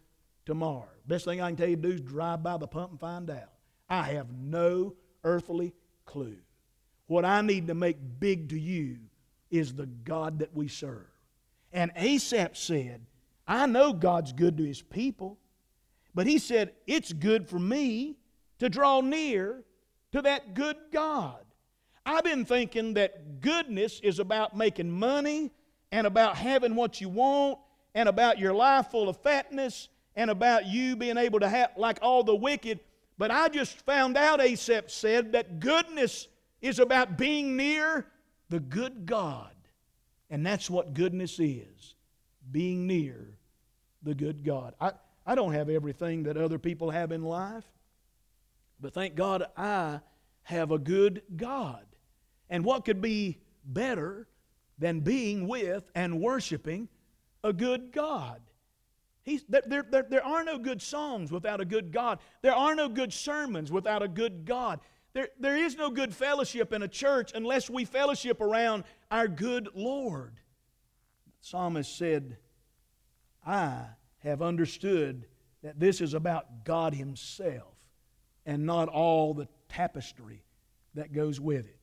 tomorrow. 0.45 0.89
Best 1.07 1.25
thing 1.25 1.41
I 1.41 1.49
can 1.49 1.57
tell 1.57 1.69
you 1.69 1.77
to 1.77 1.83
do 1.83 1.91
is 1.91 2.01
drive 2.01 2.43
by 2.43 2.57
the 2.57 2.67
pump 2.67 2.91
and 2.91 3.01
find 3.01 3.31
out. 3.31 3.53
I 3.89 4.03
have 4.13 4.33
no 4.33 4.95
earthly 5.25 5.73
clue. 6.05 6.37
What 7.13 7.27
I 7.27 7.43
need 7.43 7.67
to 7.67 7.75
make 7.75 7.99
big 8.21 8.49
to 8.49 8.59
you 8.59 8.97
is 9.51 9.75
the 9.75 9.85
God 9.85 10.39
that 10.39 10.57
we 10.57 10.67
serve. 10.67 11.05
And 11.71 11.93
Asaph 11.95 12.57
said, 12.57 13.05
I 13.47 13.67
know 13.67 13.93
God's 13.93 14.33
good 14.33 14.57
to 14.57 14.65
his 14.65 14.81
people, 14.81 15.37
but 16.15 16.27
he 16.27 16.39
said, 16.39 16.73
it's 16.87 17.13
good 17.13 17.51
for 17.51 17.59
me 17.59 18.17
to 18.61 18.71
draw 18.71 19.03
near 19.03 19.63
to 20.13 20.23
that 20.23 20.55
good 20.55 20.77
God. 20.91 21.45
I've 22.07 22.25
been 22.25 22.47
thinking 22.47 22.95
that 22.95 23.43
goodness 23.43 24.01
is 24.03 24.19
about 24.19 24.57
making 24.57 24.91
money 24.91 25.51
and 25.91 26.07
about 26.07 26.39
having 26.39 26.75
what 26.75 26.99
you 27.03 27.11
want 27.11 27.59
and 27.95 28.09
about 28.09 28.39
your 28.39 28.55
life 28.55 28.87
full 28.91 29.11
of 29.11 29.19
fatness 29.19 29.91
and 30.17 30.31
about 30.31 30.65
you 30.65 30.97
being 30.97 31.19
able 31.19 31.41
to 31.41 31.49
have, 31.51 31.73
like 31.77 31.99
all 32.01 32.25
the 32.25 32.35
wicked. 32.35 32.81
But 33.19 33.31
I 33.31 33.51
just 33.51 33.85
found 33.85 34.17
out, 34.17 34.41
Asaph 34.41 34.91
said, 34.91 35.33
that 35.33 35.61
goodness 35.61 36.29
is 36.63 36.79
about 36.79 37.19
being 37.19 37.57
near 37.57 38.07
the 38.49 38.61
good 38.61 39.05
God. 39.05 39.51
And 40.31 40.47
that's 40.47 40.71
what 40.71 40.95
goodness 40.95 41.39
is 41.39 41.97
being 42.51 42.87
near 42.87 43.37
the 44.03 44.15
good 44.15 44.45
God. 44.45 44.75
I, 44.81 44.93
I 45.27 45.35
don't 45.35 45.53
have 45.53 45.69
everything 45.69 46.23
that 46.23 46.37
other 46.37 46.59
people 46.59 46.91
have 46.91 47.13
in 47.13 47.23
life, 47.23 47.65
but 48.81 48.95
thank 48.95 49.15
God 49.15 49.45
I 49.57 50.01
have 50.45 50.71
a 50.71 50.79
good 50.79 51.23
God. 51.37 51.85
And 52.49 52.65
what 52.65 52.85
could 52.85 53.01
be 53.01 53.39
better 53.65 54.29
than 54.79 55.01
being 55.01 55.47
with 55.47 55.91
and 55.95 56.21
worshiping 56.21 56.89
a 57.45 57.53
good 57.53 57.93
God? 57.93 58.41
He's, 59.23 59.45
there, 59.49 59.63
there, 59.89 60.03
there 60.09 60.27
are 60.27 60.43
no 60.43 60.59
good 60.59 60.83
songs 60.83 61.31
without 61.31 61.61
a 61.61 61.65
good 61.65 61.93
God. 61.93 62.19
There 62.43 62.55
are 62.55 62.75
no 62.75 62.89
good 62.89 63.13
sermons 63.13 63.71
without 63.71 64.03
a 64.03 64.09
good 64.09 64.45
God. 64.45 64.81
There, 65.15 65.29
there 65.39 65.57
is 65.57 65.77
no 65.77 65.91
good 65.91 66.15
fellowship 66.15 66.73
in 66.73 66.83
a 66.83 66.89
church 66.89 67.33
unless 67.35 67.69
we 67.69 67.85
fellowship 67.85 68.41
around 68.41 68.85
our 69.11 69.29
good 69.29 69.69
Lord. 69.75 70.35
The 71.41 71.47
psalmist 71.47 71.97
said, 71.97 72.39
I 73.47 73.85
have 74.19 74.41
understood 74.41 75.27
that 75.63 75.79
this 75.79 76.01
is 76.01 76.15
about 76.15 76.65
God 76.65 76.95
Himself 76.95 77.75
and 78.47 78.65
not 78.65 78.89
all 78.89 79.35
the 79.35 79.49
tapestry 79.69 80.45
that 80.95 81.13
goes 81.13 81.41
with 81.41 81.67
it. 81.67 81.79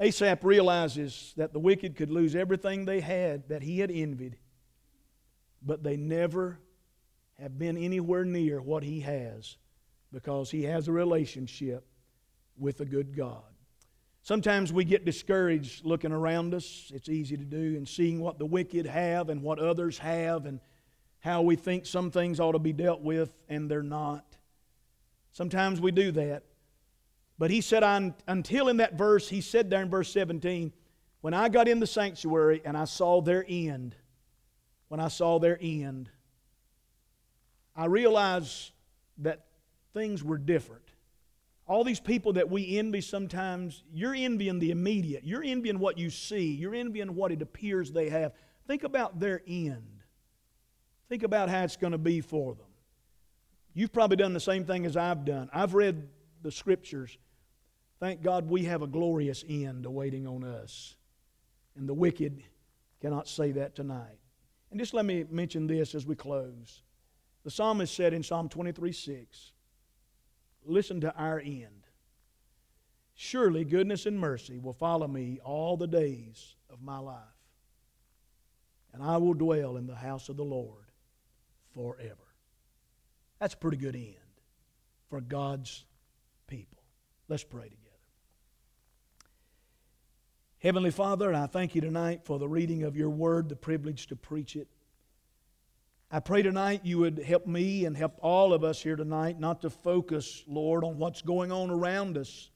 Asaph 0.00 0.44
realizes 0.44 1.34
that 1.36 1.52
the 1.52 1.58
wicked 1.58 1.96
could 1.96 2.10
lose 2.10 2.36
everything 2.36 2.84
they 2.84 3.00
had 3.00 3.48
that 3.48 3.62
he 3.62 3.80
had 3.80 3.90
envied, 3.90 4.36
but 5.60 5.82
they 5.82 5.96
never 5.96 6.60
have 7.40 7.58
been 7.58 7.76
anywhere 7.76 8.24
near 8.24 8.62
what 8.62 8.84
he 8.84 9.00
has 9.00 9.56
because 10.12 10.50
he 10.50 10.62
has 10.64 10.86
a 10.86 10.92
relationship 10.92 11.84
with 12.58 12.80
a 12.80 12.84
good 12.84 13.16
God. 13.16 13.42
Sometimes 14.22 14.72
we 14.72 14.84
get 14.84 15.04
discouraged 15.04 15.84
looking 15.84 16.12
around 16.12 16.54
us. 16.54 16.90
It's 16.94 17.08
easy 17.08 17.36
to 17.36 17.44
do, 17.44 17.76
and 17.76 17.88
seeing 17.88 18.20
what 18.20 18.38
the 18.38 18.46
wicked 18.46 18.86
have 18.86 19.30
and 19.30 19.42
what 19.42 19.58
others 19.58 19.98
have, 19.98 20.44
and 20.44 20.60
how 21.20 21.42
we 21.42 21.56
think 21.56 21.86
some 21.86 22.10
things 22.10 22.38
ought 22.38 22.52
to 22.52 22.58
be 22.58 22.72
dealt 22.72 23.00
with 23.00 23.30
and 23.48 23.70
they're 23.70 23.82
not. 23.82 24.36
Sometimes 25.32 25.80
we 25.80 25.90
do 25.90 26.12
that. 26.12 26.44
But 27.38 27.50
he 27.50 27.60
said, 27.60 27.82
until 28.26 28.68
in 28.68 28.78
that 28.78 28.94
verse, 28.94 29.28
he 29.28 29.40
said 29.40 29.70
there 29.70 29.82
in 29.82 29.90
verse 29.90 30.12
17, 30.12 30.72
when 31.20 31.34
I 31.34 31.48
got 31.48 31.68
in 31.68 31.80
the 31.80 31.86
sanctuary 31.86 32.62
and 32.64 32.76
I 32.76 32.84
saw 32.84 33.20
their 33.20 33.44
end, 33.48 33.96
when 34.88 35.00
I 35.00 35.08
saw 35.08 35.38
their 35.38 35.58
end, 35.60 36.10
I 37.74 37.86
realized 37.86 38.72
that 39.18 39.46
things 39.94 40.22
were 40.22 40.38
different. 40.38 40.87
All 41.68 41.84
these 41.84 42.00
people 42.00 42.32
that 42.32 42.50
we 42.50 42.78
envy 42.78 43.02
sometimes, 43.02 43.84
you're 43.92 44.14
envying 44.14 44.58
the 44.58 44.70
immediate. 44.70 45.22
You're 45.24 45.44
envying 45.44 45.78
what 45.78 45.98
you 45.98 46.08
see. 46.08 46.54
You're 46.54 46.74
envying 46.74 47.14
what 47.14 47.30
it 47.30 47.42
appears 47.42 47.92
they 47.92 48.08
have. 48.08 48.32
Think 48.66 48.84
about 48.84 49.20
their 49.20 49.42
end. 49.46 50.02
Think 51.10 51.22
about 51.22 51.50
how 51.50 51.62
it's 51.64 51.76
going 51.76 51.92
to 51.92 51.98
be 51.98 52.22
for 52.22 52.54
them. 52.54 52.66
You've 53.74 53.92
probably 53.92 54.16
done 54.16 54.32
the 54.32 54.40
same 54.40 54.64
thing 54.64 54.86
as 54.86 54.96
I've 54.96 55.26
done. 55.26 55.50
I've 55.52 55.74
read 55.74 56.08
the 56.42 56.50
scriptures. 56.50 57.18
Thank 58.00 58.22
God 58.22 58.48
we 58.48 58.64
have 58.64 58.80
a 58.80 58.86
glorious 58.86 59.44
end 59.48 59.84
awaiting 59.84 60.26
on 60.26 60.44
us. 60.44 60.96
And 61.76 61.86
the 61.86 61.94
wicked 61.94 62.42
cannot 63.00 63.28
say 63.28 63.52
that 63.52 63.74
tonight. 63.74 64.18
And 64.70 64.80
just 64.80 64.94
let 64.94 65.04
me 65.04 65.24
mention 65.30 65.66
this 65.66 65.94
as 65.94 66.06
we 66.06 66.14
close. 66.14 66.82
The 67.44 67.50
psalmist 67.50 67.94
said 67.94 68.14
in 68.14 68.22
Psalm 68.22 68.48
23 68.48 68.92
6, 68.92 69.52
Listen 70.64 71.00
to 71.00 71.14
our 71.14 71.40
end. 71.40 71.86
Surely 73.14 73.64
goodness 73.64 74.06
and 74.06 74.18
mercy 74.18 74.58
will 74.58 74.72
follow 74.72 75.08
me 75.08 75.40
all 75.44 75.76
the 75.76 75.88
days 75.88 76.54
of 76.70 76.82
my 76.82 76.98
life, 76.98 77.16
and 78.92 79.02
I 79.02 79.16
will 79.16 79.34
dwell 79.34 79.76
in 79.76 79.86
the 79.86 79.96
house 79.96 80.28
of 80.28 80.36
the 80.36 80.44
Lord 80.44 80.92
forever. 81.74 82.14
That's 83.40 83.54
a 83.54 83.58
pretty 83.58 83.76
good 83.76 83.96
end 83.96 84.14
for 85.08 85.20
God's 85.20 85.84
people. 86.46 86.82
Let's 87.28 87.44
pray 87.44 87.64
together. 87.64 87.84
Heavenly 90.60 90.90
Father, 90.90 91.32
I 91.34 91.46
thank 91.46 91.74
you 91.74 91.80
tonight 91.80 92.24
for 92.24 92.38
the 92.38 92.48
reading 92.48 92.82
of 92.82 92.96
your 92.96 93.10
word, 93.10 93.48
the 93.48 93.56
privilege 93.56 94.06
to 94.08 94.16
preach 94.16 94.56
it. 94.56 94.68
I 96.10 96.20
pray 96.20 96.40
tonight 96.40 96.80
you 96.84 96.98
would 97.00 97.18
help 97.18 97.46
me 97.46 97.84
and 97.84 97.94
help 97.94 98.14
all 98.22 98.54
of 98.54 98.64
us 98.64 98.82
here 98.82 98.96
tonight 98.96 99.38
not 99.38 99.60
to 99.60 99.68
focus, 99.68 100.42
Lord, 100.46 100.82
on 100.82 100.96
what's 100.96 101.20
going 101.20 101.52
on 101.52 101.70
around 101.70 102.16
us, 102.16 102.48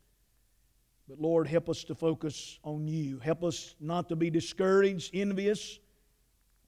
but 1.07 1.20
Lord, 1.20 1.46
help 1.46 1.68
us 1.68 1.84
to 1.84 1.94
focus 1.94 2.59
on 2.64 2.88
you. 2.88 3.18
Help 3.18 3.44
us 3.44 3.74
not 3.78 4.09
to 4.09 4.16
be 4.16 4.30
discouraged, 4.30 5.11
envious. 5.12 5.78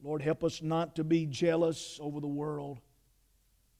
Lord, 0.02 0.20
help 0.20 0.44
us 0.44 0.60
not 0.60 0.96
to 0.96 1.04
be 1.04 1.24
jealous 1.24 1.98
over 2.02 2.20
the 2.20 2.26
world. 2.26 2.80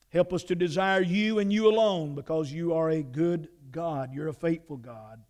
Help 0.08 0.32
us 0.32 0.42
to 0.44 0.54
desire 0.54 1.02
you 1.02 1.40
and 1.40 1.52
you 1.52 1.68
alone 1.68 2.14
because 2.14 2.50
you 2.50 2.72
are 2.72 2.88
a 2.88 3.02
good 3.02 3.48
God. 3.70 4.14
You're 4.14 4.28
a 4.28 4.32
faithful 4.32 4.78
God. 4.78 5.20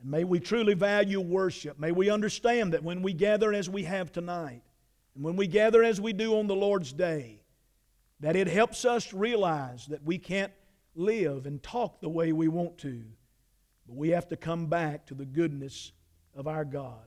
And 0.00 0.10
may 0.10 0.24
we 0.24 0.40
truly 0.40 0.72
value 0.72 1.20
worship. 1.20 1.78
May 1.78 1.92
we 1.92 2.08
understand 2.08 2.72
that 2.72 2.82
when 2.82 3.02
we 3.02 3.12
gather 3.12 3.52
as 3.52 3.68
we 3.68 3.82
have 3.84 4.12
tonight, 4.12 4.62
and 5.18 5.24
when 5.24 5.34
we 5.34 5.48
gather 5.48 5.82
as 5.82 6.00
we 6.00 6.12
do 6.12 6.38
on 6.38 6.46
the 6.46 6.54
Lord's 6.54 6.92
day, 6.92 7.40
that 8.20 8.36
it 8.36 8.46
helps 8.46 8.84
us 8.84 9.12
realize 9.12 9.86
that 9.86 10.04
we 10.04 10.16
can't 10.16 10.52
live 10.94 11.44
and 11.44 11.60
talk 11.60 12.00
the 12.00 12.08
way 12.08 12.32
we 12.32 12.46
want 12.46 12.78
to, 12.78 13.02
but 13.88 13.96
we 13.96 14.10
have 14.10 14.28
to 14.28 14.36
come 14.36 14.66
back 14.66 15.06
to 15.06 15.14
the 15.14 15.24
goodness 15.24 15.90
of 16.36 16.46
our 16.46 16.64
God. 16.64 17.02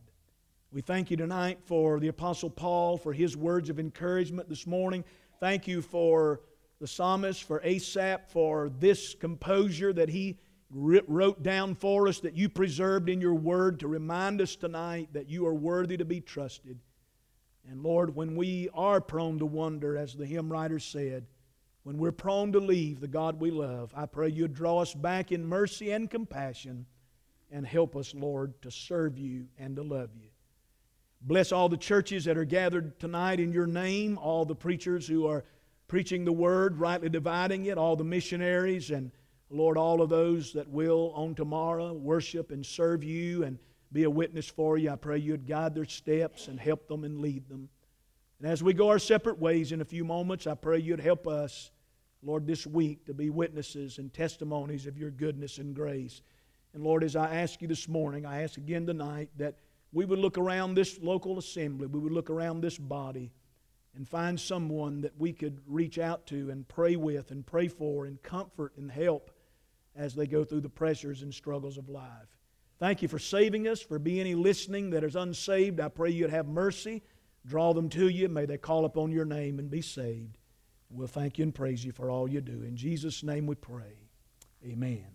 We 0.73 0.81
thank 0.81 1.09
you 1.09 1.15
tonight 1.15 1.59
for 1.63 2.01
the 2.01 2.09
Apostle 2.09 2.49
Paul, 2.49 2.97
for 2.97 3.13
his 3.13 3.37
words 3.37 3.69
of 3.69 3.79
encouragement 3.79 4.49
this 4.49 4.67
morning. 4.67 5.05
Thank 5.39 5.65
you 5.65 5.81
for 5.81 6.41
the 6.81 6.87
psalmist, 6.87 7.45
for 7.45 7.61
Asaph, 7.63 8.29
for 8.29 8.69
this 8.77 9.15
composure 9.15 9.93
that 9.93 10.09
he 10.09 10.37
wrote 10.69 11.43
down 11.43 11.75
for 11.75 12.09
us, 12.09 12.19
that 12.19 12.35
you 12.35 12.49
preserved 12.49 13.07
in 13.07 13.21
your 13.21 13.35
word 13.35 13.79
to 13.79 13.87
remind 13.87 14.41
us 14.41 14.57
tonight 14.57 15.07
that 15.13 15.29
you 15.29 15.47
are 15.47 15.53
worthy 15.53 15.95
to 15.95 16.03
be 16.03 16.19
trusted. 16.19 16.77
And 17.69 17.83
Lord, 17.83 18.15
when 18.15 18.35
we 18.35 18.69
are 18.73 18.99
prone 18.99 19.39
to 19.39 19.45
wonder, 19.45 19.97
as 19.97 20.13
the 20.13 20.25
hymn 20.25 20.51
writer 20.51 20.79
said, 20.79 21.25
when 21.83 21.97
we're 21.97 22.11
prone 22.11 22.51
to 22.51 22.59
leave 22.59 22.99
the 22.99 23.07
God 23.07 23.39
we 23.39 23.49
love, 23.49 23.91
I 23.95 24.05
pray 24.05 24.29
you'd 24.29 24.53
draw 24.53 24.79
us 24.79 24.93
back 24.93 25.31
in 25.31 25.45
mercy 25.45 25.91
and 25.91 26.09
compassion 26.09 26.85
and 27.51 27.65
help 27.65 27.95
us, 27.95 28.13
Lord, 28.13 28.61
to 28.61 28.71
serve 28.71 29.17
you 29.17 29.47
and 29.57 29.75
to 29.75 29.83
love 29.83 30.11
you. 30.15 30.29
Bless 31.21 31.51
all 31.51 31.69
the 31.69 31.77
churches 31.77 32.25
that 32.25 32.37
are 32.37 32.45
gathered 32.45 32.99
tonight 32.99 33.39
in 33.39 33.51
your 33.51 33.67
name, 33.67 34.17
all 34.17 34.45
the 34.45 34.55
preachers 34.55 35.07
who 35.07 35.27
are 35.27 35.43
preaching 35.87 36.25
the 36.25 36.31
word, 36.31 36.79
rightly 36.79 37.09
dividing 37.09 37.65
it, 37.65 37.77
all 37.77 37.95
the 37.95 38.03
missionaries, 38.03 38.91
and 38.91 39.11
Lord, 39.49 39.77
all 39.77 40.01
of 40.01 40.09
those 40.09 40.53
that 40.53 40.69
will 40.69 41.11
on 41.15 41.35
tomorrow 41.35 41.93
worship 41.93 42.51
and 42.51 42.65
serve 42.65 43.03
you 43.03 43.43
and 43.43 43.59
be 43.91 44.03
a 44.03 44.09
witness 44.09 44.47
for 44.47 44.77
you. 44.77 44.89
I 44.89 44.95
pray 44.95 45.17
you'd 45.17 45.47
guide 45.47 45.75
their 45.75 45.85
steps 45.85 46.47
and 46.47 46.59
help 46.59 46.87
them 46.87 47.03
and 47.03 47.19
lead 47.19 47.49
them. 47.49 47.69
And 48.39 48.49
as 48.49 48.63
we 48.63 48.73
go 48.73 48.89
our 48.89 48.99
separate 48.99 49.39
ways 49.39 49.71
in 49.71 49.81
a 49.81 49.85
few 49.85 50.03
moments, 50.03 50.47
I 50.47 50.55
pray 50.55 50.79
you'd 50.79 50.99
help 50.99 51.27
us, 51.27 51.71
Lord, 52.23 52.47
this 52.47 52.65
week 52.65 53.05
to 53.05 53.13
be 53.13 53.29
witnesses 53.29 53.97
and 53.97 54.13
testimonies 54.13 54.87
of 54.87 54.97
your 54.97 55.11
goodness 55.11 55.57
and 55.57 55.75
grace. 55.75 56.21
And 56.73 56.83
Lord, 56.83 57.03
as 57.03 57.15
I 57.15 57.35
ask 57.35 57.61
you 57.61 57.67
this 57.67 57.87
morning, 57.87 58.25
I 58.25 58.43
ask 58.43 58.57
again 58.57 58.85
tonight 58.85 59.29
that 59.37 59.55
we 59.93 60.05
would 60.05 60.19
look 60.19 60.37
around 60.37 60.73
this 60.73 60.99
local 61.01 61.37
assembly, 61.37 61.87
we 61.87 61.99
would 61.99 62.13
look 62.13 62.29
around 62.29 62.61
this 62.61 62.77
body 62.77 63.31
and 63.95 64.07
find 64.07 64.39
someone 64.39 65.01
that 65.01 65.17
we 65.17 65.33
could 65.33 65.59
reach 65.67 65.99
out 65.99 66.25
to 66.27 66.49
and 66.49 66.67
pray 66.67 66.95
with 66.95 67.31
and 67.31 67.45
pray 67.45 67.67
for 67.67 68.05
and 68.05 68.23
comfort 68.23 68.71
and 68.77 68.89
help 68.89 69.31
as 69.95 70.15
they 70.15 70.25
go 70.25 70.45
through 70.45 70.61
the 70.61 70.69
pressures 70.69 71.21
and 71.23 71.33
struggles 71.33 71.77
of 71.77 71.89
life. 71.89 72.40
Thank 72.81 73.03
you 73.03 73.07
for 73.07 73.19
saving 73.19 73.67
us. 73.67 73.79
For 73.79 73.99
be 73.99 74.19
any 74.19 74.33
listening 74.33 74.89
that 74.89 75.03
is 75.03 75.15
unsaved, 75.15 75.79
I 75.79 75.87
pray 75.87 76.09
you'd 76.09 76.31
have 76.31 76.47
mercy. 76.47 77.03
Draw 77.45 77.73
them 77.73 77.89
to 77.89 78.07
you. 78.07 78.27
May 78.27 78.47
they 78.47 78.57
call 78.57 78.85
upon 78.85 79.11
your 79.11 79.23
name 79.23 79.59
and 79.59 79.69
be 79.69 79.83
saved. 79.83 80.39
We'll 80.89 81.05
thank 81.05 81.37
you 81.37 81.43
and 81.43 81.53
praise 81.53 81.85
you 81.85 81.91
for 81.91 82.09
all 82.09 82.27
you 82.27 82.41
do. 82.41 82.63
In 82.63 82.75
Jesus' 82.75 83.21
name 83.21 83.45
we 83.45 83.53
pray. 83.53 84.09
Amen. 84.65 85.05